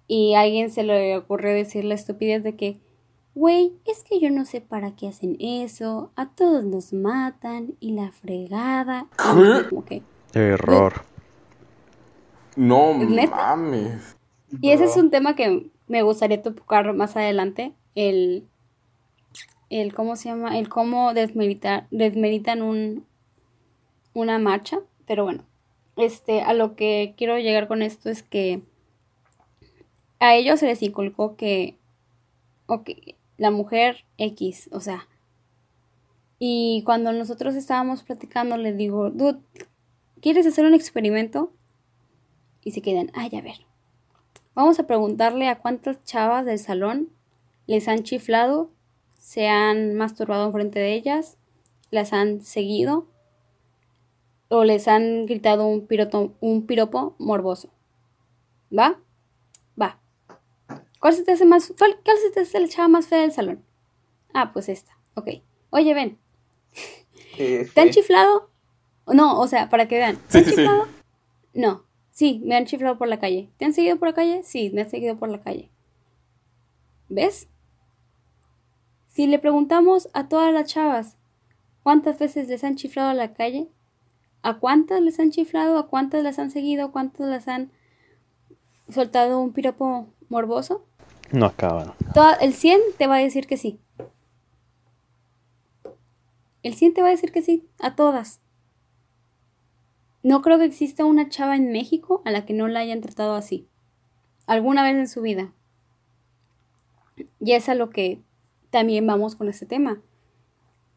Y 0.09 0.35
a 0.35 0.41
alguien 0.41 0.71
se 0.71 0.83
le 0.83 1.17
ocurrió 1.17 1.53
decir 1.55 1.85
la 1.85 1.95
estupidez 1.95 2.43
de 2.43 2.57
que, 2.57 2.81
güey, 3.35 3.73
es 3.85 4.03
que 4.03 4.19
yo 4.19 4.31
no 4.31 4.45
sé 4.45 4.61
para 4.61 4.97
qué 4.97 5.09
hacen 5.09 5.37
eso, 5.39 6.11
a 6.17 6.31
todos 6.31 6.65
nos 6.65 6.93
matan 6.93 7.75
y 7.81 7.93
la 7.93 8.11
fregada. 8.11 9.07
Y 9.71 9.83
que, 9.85 10.03
Error. 10.37 11.05
No 12.57 12.95
mames. 12.95 14.16
Y 14.61 14.70
ese 14.70 14.85
es 14.85 14.97
un 14.97 15.11
tema 15.11 15.35
que 15.35 15.70
me 15.87 16.03
gustaría 16.03 16.43
tocar 16.43 16.93
más 16.95 17.16
adelante, 17.16 17.72
el, 17.95 18.47
el 19.70 19.95
¿cómo 19.95 20.16
se 20.16 20.28
llama? 20.28 20.59
El 20.59 20.68
cómo 20.68 21.14
desmeritar, 21.14 21.87
desmeritan 21.91 22.62
un, 22.62 23.05
una 24.14 24.39
marcha, 24.39 24.78
pero 25.07 25.24
bueno, 25.24 25.45
este, 25.97 26.43
a 26.43 26.55
lo 26.55 26.76
que 26.76 27.14
quiero 27.16 27.39
llegar 27.39 27.68
con 27.68 27.82
esto 27.82 28.09
es 28.09 28.22
que 28.22 28.62
a 30.20 30.35
ellos 30.35 30.61
se 30.61 30.66
les 30.66 30.82
inculcó 30.82 31.37
que, 31.37 31.76
ok, 32.66 32.91
la 33.37 33.51
mujer 33.51 34.05
X, 34.16 34.68
o 34.72 34.80
sea, 34.80 35.09
y 36.39 36.82
cuando 36.85 37.12
nosotros 37.12 37.55
estábamos 37.55 38.03
platicando, 38.03 38.57
les 38.57 38.76
digo, 38.76 39.11
dude, 39.11 39.41
¿quieres 40.25 40.47
hacer 40.47 40.64
un 40.64 40.72
experimento? 40.72 41.53
Y 42.62 42.70
se 42.70 42.81
quedan, 42.81 43.11
ay, 43.12 43.29
a 43.37 43.43
ver. 43.43 43.66
Vamos 44.55 44.79
a 44.81 44.87
preguntarle 44.87 45.49
a 45.49 45.59
cuántas 45.59 46.03
chavas 46.05 46.47
del 46.47 46.59
salón 46.59 47.11
les 47.66 47.89
han 47.89 48.05
chiflado, 48.05 48.70
se 49.18 49.49
han 49.49 49.95
masturbado 49.97 50.47
enfrente 50.47 50.79
de 50.79 50.95
ellas, 50.95 51.37
las 51.91 52.14
han 52.14 52.41
seguido 52.41 53.07
o 54.49 54.64
les 54.64 54.89
han 54.89 55.27
gritado 55.27 55.66
un, 55.66 55.87
piroto- 55.87 56.33
un 56.41 56.66
piropo 56.66 57.16
morboso. 57.18 57.68
¿Va? 58.77 58.99
Va. 59.79 60.01
¿Cuál 61.01 61.12
se 61.12 61.22
te 61.25 61.33
hace 61.33 61.45
más, 61.45 61.70
cuál, 61.77 61.99
cuál 62.03 62.16
se 62.16 62.31
te 62.31 62.41
hace 62.41 62.61
la 62.61 62.68
chava 62.68 62.89
más 62.89 63.09
fea 63.09 63.20
del 63.20 63.33
salón? 63.33 63.62
Ah, 64.33 64.55
pues 64.55 64.70
esta. 64.70 64.97
Ok. 65.16 65.29
Oye, 65.68 65.93
ven. 65.93 66.18
¿Te 67.75 67.81
han 67.83 67.91
chiflado? 67.91 68.54
No, 69.07 69.39
o 69.41 69.47
sea, 69.47 69.69
para 69.69 69.87
que 69.89 69.97
vean. 69.99 70.17
¿Te 70.17 70.23
Sí, 70.33 70.39
han 70.39 70.45
sí, 70.45 70.51
sí. 70.51 70.57
chiflado? 70.57 70.87
No. 71.55 71.83
Sí, 72.11 72.41
me 72.45 72.57
han 72.57 72.65
chiflado 72.65 72.97
por 72.97 73.09
la 73.09 73.19
calle. 73.19 73.51
¿Te 73.59 73.65
han 73.65 73.73
seguido 73.73 73.99
por 73.99 74.09
la 74.09 74.15
calle? 74.15 74.43
Sí, 74.45 74.71
me 74.73 74.83
han 74.83 74.91
seguido 74.91 75.17
por 75.17 75.29
la 75.29 75.41
calle. 75.43 75.71
¿Ves? 77.09 77.49
Si 79.09 79.27
le 79.27 79.39
preguntamos 79.39 80.09
a 80.13 80.29
todas 80.29 80.53
las 80.53 80.67
chavas 80.73 81.17
cuántas 81.83 82.19
veces 82.19 82.49
les 82.49 82.65
han 82.65 82.77
chiflado 82.77 83.11
a 83.11 83.15
la 83.15 83.35
calle, 83.35 83.69
a 84.43 84.59
cuántas 84.59 85.01
les 85.01 85.19
han 85.21 85.31
chiflado, 85.31 85.79
a 85.79 85.89
cuántas 85.89 86.23
las 86.23 86.39
han 86.39 86.51
seguido, 86.51 86.87
a 86.87 86.93
cuántas 86.93 87.29
las 87.29 87.47
han 87.49 87.71
soltado 88.89 89.41
un 89.41 89.53
piropo 89.53 90.07
morboso, 90.29 90.85
No 91.33 91.47
acaban. 91.47 91.93
toda- 92.15 92.35
el 92.35 92.55
100 92.55 92.81
te 92.99 93.07
va 93.07 93.17
a 93.17 93.21
decir 93.21 93.47
que 93.47 93.57
sí. 93.57 93.79
El 96.63 96.75
100 96.75 96.95
te 96.95 97.03
va 97.03 97.09
a 97.09 97.11
decir 97.11 97.31
que 97.33 97.43
sí, 97.43 97.69
a 97.79 97.95
todas. 97.95 98.41
No 100.25 100.41
creo 100.41 100.59
que 100.59 100.64
exista 100.64 101.05
una 101.05 101.29
chava 101.29 101.55
en 101.55 101.70
México 101.70 102.22
a 102.25 102.31
la 102.31 102.47
que 102.47 102.55
no 102.55 102.66
la 102.66 102.81
hayan 102.81 103.03
tratado 103.03 103.35
así. 103.35 103.68
Alguna 104.47 104.83
vez 104.83 104.97
en 104.97 105.07
su 105.07 105.20
vida. 105.20 105.53
Y 107.41 107.53
es 107.53 107.68
a 107.68 107.75
lo 107.75 107.91
que 107.91 108.22
también 108.70 109.07
vamos 109.07 109.37
con 109.37 109.51
este 109.51 109.66
tema. 109.66 110.01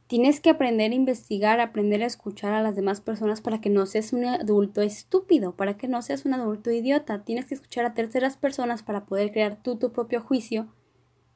Tienes 0.07 0.39
que 0.39 0.49
aprender 0.49 0.93
a 0.93 0.95
investigar, 0.95 1.59
aprender 1.59 2.03
a 2.03 2.05
escuchar 2.05 2.53
a 2.53 2.61
las 2.61 2.77
demás 2.77 3.01
personas 3.01 3.41
para 3.41 3.59
que 3.59 3.69
no 3.69 3.85
seas 3.85 4.13
un 4.13 4.23
adulto 4.23 4.81
estúpido, 4.81 5.57
para 5.57 5.75
que 5.75 5.89
no 5.89 6.01
seas 6.01 6.23
un 6.23 6.33
adulto 6.33 6.71
idiota. 6.71 7.25
Tienes 7.25 7.45
que 7.45 7.55
escuchar 7.55 7.85
a 7.85 7.93
terceras 7.93 8.37
personas 8.37 8.81
para 8.81 9.05
poder 9.05 9.33
crear 9.33 9.61
tú 9.61 9.77
tu 9.77 9.91
propio 9.91 10.21
juicio 10.21 10.73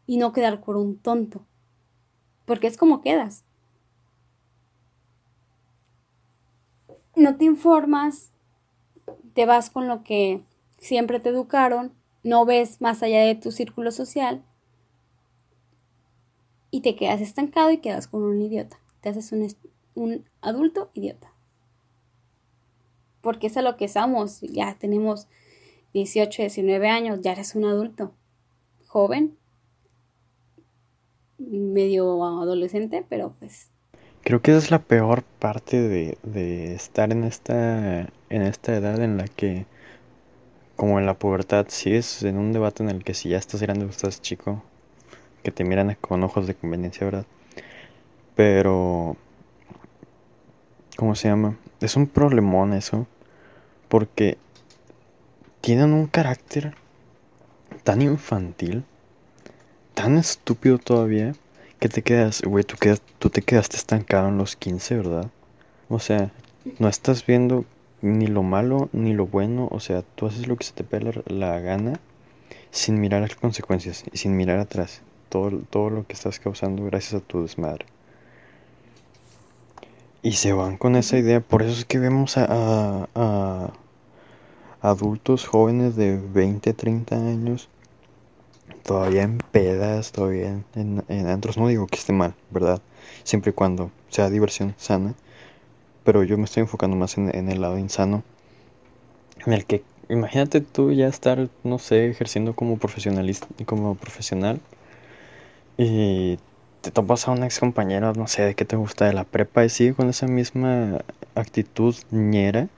y 0.08 0.16
no 0.16 0.32
quedar 0.32 0.64
por 0.64 0.78
un 0.78 0.98
tonto. 0.98 1.46
Porque 2.46 2.68
es 2.68 2.78
como 2.78 3.02
quedas. 3.02 3.44
No 7.16 7.36
te 7.36 7.46
informas, 7.46 8.32
te 9.34 9.46
vas 9.46 9.70
con 9.70 9.88
lo 9.88 10.04
que 10.04 10.44
siempre 10.78 11.20
te 11.20 11.30
educaron, 11.30 11.94
no 12.24 12.46
ves 12.46 12.82
más 12.82 13.04
allá 13.04 13.22
de 13.22 13.36
tu 13.36 13.52
círculo 13.52 13.92
social 13.92 14.44
y 16.72 16.82
te 16.82 16.96
quedas 16.96 17.22
estancado 17.22 17.70
y 17.72 17.78
quedas 17.78 18.08
con 18.08 18.24
un 18.24 18.42
idiota. 18.42 18.80
Te 19.02 19.10
haces 19.10 19.32
un, 19.32 19.48
un 19.96 20.26
adulto 20.42 20.90
idiota. 20.94 21.34
Porque 23.22 23.48
es 23.48 23.58
a 23.58 23.62
lo 23.62 23.76
que 23.76 23.88
somos. 23.88 24.42
Ya 24.42 24.78
tenemos 24.80 25.28
18, 25.94 26.44
19 26.44 26.88
años, 26.88 27.20
ya 27.22 27.34
eres 27.34 27.56
un 27.56 27.66
adulto. 27.66 28.14
Joven, 28.88 29.38
medio 31.38 32.24
adolescente, 32.24 33.06
pero 33.08 33.36
pues 33.40 33.71
Creo 34.24 34.42
que 34.42 34.52
esa 34.52 34.60
es 34.60 34.72
la 34.72 34.80
peor 34.80 35.24
parte 35.40 35.82
de, 35.82 36.18
de 36.22 36.76
estar 36.76 37.12
en 37.12 37.24
esta, 37.24 38.02
en 38.30 38.42
esta 38.44 38.76
edad 38.76 39.02
en 39.02 39.18
la 39.18 39.28
que, 39.28 39.66
como 40.76 41.00
en 41.00 41.08
la 41.08 41.16
pubertad, 41.16 41.66
si 41.70 41.96
es 41.96 42.22
en 42.24 42.38
un 42.38 42.54
debate 42.54 42.84
en 42.84 42.90
el 42.90 43.04
que 43.04 43.16
si 43.16 43.30
ya 43.30 43.38
estás 43.38 43.62
grande 43.62 43.86
o 43.86 43.90
estás 43.90 44.22
chico, 44.22 44.64
que 45.44 45.52
te 45.52 45.64
miran 45.64 45.98
con 46.00 46.24
ojos 46.24 46.46
de 46.46 46.54
conveniencia, 46.54 47.06
¿verdad? 47.06 47.26
Pero, 48.36 49.18
¿cómo 50.98 51.16
se 51.16 51.28
llama? 51.28 51.58
Es 51.80 51.96
un 51.96 52.06
problemón 52.06 52.74
eso, 52.74 53.08
porque 53.88 54.38
tienen 55.62 55.94
un 55.94 56.06
carácter 56.06 56.76
tan 57.84 58.04
infantil, 58.04 58.84
tan 59.96 60.18
estúpido 60.18 60.78
todavía, 60.78 61.34
que 61.82 61.90
te 61.90 62.02
quedas, 62.02 62.42
güey, 62.44 62.64
tú, 62.64 62.78
quedas, 62.78 63.02
tú 63.20 63.30
te 63.30 63.42
quedaste 63.42 63.76
estancado 63.76 64.30
en 64.30 64.38
los 64.38 64.56
15, 64.56 64.96
¿verdad? 64.96 65.30
O 65.90 66.00
sea, 66.00 66.32
no 66.80 66.88
estás 66.90 67.26
viendo 67.26 67.66
ni 68.02 68.28
lo 68.28 68.44
malo 68.44 68.90
ni 68.94 69.14
lo 69.14 69.28
bueno, 69.28 69.68
o 69.72 69.80
sea, 69.82 70.04
tú 70.16 70.28
haces 70.28 70.48
lo 70.48 70.58
que 70.58 70.66
se 70.66 70.74
te 70.74 70.84
pega 70.86 71.12
la, 71.28 71.50
la 71.52 71.60
gana 71.62 72.00
sin 72.72 73.00
mirar 73.02 73.22
las 73.24 73.36
consecuencias 73.36 74.06
y 74.14 74.18
sin 74.18 74.38
mirar 74.38 74.60
atrás 74.60 75.04
todo, 75.30 75.60
todo 75.70 75.90
lo 75.92 76.08
que 76.08 76.14
estás 76.14 76.40
causando 76.40 76.86
gracias 76.86 77.16
a 77.22 77.26
tu 77.26 77.44
desmadre. 77.44 77.88
Y 80.24 80.34
se 80.34 80.54
van 80.54 80.78
con 80.78 80.96
esa 80.96 81.18
idea, 81.18 81.42
por 81.42 81.62
eso 81.64 81.72
es 81.74 81.86
que 81.86 82.00
vemos 82.00 82.38
a, 82.38 82.46
a- 82.50 83.08
a 83.16 83.72
adultos 84.82 85.48
jóvenes 85.48 85.96
de 85.96 86.18
20, 86.18 86.74
30 86.74 87.16
años 87.16 87.70
todavía 88.84 89.24
en 89.24 89.38
pedas, 89.38 90.12
todavía 90.12 90.62
en, 90.76 91.04
en, 91.08 91.28
antros. 91.28 91.58
No 91.58 91.68
digo 91.68 91.88
que 91.88 91.98
esté 91.98 92.14
mal, 92.14 92.34
¿verdad? 92.50 92.82
Siempre 93.24 93.52
y 93.52 93.54
cuando 93.54 93.92
sea 94.10 94.30
diversión 94.30 94.74
sana. 94.78 95.14
Pero 96.04 96.24
yo 96.24 96.38
me 96.38 96.46
estoy 96.46 96.62
enfocando 96.62 96.96
más 96.96 97.18
en, 97.18 97.36
en 97.36 97.50
el 97.50 97.62
lado 97.62 97.78
insano. 97.78 98.24
En 99.46 99.54
el 99.54 99.66
que, 99.66 99.84
imagínate 100.10 100.62
tú 100.62 100.92
ya 100.92 101.08
estar, 101.08 101.50
no 101.64 101.80
sé, 101.80 102.10
ejerciendo 102.10 102.56
como 102.56 102.78
profesionalista, 102.78 103.48
como 103.66 103.96
profesional. 103.96 104.60
y 105.78 106.40
te 106.82 106.92
topas 106.92 107.28
a 107.28 107.32
un 107.32 107.44
ex 107.44 107.60
compañero, 107.60 108.14
no 108.14 108.28
sé, 108.28 108.42
de 108.44 108.56
qué 108.56 108.66
te 108.66 108.76
gusta 108.76 109.06
de 109.06 109.14
la 109.14 109.24
prepa 109.24 109.64
y 109.66 109.70
sigue 109.70 109.94
con 109.94 110.10
esa 110.10 110.28
misma 110.28 111.02
actitud 111.36 111.96
ñera 112.12 112.70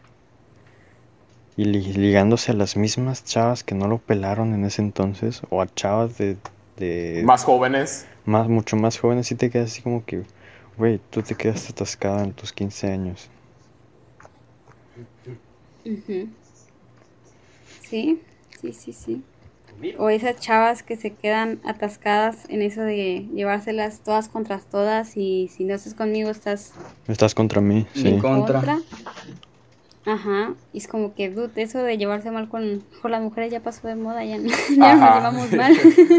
y 1.56 1.66
ligándose 1.66 2.52
a 2.52 2.56
las 2.56 2.76
mismas 2.78 3.24
chavas 3.24 3.64
que 3.64 3.76
no 3.76 3.88
lo 3.88 4.00
pelaron 4.00 4.54
en 4.54 4.66
ese 4.66 4.82
entonces 4.82 5.42
o 5.50 5.62
a 5.62 5.68
chavas 5.74 6.18
de, 6.18 6.38
más 7.24 7.44
jóvenes. 7.44 8.08
Más 8.26 8.48
mucho 8.48 8.76
más 8.76 8.98
jóvenes 8.98 9.32
y 9.32 9.36
te 9.36 9.50
quedas 9.50 9.72
así 9.72 9.82
como 9.82 10.04
que 10.06 10.24
güey 10.78 11.00
tú 11.12 11.22
te 11.22 11.36
quedaste 11.36 11.72
atascada 11.72 12.24
en 12.24 12.34
tus 12.34 12.52
15 12.52 12.92
años. 12.92 13.30
Sí 17.82 18.22
sí 18.62 18.74
sí 18.74 18.94
sí. 18.94 19.24
O 19.98 20.10
esas 20.10 20.40
chavas 20.40 20.82
que 20.82 20.96
se 20.96 21.14
quedan 21.14 21.60
atascadas 21.66 22.50
en 22.50 22.62
eso 22.62 22.82
de 22.82 23.28
llevárselas 23.34 24.00
todas 24.00 24.30
contra 24.30 24.60
todas 24.60 25.18
y 25.18 25.50
si 25.50 25.66
no 25.66 25.76
estás 25.76 25.94
conmigo 25.94 26.30
estás 26.30 26.74
estás 27.08 27.36
contra 27.36 27.60
mí 27.60 27.86
sí. 27.94 28.18
contra 28.20 28.80
Ajá, 30.06 30.54
y 30.74 30.80
es 30.80 30.88
como 30.88 31.14
que, 31.16 31.30
dude, 31.30 31.62
eso 31.62 31.82
de 31.82 31.98
llevarse 31.98 32.30
mal 32.30 32.50
con, 32.50 32.84
las 33.04 33.22
mujeres 33.22 33.52
ya 33.52 33.62
pasó 33.62 33.88
de 33.88 33.96
moda, 33.96 34.24
ya, 34.26 34.38
ya 34.78 34.96
nos 34.96 35.16
llevamos 35.16 35.52
mal. 35.54 35.74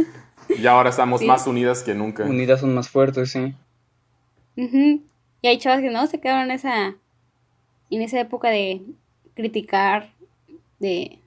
y 0.48 0.66
ahora 0.66 0.90
estamos 0.90 1.22
más 1.22 1.46
unidas 1.46 1.82
que 1.82 1.94
nunca. 1.94 2.24
Unidas 2.24 2.60
son 2.60 2.74
más 2.74 2.88
fuertes, 2.88 3.30
sí. 3.32 3.54
Y 4.56 5.46
hay 5.46 5.58
chavas 5.58 5.80
que 5.80 5.90
no 5.90 6.06
se 6.06 6.20
quedaron 6.20 6.44
en 6.44 6.52
esa, 6.52 6.94
en 7.90 8.02
esa 8.02 8.20
época 8.20 8.48
de 8.48 8.82
criticar, 9.34 10.12
de... 10.78 11.18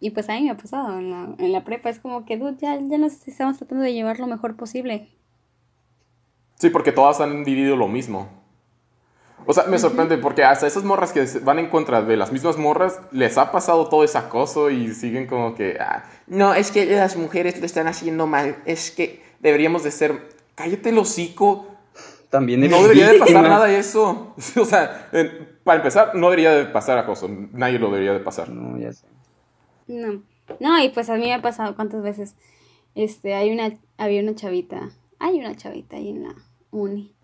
Y 0.00 0.10
pues 0.10 0.30
a 0.30 0.34
mí 0.34 0.42
me 0.42 0.50
ha 0.50 0.56
pasado 0.56 0.98
en 0.98 1.10
la, 1.10 1.34
en 1.38 1.52
la 1.52 1.64
prepa, 1.64 1.90
es 1.90 1.98
como 1.98 2.24
que, 2.24 2.36
dude, 2.36 2.56
ya, 2.58 2.78
ya 2.80 2.98
nos 2.98 3.26
estamos 3.26 3.58
tratando 3.58 3.84
de 3.84 3.92
llevar 3.92 4.20
lo 4.20 4.28
mejor 4.28 4.56
posible. 4.56 5.08
Sí, 6.54 6.70
porque 6.70 6.92
todas 6.92 7.20
han 7.20 7.44
vivido 7.44 7.76
lo 7.76 7.88
mismo. 7.88 8.37
O 9.50 9.54
sea, 9.54 9.64
me 9.64 9.78
sorprende 9.78 10.18
porque 10.18 10.44
hasta 10.44 10.66
esas 10.66 10.84
morras 10.84 11.10
que 11.10 11.24
van 11.42 11.58
en 11.58 11.70
contra 11.70 12.02
de 12.02 12.18
las 12.18 12.32
mismas 12.32 12.58
morras, 12.58 13.00
les 13.12 13.38
ha 13.38 13.50
pasado 13.50 13.88
todo 13.88 14.04
ese 14.04 14.18
acoso 14.18 14.68
y 14.68 14.92
siguen 14.92 15.26
como 15.26 15.54
que, 15.54 15.78
ah, 15.80 16.04
no, 16.26 16.52
es 16.52 16.70
que 16.70 16.84
las 16.84 17.16
mujeres 17.16 17.58
lo 17.58 17.64
están 17.64 17.86
haciendo 17.86 18.26
mal, 18.26 18.58
es 18.66 18.90
que 18.90 19.22
deberíamos 19.40 19.84
de 19.84 19.90
ser, 19.90 20.28
cállate 20.54 20.90
el 20.90 20.98
hocico. 20.98 21.66
También 22.28 22.60
No 22.68 22.82
debería 22.82 23.10
de 23.10 23.18
pasar 23.18 23.42
nada 23.42 23.72
eso. 23.72 24.34
O 24.60 24.66
sea, 24.66 25.08
para 25.64 25.78
empezar, 25.78 26.14
no 26.14 26.28
debería 26.28 26.50
de 26.52 26.66
pasar 26.66 26.98
acoso, 26.98 27.30
nadie 27.54 27.78
lo 27.78 27.90
debería 27.90 28.12
de 28.12 28.20
pasar. 28.20 28.50
No, 28.50 28.78
ya 28.78 28.92
sé. 28.92 29.06
No, 29.86 30.22
no, 30.60 30.84
y 30.84 30.90
pues 30.90 31.08
a 31.08 31.14
mí 31.14 31.20
me 31.20 31.32
ha 31.32 31.40
pasado 31.40 31.74
cuántas 31.74 32.02
veces, 32.02 32.34
este, 32.94 33.32
hay 33.32 33.50
una, 33.50 33.78
había 33.96 34.20
una 34.20 34.34
chavita, 34.34 34.90
hay 35.18 35.38
una 35.38 35.56
chavita 35.56 35.96
ahí 35.96 36.10
en 36.10 36.24
la 36.24 36.34
uni 36.70 37.14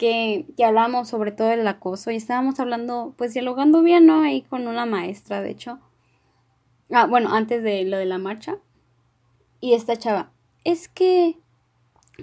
que, 0.00 0.46
que 0.56 0.64
hablamos 0.64 1.10
sobre 1.10 1.30
todo 1.30 1.50
el 1.50 1.68
acoso 1.68 2.10
y 2.10 2.16
estábamos 2.16 2.58
hablando, 2.58 3.12
pues 3.18 3.34
dialogando 3.34 3.82
bien, 3.82 4.06
¿no? 4.06 4.22
Ahí 4.22 4.40
con 4.40 4.66
una 4.66 4.86
maestra, 4.86 5.42
de 5.42 5.50
hecho. 5.50 5.78
Ah, 6.90 7.04
bueno, 7.04 7.34
antes 7.34 7.62
de 7.62 7.84
lo 7.84 7.98
de 7.98 8.06
la 8.06 8.16
marcha. 8.16 8.56
Y 9.60 9.74
esta 9.74 9.96
chava, 9.96 10.32
es 10.64 10.88
que, 10.88 11.38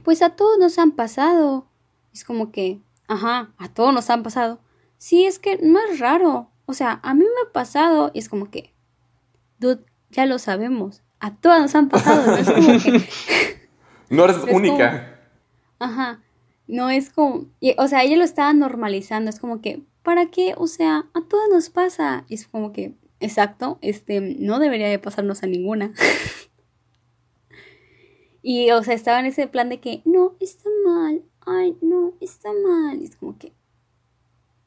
pues 0.04 0.24
a 0.24 0.32
todos 0.32 0.58
nos 0.58 0.80
han 0.80 0.94
pasado. 0.94 1.68
Es 2.12 2.24
como 2.24 2.52
que, 2.52 2.82
ajá, 3.08 3.54
a 3.60 3.72
todos 3.72 3.94
nos 3.94 4.10
han 4.10 4.24
pasado. 4.24 4.60
Sí, 4.98 5.26
es 5.26 5.38
que 5.38 5.60
no 5.62 5.78
es 5.80 6.00
raro. 6.00 6.50
O 6.66 6.74
sea, 6.74 7.00
a 7.04 7.14
mí 7.14 7.24
me 7.24 7.48
ha 7.48 7.54
pasado 7.54 8.10
y 8.12 8.18
es 8.18 8.28
como 8.28 8.50
que, 8.50 8.74
dude, 9.60 9.86
ya 10.10 10.26
lo 10.26 10.40
sabemos. 10.40 11.04
A 11.20 11.36
todos 11.36 11.62
nos 11.62 11.76
han 11.76 11.90
pasado. 11.90 12.26
No, 12.26 12.38
es 12.38 12.50
como 12.50 12.80
que, 12.80 13.10
no 14.10 14.24
eres 14.24 14.38
única. 14.52 15.20
ajá. 15.78 16.24
No 16.68 16.90
es 16.90 17.10
como, 17.10 17.46
o 17.78 17.88
sea, 17.88 18.04
ella 18.04 18.18
lo 18.18 18.24
estaba 18.24 18.54
normalizando, 18.54 19.30
es 19.30 19.40
como 19.40 19.62
que, 19.62 19.84
¿para 20.04 20.28
qué? 20.28 20.54
O 20.58 20.68
sea, 20.68 21.06
a 21.14 21.22
todos 21.22 21.50
nos 21.52 21.70
pasa. 21.70 22.26
Y 22.28 22.36
es 22.36 22.48
como 22.48 22.72
que, 22.72 22.94
exacto, 23.20 23.78
este, 23.82 24.22
no 24.22 24.60
debería 24.60 24.88
de 24.88 25.00
pasarnos 25.00 25.44
a 25.44 25.48
ninguna. 25.48 25.94
y, 28.42 28.72
o 28.72 28.84
sea, 28.84 28.94
estaba 28.94 29.20
en 29.20 29.28
ese 29.28 29.48
plan 29.48 29.70
de 29.70 29.80
que, 29.80 30.02
no, 30.06 30.36
está 30.40 30.70
mal, 30.86 31.24
ay, 31.46 31.78
no, 31.82 32.14
está 32.20 32.50
mal. 32.52 33.02
Y 33.02 33.06
es 33.06 33.16
como 33.16 33.38
que, 33.38 33.54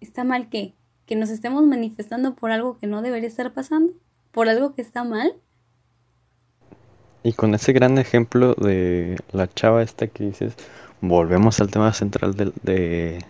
¿está 0.01 0.25
mal 0.25 0.49
qué? 0.49 0.75
Que 1.07 1.17
nos 1.17 1.31
estemos 1.31 1.65
manifestando 1.65 2.35
por 2.35 2.51
algo 2.51 2.79
que 2.79 2.87
no 2.87 3.03
debería 3.03 3.29
estar 3.29 3.53
pasando, 3.53 3.93
por 4.33 4.49
algo 4.49 4.75
que 4.75 4.83
está 4.83 5.05
mal. 5.05 5.35
Y 7.23 7.35
con 7.35 7.55
ese 7.55 7.73
gran 7.73 7.99
ejemplo 7.99 8.55
de 8.55 9.17
la 9.33 9.47
chava 9.47 9.83
esta 9.83 10.07
que 10.07 10.25
dices, 10.25 10.55
volvemos 11.01 11.61
al 11.61 11.71
tema 11.71 11.93
central 11.95 12.35
de, 12.35 13.25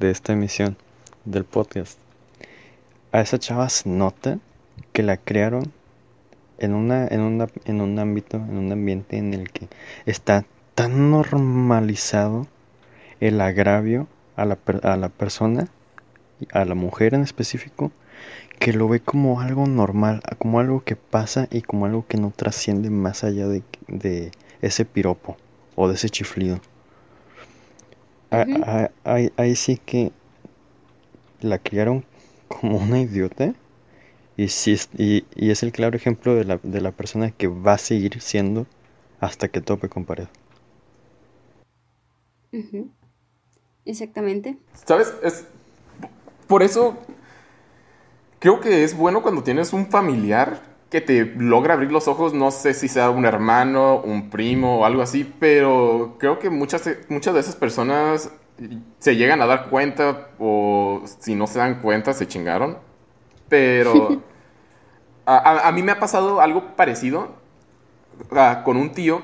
esta 0.00 0.32
emisión 0.32 0.76
del 1.24 1.44
podcast. 1.44 1.98
A 3.12 3.20
esa 3.20 3.38
chava 3.38 3.68
se 3.68 3.88
nota 3.88 4.38
que 4.92 5.02
la 5.02 5.16
crearon 5.16 5.72
en, 6.58 6.74
una, 6.74 7.06
en, 7.08 7.20
una, 7.20 7.48
en 7.64 7.80
un 7.80 7.98
ámbito, 7.98 8.36
en 8.36 8.58
un 8.58 8.72
ambiente 8.72 9.16
en 9.16 9.34
el 9.34 9.50
que 9.50 9.68
está 10.06 10.44
tan 10.74 11.10
normalizado 11.10 12.46
el 13.20 13.40
agravio 13.40 14.06
a 14.36 14.44
la, 14.44 14.58
a 14.82 14.96
la 14.96 15.08
persona, 15.08 15.68
a 16.52 16.64
la 16.64 16.74
mujer 16.74 17.14
en 17.14 17.22
específico, 17.22 17.90
que 18.60 18.72
lo 18.72 18.88
ve 18.88 19.00
como 19.00 19.40
algo 19.40 19.66
normal, 19.66 20.22
como 20.38 20.60
algo 20.60 20.84
que 20.84 20.96
pasa 20.96 21.48
y 21.50 21.62
como 21.62 21.86
algo 21.86 22.06
que 22.06 22.18
no 22.18 22.32
trasciende 22.34 22.90
más 22.90 23.24
allá 23.24 23.48
de, 23.48 23.62
de 23.88 24.30
ese 24.62 24.84
piropo 24.84 25.36
o 25.74 25.88
de 25.88 25.94
ese 25.94 26.08
chiflido. 26.08 26.60
Ahí, 28.30 29.56
sí 29.56 29.78
que 29.78 30.12
la 31.40 31.58
criaron 31.58 32.04
como 32.48 32.78
una 32.78 33.00
idiota 33.00 33.54
y, 34.36 34.48
sí, 34.48 34.76
y, 34.98 35.24
y, 35.34 35.50
es 35.50 35.62
el 35.62 35.72
claro 35.72 35.96
ejemplo 35.96 36.34
de 36.34 36.44
la, 36.44 36.60
de 36.62 36.80
la 36.80 36.92
persona 36.92 37.30
que 37.30 37.46
va 37.46 37.74
a 37.74 37.78
seguir 37.78 38.20
siendo 38.20 38.66
hasta 39.20 39.48
que 39.48 39.60
tope 39.60 39.88
con 39.88 40.04
pared. 40.04 40.28
Exactamente. 43.84 44.58
¿Sabes? 44.84 45.14
Es, 45.22 45.46
por 46.46 46.62
eso 46.62 46.96
creo 48.38 48.60
que 48.60 48.84
es 48.84 48.96
bueno 48.96 49.22
cuando 49.22 49.42
tienes 49.42 49.72
un 49.72 49.86
familiar 49.86 50.60
que 50.90 51.00
te 51.00 51.24
logra 51.36 51.74
abrir 51.74 51.90
los 51.90 52.06
ojos, 52.08 52.32
no 52.32 52.50
sé 52.50 52.72
si 52.72 52.88
sea 52.88 53.10
un 53.10 53.24
hermano, 53.24 54.00
un 54.00 54.30
primo 54.30 54.80
o 54.80 54.84
algo 54.84 55.02
así, 55.02 55.30
pero 55.40 56.16
creo 56.18 56.38
que 56.38 56.48
muchas, 56.48 56.88
muchas 57.08 57.34
de 57.34 57.40
esas 57.40 57.56
personas 57.56 58.30
se 58.98 59.16
llegan 59.16 59.42
a 59.42 59.46
dar 59.46 59.68
cuenta 59.68 60.28
o 60.38 61.02
si 61.18 61.34
no 61.34 61.46
se 61.46 61.58
dan 61.58 61.80
cuenta 61.80 62.12
se 62.12 62.28
chingaron. 62.28 62.78
Pero 63.48 64.22
a, 65.26 65.70
mí 65.72 65.82
me 65.82 65.92
ha 65.92 65.98
pasado 65.98 66.40
algo 66.40 66.76
parecido 66.76 67.34
con 68.64 68.76
un 68.76 68.92
tío 68.92 69.22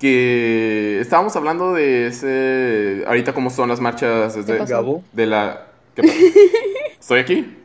que 0.00 1.00
estábamos 1.00 1.36
hablando 1.36 1.74
de 1.74 2.06
ese 2.06 3.04
ahorita 3.06 3.32
cómo 3.32 3.50
son 3.50 3.68
las 3.68 3.80
marchas 3.80 4.36
Gabo 4.68 5.02
de 5.12 5.26
la 5.26 5.66
¿Estoy 7.00 7.20
aquí? 7.20 7.56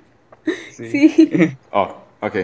Sí. 0.72 1.56
Oh, 1.72 1.96
ok. 2.22 2.36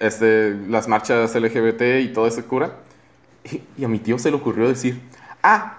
Este, 0.00 0.54
las 0.68 0.88
marchas 0.88 1.34
LGBT 1.34 2.00
y 2.00 2.08
todo 2.08 2.26
ese 2.26 2.44
cura. 2.44 2.76
Y, 3.76 3.84
a 3.84 3.88
mi 3.88 3.98
tío 3.98 4.18
se 4.18 4.30
le 4.30 4.36
ocurrió 4.36 4.68
decir, 4.68 5.00
ah, 5.42 5.78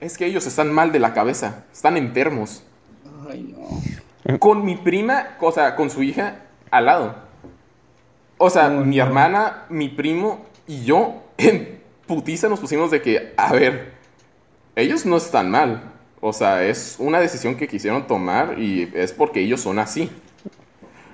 es 0.00 0.16
que 0.16 0.26
ellos 0.26 0.46
están 0.46 0.72
mal 0.72 0.92
de 0.92 0.98
la 0.98 1.12
cabeza, 1.12 1.64
están 1.72 1.96
enfermos. 1.96 2.64
Ay, 3.30 3.54
no. 3.56 4.38
Con 4.38 4.64
mi 4.64 4.76
prima, 4.76 5.36
o 5.40 5.52
sea, 5.52 5.76
con 5.76 5.90
su 5.90 6.02
hija 6.02 6.36
al 6.70 6.86
lado. 6.86 7.14
O 8.38 8.50
sea, 8.50 8.68
mi 8.68 8.98
hermana, 8.98 9.64
mi 9.68 9.88
primo 9.88 10.44
y 10.66 10.84
yo 10.84 11.22
en 11.38 11.80
putiza 12.06 12.48
nos 12.48 12.60
pusimos 12.60 12.90
de 12.90 13.02
que, 13.02 13.34
a 13.36 13.52
ver, 13.52 13.92
ellos 14.74 15.06
no 15.06 15.16
están 15.16 15.50
mal. 15.50 15.92
O 16.20 16.32
sea, 16.32 16.64
es 16.64 16.96
una 16.98 17.20
decisión 17.20 17.56
que 17.56 17.66
quisieron 17.66 18.06
tomar 18.06 18.58
y 18.58 18.90
es 18.94 19.12
porque 19.12 19.40
ellos 19.40 19.60
son 19.60 19.78
así. 19.78 20.10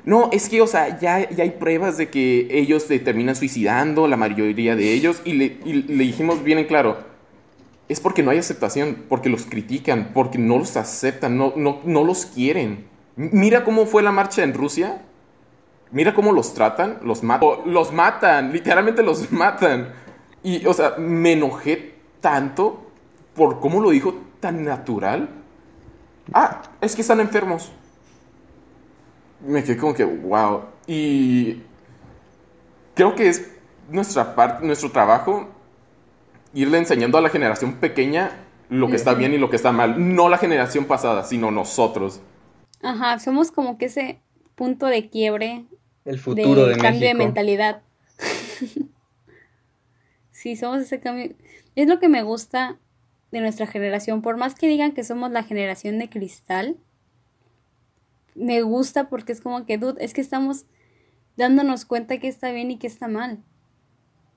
No, 0.09 0.31
es 0.33 0.49
que, 0.49 0.63
o 0.63 0.67
sea, 0.67 0.99
ya, 0.99 1.29
ya 1.29 1.45
hay 1.45 1.51
pruebas 1.51 1.99
de 1.99 2.09
que 2.09 2.49
ellos 2.51 2.85
se 2.85 2.99
terminan 2.99 3.37
suicidando, 3.37 4.09
la 4.09 4.17
mayoría 4.17 4.75
de 4.75 4.95
ellos, 4.95 5.21
y 5.27 5.35
le, 5.35 5.59
dijimos 5.87 6.43
bien 6.43 6.57
en 6.57 6.65
claro, 6.65 6.97
es 7.91 8.01
porque 8.01 8.23
no 8.23 8.31
hay 8.31 8.39
aceptación, 8.39 9.05
porque 9.07 9.29
los 9.29 9.45
critican, 9.45 10.13
porque 10.15 10.39
no 10.39 10.57
los 10.57 10.79
aceptan, 10.79 11.37
no, 11.37 11.53
no, 11.57 11.81
no 11.85 12.05
los 12.05 12.25
quieren. 12.25 12.87
Mira 13.17 13.65
cómo 13.65 13.85
fue 13.85 14.03
la 14.03 14.11
marcha 14.11 14.43
en 14.43 14.55
Rusia. 14.55 15.03
Mira 15.91 16.15
cómo 16.15 16.33
los 16.33 16.55
tratan, 16.55 17.01
los 17.03 17.23
matan. 17.23 17.51
Los 17.67 17.93
matan, 17.93 18.51
literalmente 18.51 19.03
los 19.03 19.31
matan. 19.31 19.93
Y, 20.43 20.65
o 20.65 20.73
sea, 20.73 20.95
me 20.97 21.33
enojé 21.33 21.97
tanto 22.23 22.91
por 23.35 23.61
cómo 23.61 23.83
lo 23.83 23.91
dijo 23.91 24.15
tan 24.41 24.65
natural. 24.65 25.29
Ah, 26.33 26.63
es 26.81 26.95
que 26.95 27.03
están 27.03 27.21
enfermos 27.21 27.73
me 29.41 29.63
quedé 29.63 29.77
como 29.77 29.95
que, 29.95 30.05
wow. 30.05 30.63
Y 30.87 31.63
creo 32.95 33.15
que 33.15 33.29
es 33.29 33.51
nuestra 33.91 34.35
parte, 34.35 34.67
nuestro 34.67 34.91
trabajo 34.91 35.49
irle 36.55 36.79
enseñando 36.79 37.19
a 37.19 37.21
la 37.21 37.29
generación 37.29 37.75
pequeña 37.75 38.33
lo 38.69 38.89
que 38.89 38.97
está 38.97 39.15
bien 39.15 39.33
y 39.33 39.39
lo 39.39 39.51
que 39.51 39.57
está 39.57 39.73
mal. 39.73 40.15
No 40.15 40.29
la 40.29 40.39
generación 40.39 40.85
pasada, 40.85 41.25
sino 41.25 41.51
nosotros. 41.51 42.21
Ajá, 42.83 43.19
somos 43.19 43.51
como 43.51 43.79
que 43.79 43.87
ese 43.87 44.21
punto 44.55 44.87
de 44.87 45.09
quiebre. 45.09 45.65
El 46.05 46.19
futuro 46.19 46.67
de, 46.67 46.77
cambio 46.77 47.09
de 47.09 47.15
mentalidad. 47.15 47.83
sí, 50.31 50.57
somos 50.57 50.83
ese 50.83 51.01
cambio. 51.01 51.35
Es 51.77 51.89
lo 51.89 51.99
que 51.99 52.09
me 52.09 52.23
gusta 52.23 52.79
de 53.31 53.41
nuestra 53.41 53.67
generación. 53.67 54.23
Por 54.23 54.37
más 54.37 54.55
que 54.55 54.69
digan 54.69 54.93
que 54.93 55.05
somos 55.05 55.31
la 55.31 55.43
generación 55.43 55.99
de 55.99 56.09
cristal, 56.09 56.77
me 58.39 58.63
gusta 58.63 59.09
porque 59.09 59.33
es 59.33 59.41
como 59.41 59.67
que, 59.67 59.79
es 59.99 60.15
que 60.15 60.21
estamos 60.21 60.65
dándonos 61.37 61.85
cuenta 61.85 62.19
que 62.19 62.29
está 62.29 62.51
bien 62.51 62.71
y 62.71 62.79
que 62.79 62.87
está 62.87 63.09
mal. 63.09 63.43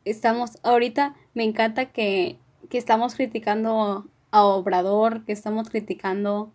Estamos, 0.06 0.60
ahorita 0.64 1.16
me 1.34 1.43
encanta 1.43 1.91
que, 1.91 2.39
que 2.70 2.78
estamos 2.78 3.16
criticando 3.16 4.08
a 4.32 4.43
Obrador, 4.43 5.26
que 5.26 5.32
estamos 5.32 5.70
criticando 5.70 6.52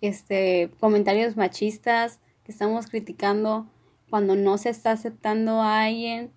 este 0.00 0.70
comentarios 0.80 1.36
machistas, 1.36 2.20
que 2.44 2.52
estamos 2.52 2.86
criticando 2.86 3.66
cuando 4.10 4.36
no 4.36 4.58
se 4.58 4.70
está 4.70 4.92
aceptando 4.92 5.60
a 5.60 5.82
alguien, 5.82 6.30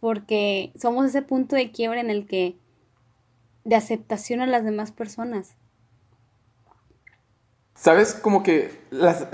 porque 0.00 0.72
somos 0.78 1.06
ese 1.06 1.22
punto 1.22 1.56
de 1.56 1.70
quiebre 1.70 2.00
en 2.00 2.10
el 2.10 2.26
que 2.26 2.56
de 3.64 3.76
aceptación 3.76 4.40
a 4.40 4.46
las 4.46 4.64
demás 4.64 4.92
personas. 4.92 5.56
¿Sabes? 7.76 8.14
Como 8.14 8.42
que 8.42 8.80
las, 8.90 9.26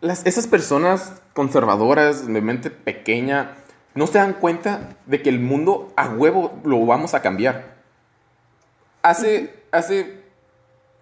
las, 0.00 0.24
esas 0.24 0.46
personas 0.46 1.20
conservadoras 1.34 2.26
de 2.26 2.40
mente 2.40 2.70
pequeña 2.70 3.56
no 3.94 4.06
se 4.06 4.18
dan 4.18 4.34
cuenta 4.34 4.96
de 5.06 5.20
que 5.20 5.28
el 5.28 5.40
mundo 5.40 5.92
a 5.96 6.08
huevo 6.08 6.58
lo 6.64 6.84
vamos 6.86 7.14
a 7.14 7.22
cambiar. 7.22 7.76
Hace, 9.02 9.54
hace 9.72 10.22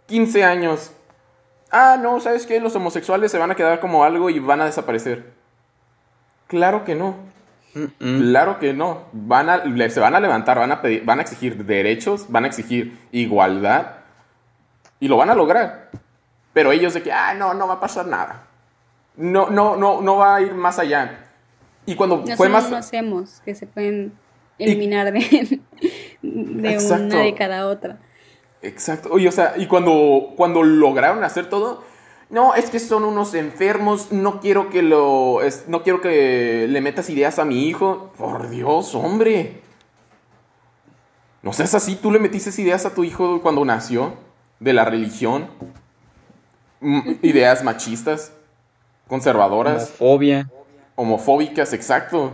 15 0.06 0.44
años, 0.44 0.92
ah, 1.70 1.98
no, 2.00 2.20
¿sabes 2.20 2.46
qué? 2.46 2.60
Los 2.60 2.74
homosexuales 2.76 3.30
se 3.30 3.38
van 3.38 3.50
a 3.50 3.56
quedar 3.56 3.80
como 3.80 4.04
algo 4.04 4.30
y 4.30 4.38
van 4.38 4.60
a 4.60 4.66
desaparecer. 4.66 5.32
Claro 6.46 6.84
que 6.84 6.94
no. 6.94 7.16
Claro 7.98 8.60
que 8.60 8.72
no. 8.72 9.06
Van 9.12 9.48
a, 9.48 9.90
se 9.90 10.00
van 10.00 10.14
a 10.14 10.20
levantar, 10.20 10.58
van 10.58 10.70
a, 10.70 10.80
pedir, 10.80 11.04
van 11.04 11.18
a 11.18 11.22
exigir 11.22 11.64
derechos, 11.64 12.26
van 12.28 12.44
a 12.44 12.46
exigir 12.46 12.98
igualdad 13.10 13.96
y 15.00 15.08
lo 15.08 15.16
van 15.16 15.30
a 15.30 15.34
lograr. 15.34 15.90
Pero 16.54 16.72
ellos 16.72 16.94
de 16.94 17.02
que, 17.02 17.12
ah, 17.12 17.34
no, 17.34 17.52
no 17.52 17.68
va 17.68 17.74
a 17.74 17.80
pasar 17.80 18.06
nada. 18.06 18.46
No, 19.16 19.50
no, 19.50 19.76
no, 19.76 20.00
no 20.00 20.16
va 20.16 20.36
a 20.36 20.40
ir 20.40 20.54
más 20.54 20.78
allá. 20.78 21.26
Y 21.84 21.94
cuando 21.96 22.24
fue 22.36 22.48
más... 22.48 22.70
no 22.70 22.76
hacemos 22.76 23.42
que 23.44 23.54
se 23.54 23.66
pueden 23.66 24.14
eliminar 24.58 25.12
de, 25.12 25.60
de 26.22 26.78
una 26.78 27.22
de 27.22 27.34
cada 27.34 27.66
otra. 27.66 27.98
Exacto. 28.62 29.10
Oye, 29.12 29.28
o 29.28 29.32
sea, 29.32 29.54
y 29.56 29.66
cuando, 29.66 30.32
cuando 30.36 30.62
lograron 30.62 31.22
hacer 31.24 31.50
todo, 31.50 31.82
no, 32.30 32.54
es 32.54 32.70
que 32.70 32.80
son 32.80 33.04
unos 33.04 33.34
enfermos, 33.34 34.10
no 34.10 34.40
quiero 34.40 34.70
que 34.70 34.82
lo, 34.82 35.40
no 35.68 35.82
quiero 35.82 36.00
que 36.00 36.66
le 36.68 36.80
metas 36.80 37.10
ideas 37.10 37.38
a 37.38 37.44
mi 37.44 37.68
hijo. 37.68 38.12
Por 38.16 38.48
Dios, 38.48 38.94
hombre. 38.94 39.60
No 41.42 41.52
seas 41.52 41.74
así, 41.74 41.96
tú 41.96 42.10
le 42.10 42.18
metiste 42.18 42.50
ideas 42.62 42.86
a 42.86 42.94
tu 42.94 43.04
hijo 43.04 43.42
cuando 43.42 43.64
nació, 43.66 44.14
de 44.60 44.72
la 44.72 44.86
religión, 44.86 45.48
ideas 47.22 47.62
machistas, 47.64 48.32
conservadoras. 49.08 49.94
Homofobia. 49.98 50.50
Homofóbicas, 50.96 51.72
exacto. 51.72 52.32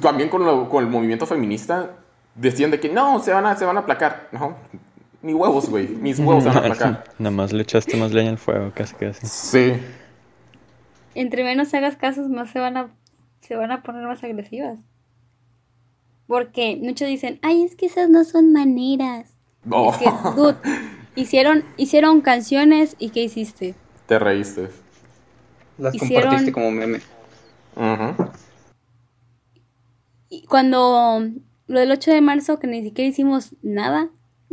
También 0.00 0.28
con, 0.28 0.42
el 0.42 0.86
movimiento 0.86 1.26
feminista 1.26 1.90
decían 2.34 2.70
de 2.70 2.80
que 2.80 2.88
no, 2.88 3.20
se 3.20 3.32
van 3.32 3.46
a, 3.46 3.56
se 3.56 3.64
van 3.64 3.76
a 3.76 3.80
aplacar. 3.80 4.28
No, 4.32 4.56
ni 5.22 5.34
huevos, 5.34 5.68
güey. 5.68 5.88
Mis 5.88 6.18
huevos 6.20 6.44
se 6.44 6.48
van 6.48 6.58
a 6.58 6.60
aplacar. 6.60 7.04
Nada 7.18 7.34
más 7.34 7.52
le 7.52 7.62
echaste 7.62 7.96
más 7.96 8.12
leña 8.12 8.30
al 8.30 8.38
fuego, 8.38 8.72
casi 8.74 8.94
casi. 8.94 9.26
Sí. 9.26 9.72
Entre 11.14 11.44
menos 11.44 11.72
hagas 11.74 11.96
casos, 11.96 12.28
más 12.28 12.50
se 12.50 12.58
van 12.58 12.76
a, 12.76 12.88
se 13.40 13.56
van 13.56 13.70
a 13.70 13.82
poner 13.82 14.06
más 14.06 14.22
agresivas. 14.24 14.78
Porque 16.26 16.78
muchos 16.80 17.08
dicen, 17.08 17.38
ay, 17.42 17.64
es 17.64 17.76
que 17.76 17.86
esas 17.86 18.08
no 18.08 18.24
son 18.24 18.52
maneras. 18.52 19.36
No. 19.64 19.90
Es 19.90 19.98
que, 19.98 20.10
dude, 20.34 20.56
hicieron, 21.16 21.64
hicieron 21.76 22.20
canciones 22.20 22.96
y 22.98 23.10
¿qué 23.10 23.22
hiciste? 23.22 23.74
Te 24.06 24.18
reíste. 24.18 24.68
Las 25.78 25.96
compartiste 25.96 26.52
como 26.52 26.70
meme. 26.70 27.00
Y 30.28 30.46
cuando 30.46 31.30
lo 31.66 31.80
del 31.80 31.90
8 31.90 32.10
de 32.10 32.20
marzo, 32.20 32.58
que 32.58 32.66
ni 32.66 32.82
siquiera 32.82 33.08
hicimos 33.08 33.54
nada, 33.62 34.10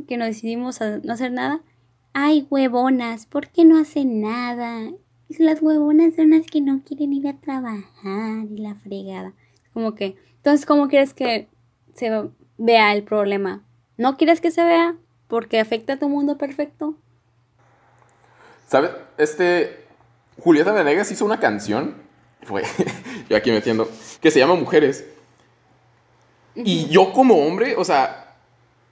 que 0.07 0.17
no 0.17 0.25
decidimos 0.25 0.81
a 0.81 0.99
no 0.99 1.13
hacer 1.13 1.31
nada. 1.31 1.61
Ay, 2.13 2.47
huevonas, 2.49 3.25
¿por 3.25 3.49
qué 3.49 3.65
no 3.65 3.79
hacen 3.79 4.21
nada? 4.21 4.91
Las 5.39 5.61
huevonas 5.61 6.15
son 6.15 6.31
las 6.31 6.45
que 6.45 6.59
no 6.59 6.81
quieren 6.83 7.13
ir 7.13 7.27
a 7.27 7.39
trabajar 7.39 8.45
y 8.49 8.57
la 8.57 8.75
fregada. 8.75 9.33
Como 9.73 9.95
que, 9.95 10.17
entonces, 10.35 10.65
¿cómo 10.65 10.89
quieres 10.89 11.13
que 11.13 11.47
se 11.93 12.29
vea 12.57 12.93
el 12.93 13.03
problema? 13.03 13.63
¿No 13.97 14.17
quieres 14.17 14.41
que 14.41 14.51
se 14.51 14.63
vea 14.63 14.97
porque 15.31 15.61
afecta 15.61 15.93
a 15.93 15.97
tu 15.97 16.09
mundo 16.09 16.37
perfecto? 16.37 16.93
¿Sabes? 18.67 18.91
Este, 19.17 19.85
Julieta 20.37 20.73
Venegas 20.73 21.09
hizo 21.09 21.23
una 21.23 21.39
canción, 21.39 21.95
fue, 22.43 22.63
yo 23.29 23.37
aquí 23.37 23.49
metiendo, 23.49 23.89
que 24.19 24.29
se 24.29 24.39
llama 24.39 24.55
Mujeres. 24.55 25.05
Y 26.53 26.89
yo 26.89 27.13
como 27.13 27.47
hombre, 27.47 27.77
o 27.77 27.85
sea, 27.85 28.35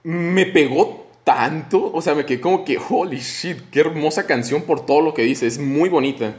me 0.02 0.46
pegó 0.46 1.08
tanto, 1.24 1.92
o 1.92 2.00
sea, 2.00 2.14
me 2.14 2.24
quedé 2.24 2.40
como 2.40 2.64
que, 2.64 2.78
holy 2.88 3.18
shit, 3.18 3.68
qué 3.70 3.80
hermosa 3.80 4.26
canción 4.26 4.62
por 4.62 4.86
todo 4.86 5.02
lo 5.02 5.12
que 5.12 5.20
dice, 5.20 5.46
es 5.46 5.58
muy 5.58 5.90
bonita. 5.90 6.34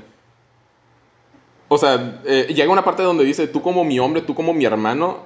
O 1.68 1.78
sea, 1.78 2.24
eh, 2.26 2.48
llega 2.52 2.74
una 2.74 2.84
parte 2.84 3.04
donde 3.04 3.24
dice, 3.24 3.46
tú 3.46 3.62
como 3.62 3.84
mi 3.84 4.00
hombre, 4.00 4.24
tú 4.24 4.34
como 4.34 4.52
mi 4.52 4.66
hermano, 4.66 5.20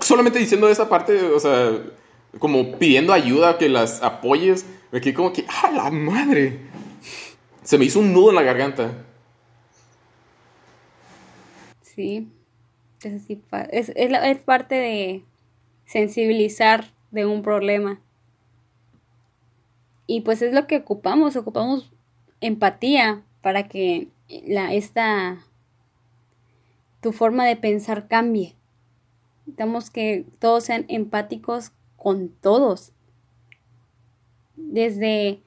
solamente 0.00 0.38
diciendo 0.38 0.68
esa 0.68 0.86
parte, 0.86 1.18
o 1.18 1.40
sea, 1.40 1.72
como 2.38 2.78
pidiendo 2.78 3.12
ayuda, 3.12 3.58
que 3.58 3.68
las 3.68 4.02
apoyes, 4.02 4.66
me 4.92 5.00
quedé 5.00 5.14
como 5.14 5.32
que, 5.32 5.44
¡ah, 5.48 5.70
la 5.70 5.90
madre! 5.90 6.60
Se 7.62 7.78
me 7.78 7.84
hizo 7.84 7.98
un 8.00 8.12
nudo 8.12 8.30
en 8.30 8.36
la 8.36 8.42
garganta. 8.42 8.92
Sí, 11.80 12.28
es, 13.02 13.28
es, 13.70 13.92
es 13.94 14.38
parte 14.38 14.74
de 14.74 15.24
sensibilizar 15.86 16.92
de 17.10 17.26
un 17.26 17.42
problema. 17.42 18.00
Y 20.06 20.20
pues 20.20 20.42
es 20.42 20.52
lo 20.52 20.66
que 20.66 20.76
ocupamos, 20.76 21.36
ocupamos 21.36 21.90
empatía 22.40 23.22
para 23.40 23.68
que 23.68 24.08
la, 24.28 24.72
esta, 24.74 25.38
tu 27.00 27.12
forma 27.12 27.44
de 27.44 27.56
pensar 27.56 28.08
cambie. 28.08 28.54
Necesitamos 29.40 29.90
que 29.90 30.26
todos 30.38 30.64
sean 30.64 30.84
empáticos 30.88 31.72
con 32.06 32.28
todos. 32.28 32.92
Desde, 34.54 35.40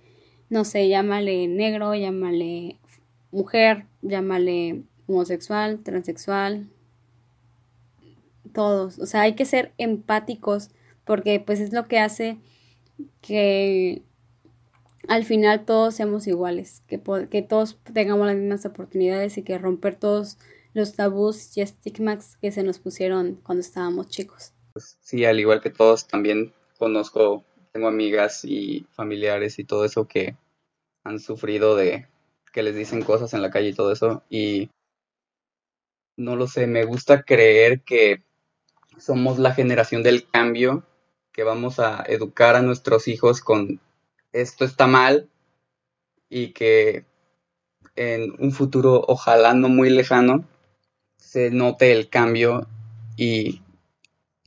no 0.49 0.65
sé, 0.65 0.89
llámale 0.89 1.47
negro, 1.47 1.95
llámale 1.95 2.75
mujer, 3.31 3.85
llámale 4.01 4.83
homosexual, 5.07 5.79
transexual, 5.83 6.67
todos. 8.51 8.99
O 8.99 9.05
sea, 9.05 9.21
hay 9.21 9.35
que 9.35 9.45
ser 9.45 9.71
empáticos 9.77 10.69
porque 11.05 11.39
pues 11.39 11.61
es 11.61 11.71
lo 11.71 11.87
que 11.87 11.97
hace 11.99 12.39
que 13.21 14.01
al 15.07 15.23
final 15.23 15.63
todos 15.63 15.95
seamos 15.95 16.27
iguales, 16.27 16.83
que, 16.87 17.01
que 17.29 17.41
todos 17.41 17.79
tengamos 17.93 18.27
las 18.27 18.35
mismas 18.35 18.65
oportunidades 18.65 19.37
y 19.37 19.43
que 19.43 19.57
romper 19.57 19.95
todos 19.95 20.37
los 20.73 20.93
tabús 20.93 21.55
y 21.55 21.61
estigmas 21.61 22.35
que 22.35 22.51
se 22.51 22.63
nos 22.63 22.79
pusieron 22.79 23.39
cuando 23.43 23.61
estábamos 23.61 24.09
chicos. 24.09 24.51
Pues 24.79 24.97
sí, 25.01 25.25
al 25.25 25.37
igual 25.41 25.59
que 25.59 25.71
todos, 25.71 26.07
también 26.07 26.53
conozco, 26.77 27.43
tengo 27.73 27.89
amigas 27.89 28.45
y 28.45 28.87
familiares 28.93 29.59
y 29.59 29.65
todo 29.65 29.83
eso 29.83 30.07
que 30.07 30.37
han 31.03 31.19
sufrido 31.19 31.75
de 31.75 32.07
que 32.53 32.63
les 32.63 32.77
dicen 32.77 33.01
cosas 33.01 33.33
en 33.33 33.41
la 33.41 33.49
calle 33.49 33.67
y 33.67 33.73
todo 33.73 33.91
eso 33.91 34.23
y 34.29 34.69
no 36.15 36.37
lo 36.37 36.47
sé, 36.47 36.65
me 36.65 36.85
gusta 36.85 37.23
creer 37.23 37.81
que 37.81 38.23
somos 38.97 39.37
la 39.37 39.53
generación 39.53 40.01
del 40.01 40.25
cambio 40.29 40.85
que 41.33 41.43
vamos 41.43 41.81
a 41.81 42.01
educar 42.07 42.55
a 42.55 42.61
nuestros 42.61 43.09
hijos 43.09 43.41
con 43.41 43.81
esto 44.31 44.63
está 44.63 44.87
mal 44.87 45.29
y 46.29 46.53
que 46.53 47.03
en 47.97 48.33
un 48.39 48.53
futuro, 48.53 49.03
ojalá 49.09 49.53
no 49.53 49.67
muy 49.67 49.89
lejano, 49.89 50.45
se 51.17 51.51
note 51.51 51.91
el 51.91 52.07
cambio 52.07 52.65
y 53.17 53.61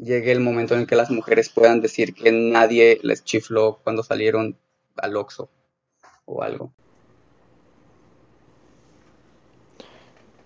llegue 0.03 0.33
el 0.33 0.41
momento 0.41 0.77
en 0.77 0.87
que 0.87 0.97
las 0.97 1.11
mujeres 1.11 1.49
puedan 1.49 1.81
decir 1.81 2.15
que 2.15 2.33
nadie 2.33 2.99
les 3.03 3.25
chifló 3.25 3.79
cuando 3.83 4.03
salieron 4.03 4.57
al 4.97 5.17
Oxxo 5.17 5.49
o 6.25 6.43
algo. 6.43 6.73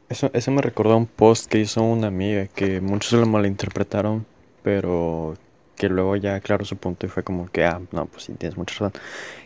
Eso, 0.09 0.31
eso 0.33 0.51
me 0.53 0.63
recordó 0.63 0.93
a 0.93 0.97
un 0.97 1.07
post 1.07 1.47
que 1.47 1.59
hizo 1.59 1.83
una 1.83 2.09
amiga 2.09 2.47
que 2.47 2.81
muchos 2.81 3.19
lo 3.19 3.27
malinterpretaron, 3.27 4.25
pero 4.63 5.35
que 5.75 5.89
luego 5.89 6.17
ya 6.17 6.37
aclaró 6.37 6.65
su 6.65 6.77
punto 6.77 7.07
y 7.07 7.09
fue 7.09 7.25
como 7.25 7.51
que, 7.51 7.65
ah, 7.65 7.81
no, 7.93 8.07
pues 8.07 8.25
sí, 8.25 8.33
tienes 8.35 8.57
mucha 8.57 8.75
razón. 8.75 8.93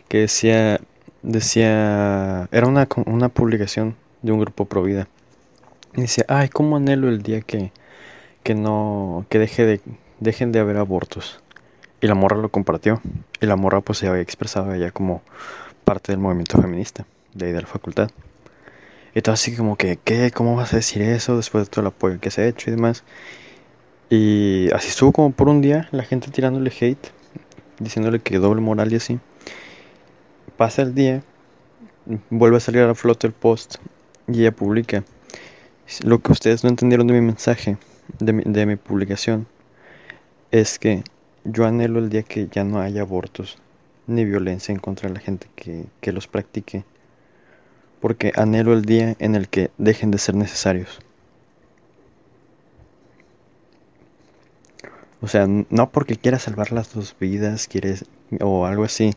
Que 0.07 0.19
decía, 0.19 0.79
decía, 1.23 2.47
era 2.51 2.67
una, 2.67 2.87
una 3.05 3.29
publicación 3.29 3.95
de 4.21 4.31
un 4.31 4.39
grupo 4.39 4.65
pro 4.65 4.83
vida. 4.83 5.07
Y 5.95 6.01
decía, 6.01 6.25
ay, 6.27 6.49
cómo 6.49 6.77
anhelo 6.77 7.09
el 7.09 7.21
día 7.21 7.41
que, 7.41 7.71
que 8.43 8.55
no, 8.55 9.25
que 9.29 9.39
deje 9.39 9.65
de, 9.65 9.81
dejen 10.19 10.51
de 10.51 10.59
haber 10.59 10.77
abortos. 10.77 11.41
Y 12.01 12.07
la 12.07 12.15
morra 12.15 12.37
lo 12.37 12.49
compartió. 12.49 13.01
Y 13.39 13.45
la 13.45 13.55
morra 13.55 13.81
pues 13.81 13.99
se 13.99 14.07
había 14.07 14.21
expresado 14.21 14.75
ya 14.75 14.91
como 14.91 15.21
parte 15.83 16.11
del 16.11 16.19
movimiento 16.19 16.61
feminista 16.61 17.05
de 17.33 17.47
ahí 17.47 17.51
de 17.51 17.61
la 17.61 17.67
facultad. 17.67 18.09
Y 19.13 19.21
todo 19.21 19.33
así 19.33 19.55
como 19.55 19.75
que, 19.75 19.97
¿qué? 20.03 20.31
¿Cómo 20.31 20.55
vas 20.55 20.73
a 20.73 20.77
decir 20.77 21.01
eso 21.01 21.35
después 21.35 21.65
de 21.65 21.69
todo 21.69 21.81
el 21.81 21.87
apoyo 21.87 22.19
que 22.19 22.31
se 22.31 22.41
ha 22.41 22.47
hecho 22.47 22.69
y 22.69 22.73
demás? 22.73 23.03
Y 24.09 24.69
así 24.73 24.89
estuvo 24.89 25.11
como 25.11 25.31
por 25.31 25.49
un 25.49 25.61
día 25.61 25.87
la 25.91 26.03
gente 26.03 26.31
tirándole 26.31 26.71
hate, 26.79 27.07
diciéndole 27.79 28.19
que 28.19 28.37
doble 28.37 28.61
moral 28.61 28.91
y 28.91 28.95
así. 28.95 29.19
Pasa 30.57 30.81
el 30.81 30.95
día, 30.95 31.23
vuelve 32.29 32.57
a 32.57 32.59
salir 32.59 32.81
a 32.81 32.87
la 32.87 32.95
flote 32.95 33.27
el 33.27 33.33
post 33.33 33.75
y 34.27 34.41
ella 34.41 34.51
publica. 34.51 35.03
Lo 36.03 36.19
que 36.19 36.31
ustedes 36.31 36.63
no 36.63 36.69
entendieron 36.69 37.07
de 37.07 37.13
mi 37.13 37.21
mensaje, 37.21 37.77
de 38.19 38.33
mi, 38.33 38.43
de 38.45 38.65
mi 38.65 38.75
publicación, 38.75 39.47
es 40.51 40.79
que 40.79 41.03
yo 41.43 41.65
anhelo 41.65 41.99
el 41.99 42.09
día 42.09 42.23
que 42.23 42.47
ya 42.47 42.63
no 42.63 42.79
haya 42.79 43.01
abortos 43.01 43.57
ni 44.07 44.25
violencia 44.25 44.73
en 44.73 44.79
contra 44.79 45.09
de 45.09 45.15
la 45.15 45.21
gente 45.21 45.47
que, 45.55 45.85
que 46.01 46.11
los 46.11 46.27
practique 46.27 46.83
porque 48.01 48.33
anhelo 48.35 48.73
el 48.73 48.81
día 48.81 49.15
en 49.19 49.35
el 49.35 49.47
que 49.47 49.71
dejen 49.77 50.11
de 50.11 50.17
ser 50.17 50.35
necesarios. 50.35 50.99
O 55.21 55.27
sea, 55.27 55.47
no 55.47 55.91
porque 55.91 56.15
quiera 56.15 56.39
salvar 56.39 56.71
las 56.71 56.93
dos 56.93 57.15
vidas, 57.19 57.69
o 58.41 58.65
algo 58.65 58.83
así, 58.83 59.11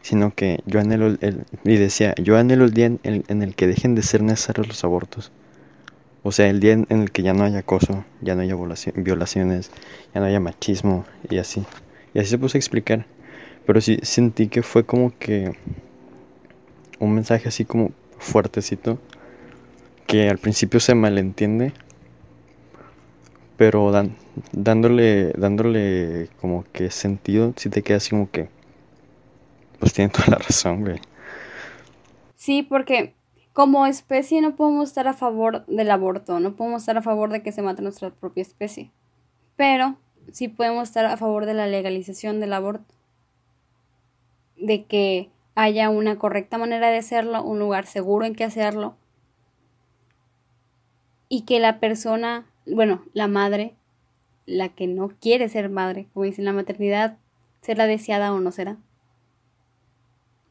sino 0.00 0.32
que 0.32 0.60
yo 0.64 0.78
anhelo 0.78 1.08
el, 1.08 1.44
y 1.64 1.76
decía, 1.76 2.14
yo 2.22 2.38
anhelo 2.38 2.64
el 2.64 2.72
día 2.72 2.86
en 2.86 3.00
el, 3.02 3.24
en 3.26 3.42
el, 3.42 3.56
que 3.56 3.66
dejen 3.66 3.96
de 3.96 4.02
ser 4.02 4.22
necesarios 4.22 4.68
los 4.68 4.84
abortos. 4.84 5.32
O 6.22 6.32
sea, 6.32 6.48
el 6.48 6.60
día 6.60 6.72
en, 6.72 6.86
el 6.88 7.10
que 7.10 7.22
ya 7.22 7.32
no 7.32 7.44
haya 7.44 7.60
acoso, 7.60 8.04
ya 8.20 8.34
no 8.34 8.42
haya 8.42 8.54
violaciones, 8.94 9.70
ya 10.14 10.20
no 10.20 10.26
haya 10.26 10.40
machismo 10.40 11.04
y 11.30 11.38
así. 11.38 11.64
Y 12.12 12.18
así 12.18 12.28
se 12.28 12.38
puso 12.38 12.58
a 12.58 12.60
explicar. 12.60 13.06
Pero 13.66 13.80
sí 13.80 13.98
sentí 14.02 14.48
que 14.48 14.62
fue 14.62 14.84
como 14.84 15.16
que 15.18 15.52
un 16.98 17.14
mensaje 17.14 17.48
así 17.48 17.64
como 17.64 17.92
fuertecito 18.18 18.98
que 20.06 20.28
al 20.28 20.38
principio 20.38 20.80
se 20.80 20.94
malentiende, 20.94 21.72
pero 23.56 23.92
dándole, 24.52 25.32
dándole 25.36 26.28
como 26.40 26.64
que 26.72 26.90
sentido, 26.90 27.54
si 27.56 27.70
te 27.70 27.82
queda 27.82 27.98
así 27.98 28.10
como 28.10 28.28
que, 28.28 28.48
pues 29.78 29.92
tiene 29.92 30.10
toda 30.10 30.26
la 30.26 30.38
razón, 30.38 30.80
güey. 30.80 31.00
Sí, 32.34 32.62
porque 32.62 33.14
como 33.60 33.84
especie 33.84 34.40
no 34.40 34.56
podemos 34.56 34.88
estar 34.88 35.06
a 35.06 35.12
favor 35.12 35.66
del 35.66 35.90
aborto, 35.90 36.40
no 36.40 36.56
podemos 36.56 36.80
estar 36.80 36.96
a 36.96 37.02
favor 37.02 37.30
de 37.30 37.42
que 37.42 37.52
se 37.52 37.60
mate 37.60 37.82
nuestra 37.82 38.08
propia 38.08 38.40
especie, 38.40 38.90
pero 39.54 39.98
sí 40.32 40.48
podemos 40.48 40.84
estar 40.88 41.04
a 41.04 41.18
favor 41.18 41.44
de 41.44 41.52
la 41.52 41.66
legalización 41.66 42.40
del 42.40 42.54
aborto, 42.54 42.94
de 44.56 44.86
que 44.86 45.28
haya 45.56 45.90
una 45.90 46.18
correcta 46.18 46.56
manera 46.56 46.88
de 46.88 46.96
hacerlo, 46.96 47.42
un 47.42 47.58
lugar 47.58 47.84
seguro 47.84 48.24
en 48.24 48.34
que 48.34 48.44
hacerlo 48.44 48.96
y 51.28 51.42
que 51.42 51.60
la 51.60 51.80
persona, 51.80 52.46
bueno, 52.64 53.02
la 53.12 53.28
madre, 53.28 53.74
la 54.46 54.70
que 54.70 54.86
no 54.86 55.10
quiere 55.20 55.50
ser 55.50 55.68
madre, 55.68 56.08
como 56.14 56.24
dicen 56.24 56.46
la 56.46 56.54
maternidad, 56.54 57.18
será 57.60 57.86
deseada 57.86 58.32
o 58.32 58.40
no 58.40 58.52
será. 58.52 58.78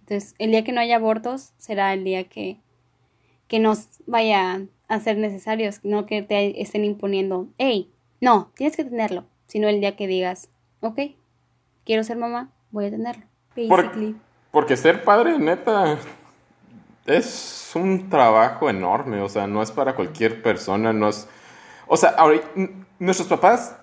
Entonces, 0.01 0.35
el 0.37 0.51
día 0.51 0.63
que 0.63 0.73
no 0.73 0.81
haya 0.81 0.97
abortos 0.97 1.53
será 1.57 1.91
el 1.95 2.03
día 2.03 2.25
que, 2.25 2.59
que 3.49 3.59
nos 3.59 3.87
vaya 4.05 4.61
a 4.87 4.99
ser 5.01 5.17
necesarios, 5.17 5.81
no 5.83 6.05
que 6.05 6.21
te 6.21 6.61
estén 6.61 6.85
imponiendo, 6.85 7.47
hey, 7.57 7.91
no, 8.21 8.51
tienes 8.55 8.77
que 8.77 8.85
tenerlo, 8.85 9.25
sino 9.47 9.67
el 9.67 9.81
día 9.81 9.97
que 9.97 10.07
digas, 10.07 10.49
ok, 10.79 10.99
quiero 11.83 12.03
ser 12.03 12.17
mamá, 12.17 12.51
voy 12.71 12.85
a 12.85 12.91
tenerlo. 12.91 13.25
Basically. 13.55 14.15
Porque 14.51 14.77
ser 14.77 15.03
padre, 15.03 15.37
neta, 15.37 15.97
es 17.05 17.71
un 17.75 18.09
trabajo 18.09 18.69
enorme, 18.69 19.19
o 19.21 19.29
sea, 19.29 19.47
no 19.47 19.61
es 19.61 19.71
para 19.71 19.95
cualquier 19.95 20.41
persona, 20.41 20.93
no 20.93 21.09
es... 21.09 21.27
O 21.87 21.97
sea, 21.97 22.09
ahora, 22.11 22.39
nuestros 22.99 23.27
papás, 23.27 23.75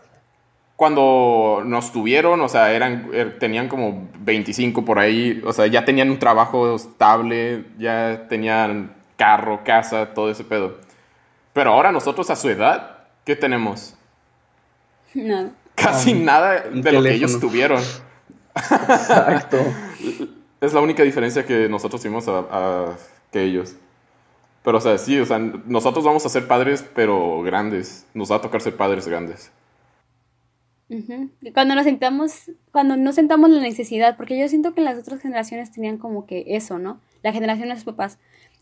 cuando 0.77 1.63
nos 1.65 1.91
tuvieron, 1.91 2.41
o 2.41 2.49
sea, 2.49 2.73
eran, 2.73 3.11
er, 3.13 3.39
tenían 3.41 3.69
como 3.69 4.09
25 4.21 4.85
por 4.85 5.01
ahí, 5.01 5.43
o 5.45 5.53
sea, 5.53 5.67
ya 5.67 5.85
tenían 5.85 6.11
un 6.11 6.21
trabajo 6.21 6.77
estable, 6.77 7.65
ya 7.79 8.27
tenían 8.29 8.96
carro, 9.17 9.63
casa, 9.65 10.15
todo 10.15 10.31
ese 10.31 10.45
pedo. 10.45 10.79
Pero 11.53 11.73
ahora 11.73 11.93
nosotros 11.93 12.29
a 12.31 12.37
su 12.37 12.49
edad, 12.49 13.05
¿qué 13.25 13.35
tenemos? 13.37 13.95
Nada. 15.15 15.51
Casi 15.75 16.15
nada 16.15 16.65
de 16.71 16.93
lo 16.93 17.03
que 17.03 17.15
ellos 17.15 17.39
tuvieron. 17.41 17.83
Exacto. 18.55 19.59
Es 20.59 20.73
la 20.73 20.81
única 20.81 21.03
diferencia 21.03 21.45
que 21.45 21.69
nosotros 21.69 22.01
tuvimos 22.01 22.27
a, 22.29 22.97
que 23.31 23.43
ellos. 23.43 23.77
Pero, 24.65 24.79
o 24.79 24.81
sea, 24.81 24.97
sí, 24.97 25.21
o 25.21 25.27
sea, 25.27 25.39
nosotros 25.39 26.03
vamos 26.03 26.25
a 26.25 26.31
ser 26.31 26.49
padres, 26.49 26.85
pero 26.95 27.43
grandes. 27.43 28.07
Nos 28.15 28.33
va 28.33 28.37
a 28.37 28.41
tocar 28.41 28.63
ser 28.63 28.75
padres 28.75 29.07
grandes. 29.07 29.53
Cuando 31.53 31.75
nos 31.75 31.85
sentamos, 31.85 32.51
cuando 32.73 32.97
no 32.97 33.13
sentamos 33.13 33.51
la 33.51 33.61
necesidad, 33.61 34.17
porque 34.17 34.39
yo 34.39 34.49
siento 34.49 34.73
que 34.73 34.81
las 34.81 34.99
otras 34.99 35.21
generaciones 35.21 35.73
tenían 35.73 35.99
como 35.99 36.27
que 36.27 36.45
eso, 36.49 36.79
¿no? 36.79 37.01
La 37.23 37.33
generación 37.33 37.69
de 37.69 37.75
sus 37.75 37.85
papás, 37.85 38.19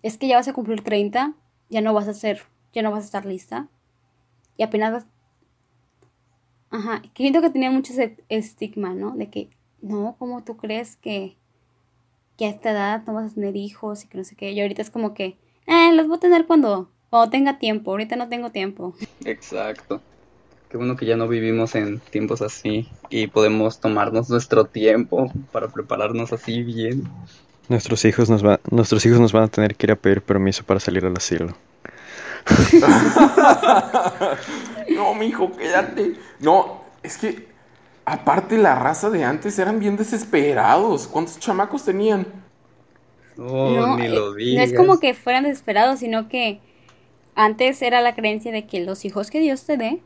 es 0.06 0.18
que 0.18 0.28
ya 0.28 0.36
vas 0.36 0.48
a 0.48 0.52
cumplir 0.52 0.82
30, 0.82 1.34
ya 1.68 1.80
no 1.80 1.94
vas 1.94 2.08
a 2.08 2.14
ser, 2.14 2.42
ya 2.72 2.82
no 2.82 2.90
vas 2.90 3.02
a 3.02 3.06
estar 3.06 3.26
lista. 3.26 3.68
Y 4.56 4.62
apenas 4.62 4.92
vas... 4.92 5.06
Ajá, 6.70 7.02
que 7.02 7.22
siento 7.22 7.40
que 7.40 7.50
tenía 7.50 7.70
mucho 7.70 7.92
ese 7.92 8.16
estigma, 8.28 8.94
¿no? 8.94 9.12
De 9.16 9.30
que, 9.30 9.50
no, 9.80 10.16
¿cómo 10.18 10.42
tú 10.42 10.56
crees 10.56 10.96
que 10.96 11.36
que 12.36 12.46
a 12.46 12.50
esta 12.50 12.70
edad 12.72 13.02
no 13.06 13.14
vas 13.14 13.32
a 13.32 13.34
tener 13.34 13.56
hijos 13.56 14.04
y 14.04 14.08
que 14.08 14.18
no 14.18 14.24
sé 14.24 14.36
qué. 14.36 14.52
Y 14.52 14.60
ahorita 14.60 14.82
es 14.82 14.90
como 14.90 15.14
que, 15.14 15.36
eh, 15.66 15.92
los 15.92 16.08
voy 16.08 16.16
a 16.16 16.20
tener 16.20 16.46
cuando, 16.46 16.90
cuando 17.10 17.30
tenga 17.30 17.58
tiempo. 17.58 17.92
Ahorita 17.92 18.16
no 18.16 18.28
tengo 18.28 18.50
tiempo. 18.50 18.94
Exacto. 19.24 20.00
Qué 20.68 20.76
bueno 20.76 20.96
que 20.96 21.06
ya 21.06 21.16
no 21.16 21.28
vivimos 21.28 21.76
en 21.76 22.00
tiempos 22.00 22.42
así 22.42 22.88
y 23.08 23.28
podemos 23.28 23.78
tomarnos 23.78 24.28
nuestro 24.28 24.64
tiempo 24.64 25.30
para 25.52 25.68
prepararnos 25.68 26.32
así 26.32 26.64
bien. 26.64 27.04
Nuestros 27.68 28.04
hijos 28.04 28.28
nos, 28.28 28.44
va, 28.44 28.60
nuestros 28.70 29.04
hijos 29.06 29.20
nos 29.20 29.32
van 29.32 29.44
a 29.44 29.48
tener 29.48 29.74
que 29.74 29.86
ir 29.86 29.92
a 29.92 29.96
pedir 29.96 30.22
permiso 30.22 30.64
para 30.64 30.80
salir 30.80 31.04
al 31.04 31.16
asilo. 31.16 31.54
no, 34.90 35.14
mi 35.14 35.26
hijo, 35.26 35.50
quédate. 35.56 36.14
No, 36.40 36.82
es 37.02 37.16
que 37.16 37.54
Aparte, 38.06 38.58
la 38.58 38.74
raza 38.74 39.08
de 39.08 39.24
antes 39.24 39.58
eran 39.58 39.78
bien 39.78 39.96
desesperados. 39.96 41.06
¿Cuántos 41.06 41.38
chamacos 41.38 41.84
tenían? 41.84 42.26
no, 43.36 43.96
ni 43.96 44.08
lo 44.08 44.34
digas. 44.34 44.56
No 44.56 44.72
es 44.72 44.78
como 44.78 45.00
que 45.00 45.14
fueran 45.14 45.44
desesperados, 45.44 46.00
sino 46.00 46.28
que 46.28 46.60
antes 47.34 47.80
era 47.82 48.00
la 48.00 48.14
creencia 48.14 48.52
de 48.52 48.66
que 48.66 48.80
los 48.80 49.04
hijos 49.04 49.30
que 49.30 49.40
Dios 49.40 49.64
te 49.64 49.76
dé 49.76 50.00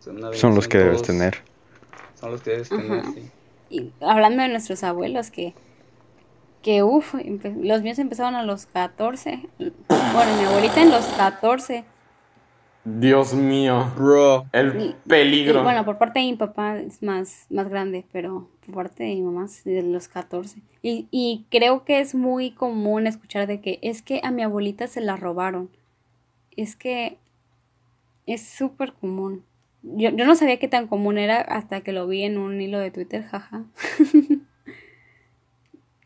son, 0.00 0.54
los 0.54 0.68
que 0.68 0.78
debes 0.78 1.02
tener. 1.02 1.38
Son 2.18 2.30
los 2.30 2.40
que 2.42 2.50
debes 2.52 2.68
tener, 2.68 3.04
sí. 3.06 3.30
Y 3.68 3.92
hablando 4.00 4.42
de 4.42 4.48
nuestros 4.48 4.84
abuelos, 4.84 5.32
que, 5.32 5.52
que 6.62 6.82
uff, 6.82 7.14
los 7.14 7.82
míos 7.82 7.98
empezaron 7.98 8.34
a 8.34 8.42
los 8.42 8.66
14. 8.66 9.48
Bueno, 9.58 10.36
mi 10.38 10.44
abuelita 10.44 10.82
en 10.82 10.90
los 10.90 11.04
14. 11.06 11.84
Dios 12.84 13.34
mío. 13.34 13.92
Bro. 13.96 14.46
El 14.52 14.94
peligro. 15.08 15.64
bueno, 15.64 15.84
por 15.84 15.98
parte 15.98 16.20
de 16.20 16.26
mi 16.26 16.36
papá 16.36 16.78
es 16.78 17.02
más, 17.02 17.46
más 17.50 17.68
grande, 17.68 18.04
pero 18.12 18.48
por 18.64 18.76
parte 18.76 19.02
de 19.02 19.16
mi 19.16 19.22
mamá 19.22 19.46
es 19.46 19.64
de 19.64 19.82
los 19.82 20.06
14. 20.06 20.60
Y, 20.82 21.08
y 21.10 21.46
creo 21.50 21.84
que 21.84 22.00
es 22.00 22.14
muy 22.14 22.52
común 22.52 23.08
escuchar 23.08 23.48
de 23.48 23.60
que 23.60 23.80
es 23.82 24.02
que 24.02 24.20
a 24.22 24.30
mi 24.30 24.42
abuelita 24.42 24.86
se 24.86 25.00
la 25.00 25.16
robaron. 25.16 25.68
Es 26.56 26.76
que 26.76 27.18
es 28.26 28.46
súper 28.46 28.92
común. 28.92 29.44
Yo, 29.82 30.10
yo 30.10 30.24
no 30.24 30.36
sabía 30.36 30.58
qué 30.58 30.68
tan 30.68 30.86
común 30.86 31.18
era 31.18 31.40
hasta 31.40 31.80
que 31.80 31.92
lo 31.92 32.06
vi 32.06 32.22
en 32.22 32.38
un 32.38 32.60
hilo 32.60 32.78
de 32.78 32.92
Twitter, 32.92 33.24
jaja. 33.24 33.64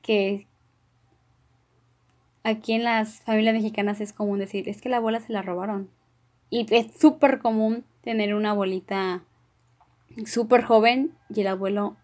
que 0.02 0.46
aquí 2.42 2.72
en 2.72 2.84
las 2.84 3.20
familias 3.20 3.54
mexicanas 3.54 4.00
es 4.00 4.12
común 4.12 4.38
decir, 4.38 4.68
es 4.68 4.80
que 4.80 4.88
la 4.88 4.98
abuela 4.98 5.20
se 5.20 5.32
la 5.32 5.42
robaron 5.42 5.88
y 6.48 6.66
es 6.74 6.92
súper 6.98 7.38
común 7.38 7.84
tener 8.02 8.34
una 8.34 8.50
abuelita 8.50 9.22
súper 10.26 10.64
joven 10.64 11.12
y 11.28 11.42
el 11.42 11.46
abuelo 11.48 11.96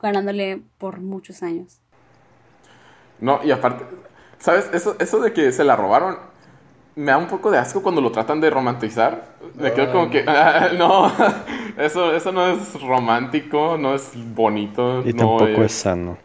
ganándole 0.00 0.62
por 0.78 1.00
muchos 1.00 1.42
años. 1.42 1.78
No, 3.20 3.40
y 3.44 3.52
aparte, 3.52 3.84
¿sabes? 4.38 4.68
Eso, 4.72 4.96
eso 4.98 5.20
de 5.20 5.32
que 5.32 5.52
se 5.52 5.64
la 5.64 5.76
robaron, 5.76 6.18
me 6.96 7.12
da 7.12 7.18
un 7.18 7.28
poco 7.28 7.50
de 7.50 7.58
asco 7.58 7.82
cuando 7.82 8.00
lo 8.00 8.10
tratan 8.10 8.40
de 8.40 8.50
romantizar. 8.50 9.36
Me 9.54 9.72
quedo 9.72 9.92
como 9.92 10.10
que, 10.10 10.24
ah, 10.26 10.70
no, 10.76 11.10
eso, 11.78 12.12
eso 12.14 12.32
no 12.32 12.46
es 12.48 12.80
romántico, 12.82 13.78
no 13.78 13.94
es 13.94 14.10
bonito. 14.34 15.02
Y 15.06 15.12
no 15.12 15.36
tampoco 15.36 15.62
es 15.62 15.72
sano. 15.72 16.18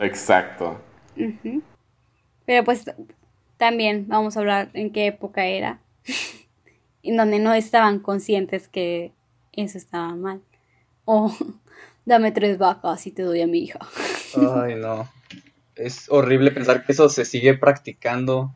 Exacto. 0.00 0.80
Pero 2.46 2.64
pues 2.64 2.84
también 3.56 4.06
vamos 4.08 4.36
a 4.36 4.40
hablar 4.40 4.70
en 4.72 4.92
qué 4.92 5.06
época 5.06 5.44
era, 5.46 5.80
en 7.02 7.16
donde 7.16 7.38
no 7.38 7.52
estaban 7.54 7.98
conscientes 7.98 8.68
que 8.68 9.12
eso 9.52 9.78
estaba 9.78 10.14
mal. 10.14 10.40
O 11.04 11.34
dame 12.04 12.32
tres 12.32 12.58
vacas 12.58 13.06
y 13.06 13.10
te 13.10 13.22
doy 13.22 13.42
a 13.42 13.46
mi 13.46 13.60
hija. 13.60 13.80
Ay, 14.64 14.76
no. 14.76 15.08
Es 15.74 16.06
horrible 16.10 16.50
pensar 16.50 16.84
que 16.84 16.92
eso 16.92 17.08
se 17.08 17.24
sigue 17.24 17.54
practicando. 17.54 18.54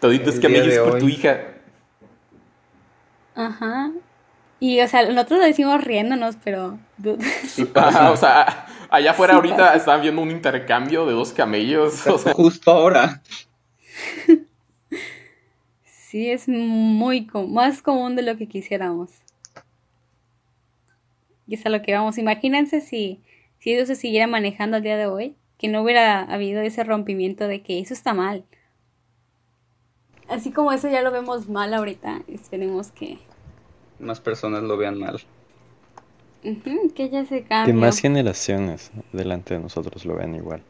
Todito 0.00 0.30
es 0.30 0.36
El 0.36 0.42
que 0.42 0.48
me 0.48 0.54
día 0.54 0.64
de 0.64 0.74
es 0.74 0.80
por 0.80 0.98
tu 0.98 1.08
hija. 1.08 1.38
Ajá. 3.34 3.92
Y 4.60 4.80
o 4.80 4.88
sea, 4.88 5.08
nosotros 5.08 5.40
lo 5.40 5.46
decimos 5.46 5.82
riéndonos, 5.82 6.36
pero 6.42 6.78
sí 7.46 7.64
pasa. 7.64 7.88
Ajá, 7.88 8.10
o 8.10 8.16
sea, 8.16 8.66
allá 8.90 9.10
afuera 9.12 9.32
Sí 9.32 9.36
ahorita 9.36 9.56
pasa. 9.56 9.76
estaban 9.76 10.02
viendo 10.02 10.22
un 10.22 10.30
intercambio 10.30 11.06
de 11.06 11.12
dos 11.12 11.32
camellos. 11.32 12.06
O 12.06 12.18
sea, 12.18 12.32
Justo 12.34 12.70
ahora. 12.70 13.22
Sí, 15.84 16.30
es 16.30 16.48
muy 16.48 17.26
com- 17.26 17.52
más 17.52 17.82
común 17.82 18.16
de 18.16 18.22
lo 18.22 18.36
que 18.36 18.46
quisiéramos. 18.48 19.10
Y 21.46 21.54
es 21.54 21.66
a 21.66 21.68
lo 21.70 21.82
que 21.82 21.92
vamos. 21.94 22.18
Imagínense 22.18 22.80
si, 22.80 23.20
si 23.58 23.72
eso 23.74 23.86
se 23.86 23.94
siguiera 23.96 24.26
manejando 24.26 24.76
al 24.78 24.82
día 24.82 24.96
de 24.96 25.06
hoy, 25.06 25.34
que 25.58 25.68
no 25.68 25.82
hubiera 25.82 26.20
habido 26.22 26.60
ese 26.62 26.84
rompimiento 26.84 27.46
de 27.48 27.62
que 27.62 27.80
eso 27.80 27.92
está 27.94 28.14
mal. 28.14 28.44
Así 30.28 30.50
como 30.52 30.72
eso 30.72 30.88
ya 30.88 31.00
lo 31.02 31.10
vemos 31.10 31.48
mal 31.48 31.72
ahorita, 31.72 32.20
esperemos 32.28 32.90
que, 32.92 33.18
Más 33.98 34.20
personas 34.20 34.62
lo 34.62 34.76
vean 34.76 34.98
mal. 34.98 35.20
Que 36.94 37.10
ya 37.10 37.24
se 37.26 37.42
Que 37.42 37.44
cambie. 37.44 37.74
más 37.74 37.98
generaciones 38.00 38.90
delante 39.12 39.54
de 39.54 39.60
nosotros 39.60 40.04
lo 40.04 40.16
vean 40.16 40.34
igual. 40.34 40.62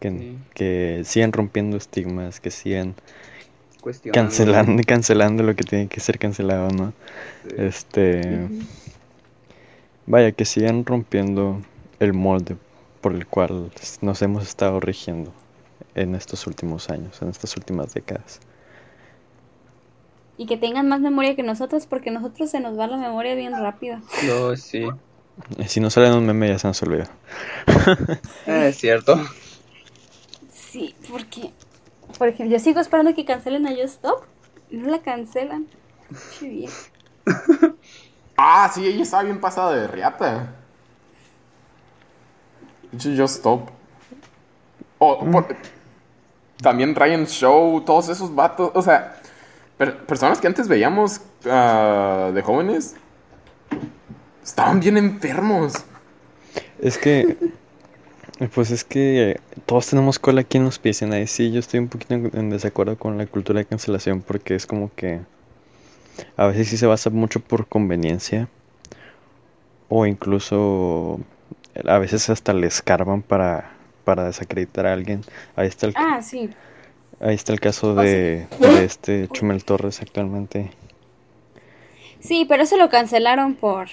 Que, 0.00 0.10
Sí. 0.10 0.38
que 0.54 1.02
sigan 1.04 1.32
rompiendo 1.32 1.76
estigmas, 1.76 2.40
que 2.40 2.50
sigan 2.50 2.94
cancelando, 4.12 4.82
cancelando 4.86 5.42
lo 5.42 5.54
que 5.56 5.64
tiene 5.64 5.88
que 5.88 6.00
ser 6.00 6.18
cancelado, 6.18 6.70
¿no? 6.70 6.92
Sí. 7.44 7.54
Este, 7.58 8.48
vaya, 10.06 10.32
que 10.32 10.44
sigan 10.44 10.84
rompiendo 10.84 11.60
el 11.98 12.12
molde 12.12 12.56
por 13.00 13.14
el 13.14 13.26
cual 13.26 13.70
nos 14.02 14.22
hemos 14.22 14.42
estado 14.46 14.80
rigiendo 14.80 15.32
en 15.94 16.14
estos 16.14 16.46
últimos 16.46 16.90
años, 16.90 17.20
en 17.22 17.28
estas 17.28 17.56
últimas 17.56 17.94
décadas. 17.94 18.40
Y 20.40 20.46
que 20.46 20.56
tengan 20.56 20.88
más 20.88 21.00
memoria 21.00 21.36
que 21.36 21.42
nosotros, 21.42 21.84
porque 21.86 22.10
nosotros 22.10 22.48
se 22.50 22.60
nos 22.60 22.78
va 22.78 22.86
la 22.86 22.96
memoria 22.96 23.34
bien 23.34 23.52
rápido. 23.52 23.98
No, 24.26 24.56
sí. 24.56 24.86
Si 25.66 25.80
no 25.80 25.90
sale 25.90 26.06
en 26.06 26.14
un 26.14 26.24
meme 26.24 26.48
ya 26.48 26.58
se 26.58 26.66
nos 26.66 26.82
olvidó. 26.82 27.04
Eh, 28.46 28.68
es 28.68 28.78
cierto. 28.78 29.20
Sí, 30.50 30.94
porque, 31.10 31.50
por 32.16 32.28
ejemplo, 32.28 32.56
yo 32.56 32.58
sigo 32.62 32.80
esperando 32.80 33.14
que 33.14 33.26
cancelen 33.26 33.66
a 33.66 33.70
Just 33.72 33.96
Stop. 33.96 34.22
y 34.70 34.78
No 34.78 34.88
la 34.88 35.00
cancelan. 35.02 35.66
Qué 36.38 36.48
bien. 36.48 36.70
ah, 38.38 38.70
sí, 38.74 38.86
ella 38.86 39.02
estaba 39.02 39.24
bien 39.24 39.42
pasada 39.42 39.74
de 39.74 39.88
riata. 39.88 40.54
Just 42.92 43.36
Stop. 43.36 43.68
O, 44.98 45.22
Mm. 45.24 45.32
por- 45.32 45.56
también 46.62 46.94
Ryan 46.94 47.26
Show, 47.26 47.82
todos 47.82 48.08
esos 48.08 48.34
vatos. 48.34 48.70
O 48.74 48.80
sea, 48.82 49.16
per- 49.80 49.96
personas 50.04 50.38
que 50.42 50.46
antes 50.46 50.68
veíamos 50.68 51.22
ah, 51.46 52.30
de 52.34 52.42
jóvenes 52.42 52.96
estaban 54.44 54.78
bien 54.78 54.98
enfermos. 54.98 55.72
Es 56.82 56.98
que, 56.98 57.38
pues 58.54 58.70
es 58.70 58.84
que 58.84 59.40
todos 59.64 59.86
tenemos 59.86 60.18
cola 60.18 60.42
aquí 60.42 60.58
en 60.58 60.64
los 60.64 60.78
pies. 60.78 61.00
En 61.00 61.14
ahí 61.14 61.26
sí, 61.26 61.50
yo 61.50 61.60
estoy 61.60 61.80
un 61.80 61.88
poquito 61.88 62.12
en, 62.12 62.30
en 62.34 62.50
desacuerdo 62.50 62.98
con 62.98 63.16
la 63.16 63.24
cultura 63.26 63.60
de 63.60 63.64
cancelación 63.64 64.20
porque 64.20 64.54
es 64.54 64.66
como 64.66 64.90
que 64.94 65.20
a 66.36 66.46
veces 66.46 66.68
sí 66.68 66.76
se 66.76 66.86
basa 66.86 67.08
mucho 67.08 67.40
por 67.40 67.66
conveniencia 67.66 68.48
o 69.88 70.04
incluso 70.04 71.20
a 71.86 71.98
veces 71.98 72.28
hasta 72.28 72.52
le 72.52 72.66
escarban 72.66 73.22
para, 73.22 73.70
para 74.04 74.24
desacreditar 74.24 74.84
a 74.84 74.92
alguien. 74.92 75.22
Ahí 75.56 75.68
está 75.68 75.86
el, 75.86 75.94
Ah, 75.96 76.20
sí. 76.20 76.50
Ahí 77.20 77.34
está 77.34 77.52
el 77.52 77.60
caso 77.60 77.92
o 77.92 77.94
sea- 77.94 78.02
de, 78.02 78.46
de 78.58 78.84
este 78.84 79.28
Chumel 79.28 79.64
Torres 79.64 80.00
actualmente. 80.02 80.70
Sí, 82.20 82.44
pero 82.48 82.62
eso 82.64 82.76
lo 82.76 82.88
cancelaron 82.90 83.54
por, 83.54 83.88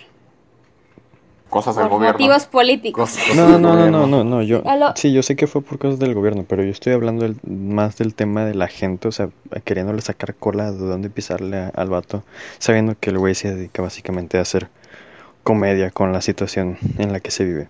Cosas 1.50 1.78
del 1.78 1.84
por 1.86 1.92
gobierno. 2.00 2.20
motivos 2.20 2.46
políticos. 2.46 3.12
Cosas- 3.12 3.36
No, 3.38 3.58
no, 3.58 3.74
no, 3.76 3.90
no, 3.90 4.06
no, 4.06 4.24
no, 4.26 4.42
yo, 4.42 4.62
lo- 4.78 4.94
sí, 4.98 5.14
yo 5.14 5.24
sé 5.24 5.38
que 5.38 5.48
fue 5.48 5.62
por 5.62 5.80
cosas 5.80 5.98
del 5.98 6.14
gobierno, 6.14 6.44
pero 6.48 6.62
yo 6.62 6.70
estoy 6.72 6.92
hablando 6.92 7.24
del- 7.24 7.38
más 7.50 7.98
del 7.98 8.16
tema 8.16 8.44
de 8.44 8.54
la 8.54 8.68
gente, 8.68 9.08
o 9.08 9.12
sea, 9.14 9.30
queriéndole 9.64 10.02
sacar 10.02 10.36
cola 10.36 10.72
de 10.74 10.78
dónde 10.78 11.10
pisarle 11.10 11.56
a- 11.58 11.70
al 11.70 11.88
vato, 11.90 12.24
sabiendo 12.60 12.96
que 13.00 13.12
el 13.12 13.18
güey 13.18 13.34
se 13.34 13.56
dedica 13.56 13.82
básicamente 13.82 14.38
a 14.38 14.42
hacer 14.42 14.68
comedia 15.44 15.90
con 15.92 16.12
la 16.12 16.20
situación 16.20 16.78
en 16.98 17.14
la 17.14 17.22
que 17.22 17.32
se 17.32 17.46
vive. 17.46 17.70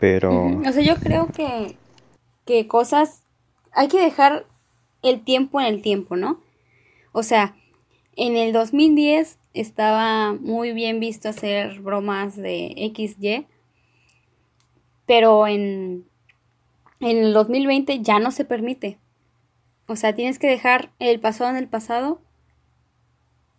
Pero. 0.00 0.46
O 0.46 0.72
sea, 0.72 0.82
yo 0.82 0.96
creo 0.96 1.28
que, 1.28 1.76
que 2.44 2.66
cosas 2.66 3.22
hay 3.70 3.86
que 3.86 4.00
dejar 4.00 4.46
el 5.02 5.22
tiempo 5.22 5.60
en 5.60 5.66
el 5.66 5.82
tiempo, 5.82 6.16
¿no? 6.16 6.40
O 7.12 7.22
sea, 7.22 7.56
en 8.16 8.36
el 8.36 8.52
2010 8.52 9.38
estaba 9.54 10.32
muy 10.34 10.72
bien 10.72 11.00
visto 11.00 11.28
hacer 11.28 11.80
bromas 11.80 12.36
de 12.36 12.92
XY, 12.94 13.46
pero 15.06 15.46
en, 15.46 16.06
en 17.00 17.16
el 17.18 17.32
2020 17.32 18.00
ya 18.00 18.18
no 18.18 18.30
se 18.30 18.44
permite. 18.44 18.98
O 19.86 19.96
sea, 19.96 20.14
tienes 20.14 20.38
que 20.38 20.48
dejar 20.48 20.92
el 20.98 21.18
pasado 21.18 21.50
en 21.50 21.56
el 21.56 21.68
pasado 21.68 22.20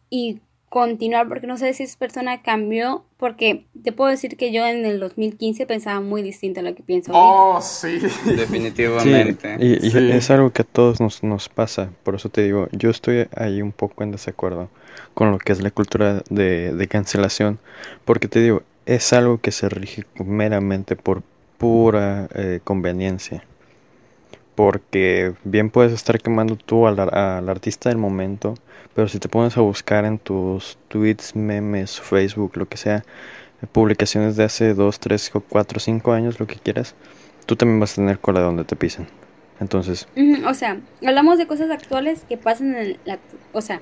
y 0.09 0.39
continuar, 0.71 1.27
porque 1.27 1.47
no 1.47 1.57
sé 1.57 1.73
si 1.73 1.83
esa 1.83 1.99
persona 1.99 2.41
cambió, 2.43 3.03
porque 3.17 3.65
te 3.83 3.91
puedo 3.91 4.09
decir 4.09 4.37
que 4.37 4.53
yo 4.53 4.65
en 4.65 4.85
el 4.85 5.01
2015 5.01 5.65
pensaba 5.65 5.99
muy 5.99 6.21
distinto 6.21 6.61
a 6.61 6.63
lo 6.63 6.73
que 6.73 6.81
pienso. 6.81 7.11
Oh, 7.13 7.59
sí. 7.61 7.99
sí, 8.23 8.33
Definitivamente. 8.35 9.57
y, 9.59 9.85
y 9.85 9.91
Sí. 9.91 10.11
es 10.11 10.31
algo 10.31 10.51
que 10.51 10.61
a 10.61 10.65
todos 10.65 11.01
nos, 11.01 11.23
nos 11.23 11.49
pasa, 11.49 11.89
por 12.03 12.15
eso 12.15 12.29
te 12.29 12.43
digo, 12.43 12.69
yo 12.71 12.89
estoy 12.89 13.27
ahí 13.35 13.61
un 13.61 13.73
poco 13.73 14.03
en 14.03 14.11
desacuerdo 14.11 14.69
con 15.13 15.31
lo 15.31 15.39
que 15.39 15.51
es 15.51 15.61
la 15.61 15.71
cultura 15.71 16.23
de, 16.29 16.71
de 16.73 16.87
cancelación, 16.87 17.59
porque 18.05 18.29
te 18.29 18.39
digo, 18.41 18.63
es 18.85 19.11
algo 19.11 19.39
que 19.39 19.51
se 19.51 19.67
rige 19.67 20.05
meramente 20.23 20.95
por 20.95 21.21
pura 21.57 22.29
eh, 22.33 22.61
conveniencia. 22.63 23.43
Porque 24.55 25.33
bien 25.43 25.69
puedes 25.69 25.93
estar 25.93 26.19
quemando 26.21 26.55
tú 26.57 26.87
al, 26.87 26.99
al 26.99 27.49
artista 27.49 27.89
del 27.89 27.97
momento, 27.97 28.55
pero 28.93 29.07
si 29.07 29.19
te 29.19 29.29
pones 29.29 29.57
a 29.57 29.61
buscar 29.61 30.05
en 30.05 30.19
tus 30.19 30.77
tweets, 30.89 31.35
memes, 31.35 31.99
Facebook, 32.01 32.57
lo 32.57 32.67
que 32.67 32.77
sea, 32.77 33.03
publicaciones 33.71 34.35
de 34.37 34.43
hace 34.45 34.73
2, 34.73 34.99
3, 34.99 35.31
4, 35.49 35.79
5 35.79 36.13
años, 36.13 36.39
lo 36.39 36.47
que 36.47 36.59
quieras, 36.59 36.95
tú 37.45 37.55
también 37.55 37.79
vas 37.79 37.93
a 37.93 37.95
tener 37.97 38.19
cola 38.19 38.41
donde 38.41 38.65
te 38.65 38.75
pisen. 38.75 39.07
Entonces, 39.59 40.07
O 40.47 40.53
sea, 40.53 40.81
hablamos 41.05 41.37
de 41.37 41.47
cosas 41.47 41.69
actuales 41.71 42.25
que 42.25 42.37
pasan 42.37 42.75
en 42.75 43.01
la- 43.05 43.19
o 43.51 43.61
sea, 43.61 43.81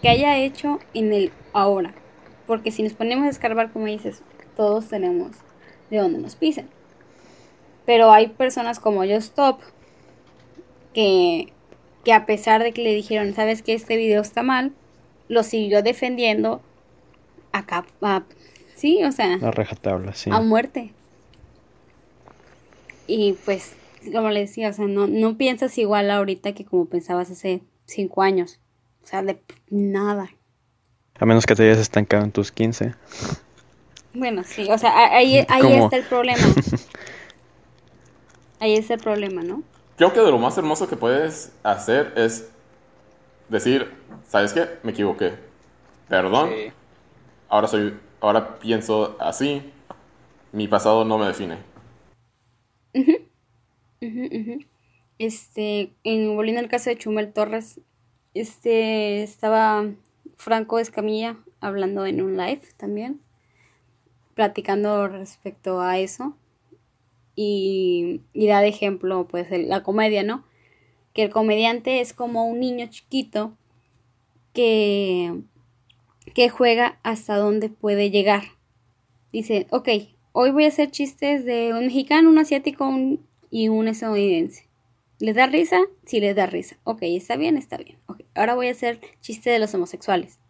que 0.00 0.08
haya 0.08 0.38
hecho 0.38 0.80
en 0.94 1.12
el 1.12 1.38
ahora. 1.52 1.94
Porque 2.46 2.70
si 2.70 2.82
nos 2.82 2.94
ponemos 2.94 3.26
a 3.26 3.30
escarbar, 3.30 3.72
como 3.72 3.86
dices, 3.86 4.24
todos 4.54 4.88
tenemos 4.88 5.46
de 5.90 5.98
dónde 5.98 6.18
nos 6.20 6.36
pisen. 6.36 6.74
Pero 7.84 8.10
hay 8.12 8.28
personas 8.28 8.80
como 8.80 9.04
Yo 9.04 9.16
Stop 9.16 9.60
que, 10.94 11.52
que 12.04 12.12
a 12.12 12.24
pesar 12.26 12.62
de 12.62 12.72
que 12.72 12.82
le 12.82 12.94
dijeron, 12.94 13.34
sabes 13.34 13.62
que 13.62 13.74
este 13.74 13.96
video 13.96 14.22
está 14.22 14.42
mal, 14.42 14.72
lo 15.28 15.42
siguió 15.42 15.82
defendiendo 15.82 16.62
acá, 17.52 17.84
a- 18.00 18.22
sí, 18.74 19.02
o 19.04 19.12
sea, 19.12 19.34
a 19.34 19.50
rajatabla, 19.50 20.14
sí. 20.14 20.30
a 20.32 20.40
muerte. 20.40 20.92
Y 23.06 23.34
pues, 23.44 23.74
como 24.12 24.30
le 24.30 24.40
decía, 24.40 24.70
o 24.70 24.72
sea, 24.72 24.86
no, 24.86 25.06
no 25.06 25.36
piensas 25.36 25.76
igual 25.78 26.10
ahorita 26.10 26.52
que 26.52 26.64
como 26.64 26.86
pensabas 26.86 27.30
hace 27.30 27.62
cinco 27.84 28.22
años. 28.22 28.60
O 29.02 29.06
sea, 29.06 29.22
de 29.22 29.38
nada. 29.68 30.30
A 31.18 31.26
menos 31.26 31.44
que 31.44 31.54
te 31.54 31.62
hayas 31.64 31.78
estancado 31.78 32.24
en 32.24 32.32
tus 32.32 32.50
15. 32.50 32.94
Bueno, 34.14 34.42
sí, 34.44 34.66
o 34.70 34.78
sea, 34.78 35.14
ahí, 35.14 35.44
ahí 35.48 35.72
está 35.74 35.96
el 35.96 36.04
problema. 36.04 36.42
Ahí 38.60 38.74
está 38.76 38.94
el 38.94 39.00
problema, 39.00 39.42
¿no? 39.42 39.62
Creo 39.96 40.12
que 40.12 40.20
de 40.20 40.30
lo 40.30 40.38
más 40.38 40.58
hermoso 40.58 40.88
que 40.88 40.96
puedes 40.96 41.52
hacer 41.62 42.12
es 42.16 42.50
decir, 43.48 43.92
¿sabes 44.26 44.52
qué? 44.52 44.68
Me 44.82 44.90
equivoqué. 44.90 45.34
Perdón. 46.08 46.50
Sí. 46.50 46.72
Ahora 47.48 47.68
soy, 47.68 47.96
ahora 48.20 48.58
pienso 48.58 49.16
así. 49.20 49.72
Mi 50.52 50.66
pasado 50.68 51.04
no 51.04 51.18
me 51.18 51.26
define. 51.26 51.58
Este, 55.16 55.94
en, 56.02 56.34
volviendo 56.34 56.60
al 56.60 56.68
caso 56.68 56.90
de 56.90 56.98
Chumel 56.98 57.32
Torres, 57.32 57.80
este 58.34 59.22
estaba 59.22 59.86
Franco 60.36 60.80
Escamilla 60.80 61.36
hablando 61.60 62.04
en 62.04 62.20
un 62.20 62.36
live 62.36 62.62
también, 62.76 63.20
platicando 64.34 65.06
respecto 65.06 65.80
a 65.80 65.98
eso. 65.98 66.36
Y, 67.36 68.20
da 68.34 68.60
de 68.60 68.68
ejemplo, 68.68 69.26
pues, 69.28 69.48
la 69.50 69.82
comedia, 69.82 70.22
¿no? 70.22 70.44
Que 71.12 71.22
el 71.22 71.30
comediante 71.30 72.00
es 72.00 72.12
como 72.12 72.46
un 72.46 72.60
niño 72.60 72.86
chiquito 72.88 73.56
que, 74.52 75.42
que 76.34 76.48
juega 76.48 76.98
hasta 77.02 77.36
donde 77.36 77.68
puede 77.68 78.10
llegar. 78.10 78.44
Dice, 79.32 79.66
ok, 79.70 79.88
hoy 80.32 80.50
voy 80.50 80.64
a 80.64 80.68
hacer 80.68 80.90
chistes 80.90 81.44
de 81.44 81.72
un 81.72 81.86
mexicano, 81.86 82.30
un 82.30 82.38
asiático 82.38 82.90
y 83.50 83.68
un 83.68 83.88
estadounidense. 83.88 84.68
¿Les 85.20 85.34
da 85.34 85.46
risa? 85.46 85.80
Sí, 86.04 86.20
les 86.20 86.34
da 86.36 86.46
risa. 86.46 86.76
Ok, 86.84 87.02
está 87.02 87.36
bien, 87.36 87.56
está 87.56 87.76
bien. 87.76 87.98
Ahora 88.34 88.54
voy 88.54 88.68
a 88.68 88.72
hacer 88.72 89.00
chiste 89.20 89.50
de 89.50 89.58
los 89.58 89.72
homosexuales. 89.74 90.40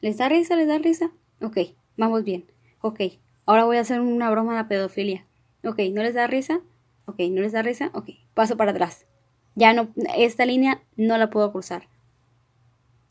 ¿Les 0.00 0.16
da 0.16 0.28
risa? 0.28 0.56
¿Les 0.56 0.66
da 0.66 0.78
risa? 0.78 1.10
Ok, 1.42 1.58
vamos 1.96 2.24
bien. 2.24 2.50
Ok, 2.80 3.00
ahora 3.44 3.64
voy 3.64 3.76
a 3.76 3.80
hacer 3.80 4.00
una 4.00 4.30
broma 4.30 4.52
de 4.52 4.62
la 4.62 4.68
pedofilia. 4.68 5.26
Ok, 5.64 5.80
¿no 5.92 6.02
les 6.02 6.14
da 6.14 6.26
risa? 6.26 6.60
Ok, 7.06 7.20
¿no 7.30 7.40
les 7.40 7.52
da 7.52 7.62
risa? 7.62 7.90
Ok, 7.94 8.10
paso 8.34 8.56
para 8.56 8.72
atrás. 8.72 9.06
Ya 9.54 9.72
no, 9.72 9.88
esta 10.16 10.44
línea 10.44 10.82
no 10.96 11.16
la 11.16 11.30
puedo 11.30 11.50
cruzar. 11.52 11.88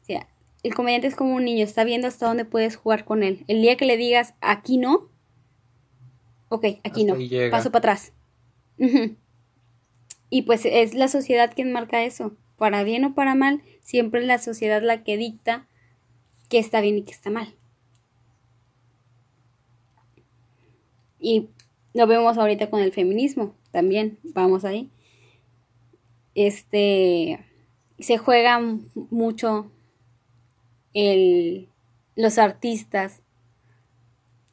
O 0.01 0.05
sea, 0.05 0.27
el 0.63 0.73
comediante 0.73 1.07
es 1.07 1.15
como 1.15 1.35
un 1.35 1.45
niño, 1.45 1.63
está 1.63 1.83
viendo 1.83 2.07
hasta 2.07 2.27
dónde 2.27 2.45
puedes 2.45 2.75
jugar 2.75 3.05
con 3.05 3.23
él. 3.23 3.43
El 3.47 3.61
día 3.61 3.77
que 3.77 3.85
le 3.85 3.97
digas, 3.97 4.35
aquí 4.41 4.77
no, 4.77 5.09
ok, 6.49 6.65
aquí 6.83 7.03
no, 7.03 7.15
paso 7.49 7.71
para 7.71 7.79
atrás. 7.79 8.13
Y 10.29 10.41
pues 10.43 10.65
es 10.65 10.93
la 10.93 11.07
sociedad 11.07 11.51
quien 11.53 11.71
marca 11.71 12.03
eso. 12.03 12.35
Para 12.57 12.83
bien 12.83 13.05
o 13.05 13.13
para 13.15 13.35
mal, 13.35 13.63
siempre 13.81 14.21
es 14.21 14.27
la 14.27 14.37
sociedad 14.37 14.81
la 14.81 15.03
que 15.03 15.17
dicta 15.17 15.67
qué 16.49 16.59
está 16.59 16.81
bien 16.81 16.97
y 16.97 17.03
qué 17.03 17.11
está 17.11 17.29
mal. 17.29 17.53
Y 21.19 21.49
lo 21.95 22.07
vemos 22.07 22.37
ahorita 22.37 22.69
con 22.69 22.81
el 22.81 22.91
feminismo, 22.91 23.55
también, 23.71 24.19
vamos 24.21 24.65
ahí. 24.65 24.91
Este, 26.35 27.39
se 27.97 28.17
juega 28.17 28.59
mucho 28.93 29.71
el, 30.93 31.69
los 32.17 32.37
artistas 32.37 33.21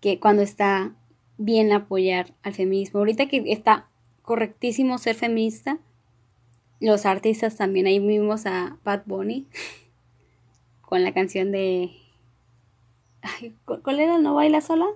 que 0.01 0.21
cuando 0.21 0.43
está 0.43 0.95
bien 1.37 1.73
apoyar 1.73 2.33
al 2.45 2.55
feminismo. 2.55 3.01
Ahorita 3.01 3.27
que 3.27 3.43
está 3.49 3.89
correctísimo 4.23 4.99
ser 4.99 5.17
feminista. 5.17 5.79
Los 6.79 7.07
artistas 7.07 7.57
también, 7.57 7.87
ahí 7.87 7.99
vimos 7.99 8.47
a 8.47 8.79
Bad 8.85 9.03
Bunny 9.07 9.49
con 10.81 11.03
la 11.03 11.13
canción 11.13 11.51
de... 11.51 11.91
¿Cuál 13.65 13.99
era? 13.99 14.19
¿No 14.19 14.37
baila 14.37 14.61
sola? 14.61 14.87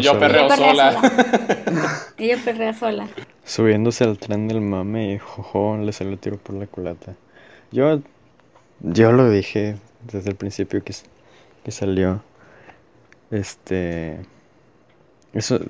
Yo 0.00 0.18
perreo 0.18 0.48
sola. 0.50 1.00
Ella 2.18 2.36
perrea 2.44 2.74
sola. 2.74 3.08
Subiéndose 3.44 4.04
al 4.04 4.18
tren 4.18 4.48
del 4.48 4.60
mame 4.60 5.12
y 5.12 5.18
jojo, 5.18 5.76
le 5.76 5.92
salió 5.92 6.18
tiro 6.18 6.38
por 6.38 6.54
la 6.54 6.66
culata. 6.66 7.14
Yo, 7.70 8.00
yo 8.80 9.12
lo 9.12 9.30
dije 9.30 9.76
desde 10.10 10.30
el 10.30 10.36
principio 10.36 10.82
que, 10.82 10.94
que 11.64 11.70
salió. 11.70 12.22
Este. 13.30 14.20
Eso, 15.32 15.60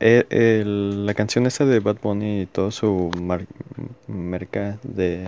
eh, 0.00 0.62
la 0.64 1.14
canción 1.14 1.46
esa 1.46 1.64
de 1.64 1.80
Bad 1.80 1.98
Bunny 2.02 2.42
y 2.42 2.46
todo 2.46 2.70
su 2.70 3.10
marca 4.06 4.78
de, 4.82 5.26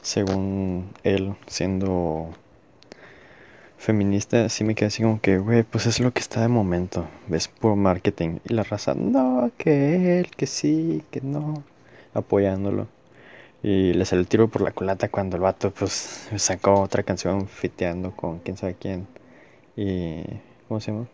según 0.00 0.90
él, 1.04 1.34
siendo 1.46 2.30
feminista, 3.82 4.48
sí 4.48 4.62
me 4.64 4.74
quedé 4.76 4.86
así 4.86 5.02
como 5.02 5.20
que, 5.20 5.38
güey, 5.38 5.64
pues 5.64 5.86
es 5.86 5.98
lo 6.00 6.12
que 6.12 6.20
está 6.20 6.40
de 6.40 6.48
momento, 6.48 7.06
ves 7.26 7.48
por 7.48 7.74
marketing. 7.76 8.38
Y 8.48 8.54
la 8.54 8.62
raza, 8.62 8.94
no, 8.94 9.50
que 9.58 10.20
él, 10.20 10.30
que 10.36 10.46
sí, 10.46 11.02
que 11.10 11.20
no, 11.20 11.64
apoyándolo. 12.14 12.86
Y 13.62 13.92
le 13.94 14.04
salió 14.04 14.20
el 14.22 14.28
tiro 14.28 14.48
por 14.48 14.62
la 14.62 14.72
culata 14.72 15.08
cuando 15.08 15.36
el 15.36 15.42
vato, 15.42 15.72
pues, 15.72 16.28
sacó 16.36 16.80
otra 16.80 17.02
canción 17.02 17.48
fiteando 17.48 18.12
con 18.14 18.38
quién 18.40 18.56
sabe 18.56 18.76
quién. 18.78 19.08
Y, 19.76 20.22
¿cómo 20.68 20.80
se 20.80 20.92
llama? 20.92 21.08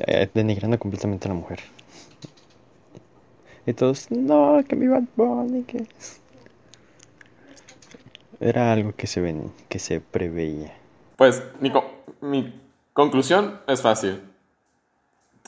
Eh, 0.00 0.28
denigrando 0.34 0.78
completamente 0.78 1.28
a 1.28 1.30
la 1.30 1.34
mujer. 1.34 1.60
Y 3.66 3.72
todos, 3.74 4.10
no, 4.10 4.62
que 4.68 4.76
mi 4.76 4.86
Bad 4.86 5.04
Bunny, 5.16 5.62
que... 5.64 5.86
Era 8.40 8.72
algo 8.72 8.92
que 8.94 9.06
se, 9.06 9.20
ven, 9.20 9.52
que 9.68 9.78
se 9.78 10.00
preveía. 10.00 10.81
Pues, 11.22 11.40
Nico, 11.60 11.84
mi 12.20 12.60
conclusión 12.94 13.60
es 13.68 13.80
fácil. 13.80 14.20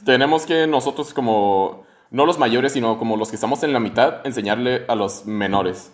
Tenemos 0.04 0.46
que 0.46 0.68
nosotros 0.68 1.12
como, 1.12 1.84
no 2.12 2.26
los 2.26 2.38
mayores, 2.38 2.74
sino 2.74 2.96
como 2.96 3.16
los 3.16 3.30
que 3.30 3.34
estamos 3.34 3.64
en 3.64 3.72
la 3.72 3.80
mitad, 3.80 4.24
enseñarle 4.24 4.84
a 4.86 4.94
los 4.94 5.26
menores. 5.26 5.90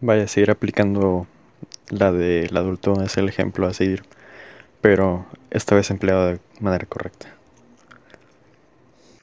Vaya, 0.00 0.26
seguir 0.28 0.50
aplicando 0.50 1.26
la 1.90 2.10
del 2.10 2.56
adulto 2.56 3.02
es 3.02 3.18
el 3.18 3.28
ejemplo 3.28 3.66
a 3.66 3.74
seguir 3.74 4.02
pero 4.80 5.26
esta 5.50 5.74
vez 5.74 5.90
empleado 5.90 6.28
de 6.28 6.40
manera 6.58 6.86
correcta. 6.86 7.36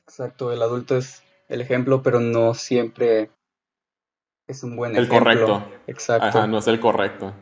Exacto, 0.07 0.53
el 0.53 0.61
adulto 0.61 0.95
es 0.95 1.23
el 1.47 1.61
ejemplo, 1.61 2.03
pero 2.03 2.19
no 2.19 2.53
siempre 2.53 3.31
es 4.47 4.63
un 4.63 4.75
buen 4.75 4.95
el 4.95 5.05
ejemplo. 5.05 5.31
El 5.31 5.39
correcto. 5.39 5.81
Exacto. 5.87 6.27
Ajá, 6.27 6.45
no 6.45 6.59
es 6.59 6.67
el 6.67 6.79
correcto. 6.79 7.33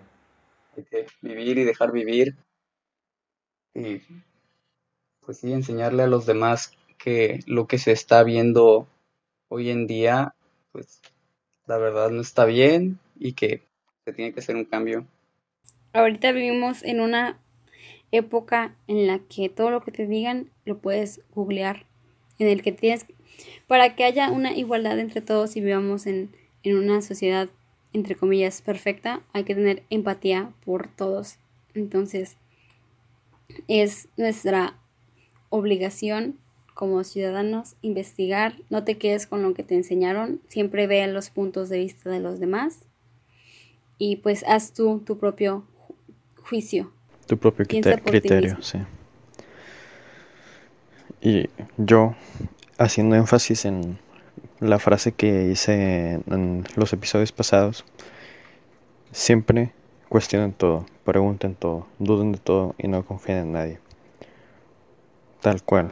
Vivir 1.21 1.57
y 1.57 1.63
dejar 1.63 1.91
vivir. 1.91 2.35
Y 3.73 4.01
pues 5.21 5.39
sí, 5.39 5.51
enseñarle 5.51 6.03
a 6.03 6.07
los 6.07 6.25
demás 6.25 6.71
que 6.97 7.39
lo 7.45 7.67
que 7.67 7.77
se 7.77 7.91
está 7.91 8.23
viendo 8.23 8.87
hoy 9.49 9.69
en 9.69 9.87
día, 9.87 10.33
pues 10.71 11.01
la 11.65 11.77
verdad 11.77 12.09
no 12.09 12.21
está 12.21 12.45
bien 12.45 12.99
y 13.19 13.33
que 13.33 13.61
se 14.05 14.13
tiene 14.13 14.33
que 14.33 14.39
hacer 14.39 14.55
un 14.55 14.65
cambio. 14.65 15.05
Ahorita 15.93 16.31
vivimos 16.31 16.83
en 16.83 17.01
una 17.01 17.39
época 18.11 18.75
en 18.87 19.07
la 19.07 19.19
que 19.19 19.49
todo 19.49 19.69
lo 19.69 19.81
que 19.81 19.91
te 19.91 20.07
digan 20.07 20.49
lo 20.65 20.79
puedes 20.79 21.21
googlear, 21.31 21.85
en 22.39 22.47
el 22.47 22.61
que 22.61 22.71
tienes, 22.71 23.05
para 23.67 23.95
que 23.95 24.03
haya 24.03 24.31
una 24.31 24.55
igualdad 24.55 24.99
entre 24.99 25.21
todos 25.21 25.55
y 25.55 25.61
vivamos 25.61 26.07
en, 26.07 26.35
en 26.63 26.77
una 26.77 27.01
sociedad, 27.01 27.49
entre 27.93 28.15
comillas, 28.15 28.61
perfecta, 28.61 29.21
hay 29.33 29.43
que 29.43 29.55
tener 29.55 29.83
empatía 29.89 30.51
por 30.65 30.87
todos. 30.87 31.37
Entonces, 31.73 32.37
es 33.67 34.09
nuestra 34.17 34.75
obligación 35.49 36.37
como 36.73 37.03
ciudadanos 37.03 37.75
investigar, 37.81 38.55
no 38.69 38.83
te 38.83 38.97
quedes 38.97 39.25
con 39.25 39.41
lo 39.41 39.53
que 39.53 39.63
te 39.63 39.75
enseñaron, 39.75 40.41
siempre 40.47 40.85
vea 40.85 41.07
los 41.07 41.29
puntos 41.29 41.69
de 41.69 41.79
vista 41.79 42.09
de 42.09 42.19
los 42.19 42.39
demás 42.39 42.81
y 43.97 44.17
pues 44.17 44.43
haz 44.47 44.73
tú 44.73 45.01
tu 45.03 45.17
propio 45.17 45.63
juicio 46.43 46.91
tu 47.27 47.37
propio 47.37 47.65
criterio, 47.65 48.57
sí. 48.61 48.79
Y 51.21 51.49
yo, 51.77 52.15
haciendo 52.77 53.15
énfasis 53.15 53.65
en 53.65 53.99
la 54.59 54.79
frase 54.79 55.11
que 55.11 55.49
hice 55.51 56.19
en 56.27 56.65
los 56.75 56.93
episodios 56.93 57.31
pasados, 57.31 57.85
siempre 59.11 59.71
cuestionen 60.09 60.53
todo, 60.53 60.85
pregunten 61.03 61.55
todo, 61.55 61.87
duden 61.99 62.31
de 62.31 62.39
todo 62.39 62.75
y 62.77 62.87
no 62.87 63.05
confíen 63.05 63.37
en 63.37 63.51
nadie. 63.53 63.79
Tal 65.41 65.63
cual. 65.63 65.91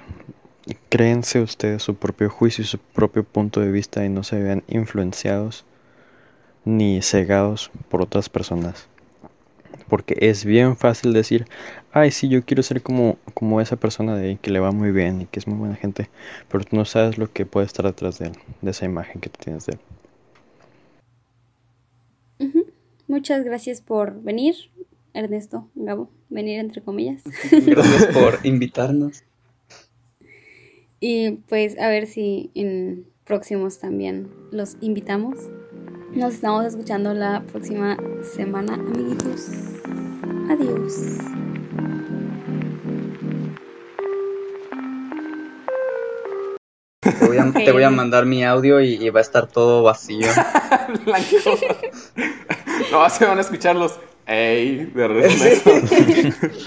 Créense 0.89 1.41
ustedes 1.41 1.83
su 1.83 1.95
propio 1.95 2.29
juicio 2.29 2.63
y 2.63 2.67
su 2.67 2.79
propio 2.79 3.23
punto 3.23 3.59
de 3.59 3.71
vista 3.71 4.03
y 4.03 4.09
no 4.09 4.23
se 4.23 4.39
vean 4.39 4.63
influenciados 4.67 5.63
ni 6.63 7.01
cegados 7.03 7.69
por 7.89 8.01
otras 8.01 8.29
personas. 8.29 8.87
Porque 9.87 10.17
es 10.21 10.45
bien 10.45 10.75
fácil 10.75 11.13
decir, 11.13 11.45
ay, 11.91 12.11
sí, 12.11 12.27
yo 12.29 12.43
quiero 12.43 12.63
ser 12.63 12.81
como, 12.81 13.17
como 13.33 13.61
esa 13.61 13.75
persona 13.75 14.15
de 14.15 14.29
ahí 14.29 14.37
que 14.37 14.51
le 14.51 14.59
va 14.59 14.71
muy 14.71 14.91
bien 14.91 15.21
y 15.21 15.25
que 15.25 15.39
es 15.39 15.47
muy 15.47 15.57
buena 15.57 15.75
gente, 15.75 16.09
pero 16.49 16.63
tú 16.63 16.75
no 16.75 16.85
sabes 16.85 17.17
lo 17.17 17.31
que 17.31 17.45
puede 17.45 17.65
estar 17.65 17.85
detrás 17.85 18.19
de 18.19 18.27
él, 18.27 18.33
de 18.61 18.71
esa 18.71 18.85
imagen 18.85 19.21
que 19.21 19.29
tú 19.29 19.39
tienes 19.43 19.65
de 19.65 19.73
él. 19.73 19.79
Muchas 23.07 23.45
gracias 23.45 23.81
por 23.81 24.21
venir, 24.21 24.55
Ernesto, 25.13 25.69
Gabo, 25.75 26.09
venir 26.29 26.59
entre 26.59 26.81
comillas. 26.81 27.23
Gracias 27.51 28.07
por 28.07 28.39
invitarnos. 28.43 29.23
Y 30.99 31.31
pues 31.47 31.77
a 31.79 31.87
ver 31.87 32.07
si 32.07 32.49
en 32.55 33.05
próximos 33.25 33.79
también 33.79 34.29
los 34.51 34.77
invitamos. 34.81 35.37
Nos 36.15 36.35
estamos 36.35 36.65
escuchando 36.65 37.13
la 37.13 37.41
próxima 37.41 37.97
semana, 38.23 38.75
amiguitos. 38.75 39.49
Adiós. 40.49 40.93
Te 47.01 47.71
voy, 47.71 47.83
a, 47.83 47.89
mandar 47.89 48.25
mi 48.25 48.45
audio 48.45 48.79
y, 48.79 49.09
va 49.09 49.19
a 49.19 49.21
estar 49.21 49.47
todo 49.47 49.83
vacío. 49.83 50.27
No, 52.91 53.09
se 53.09 53.25
van 53.25 53.37
a 53.37 53.41
escuchar 53.41 53.75
los 53.75 53.99
¡Ey! 54.27 54.85
De 54.85 55.07
regreso. 55.07 55.69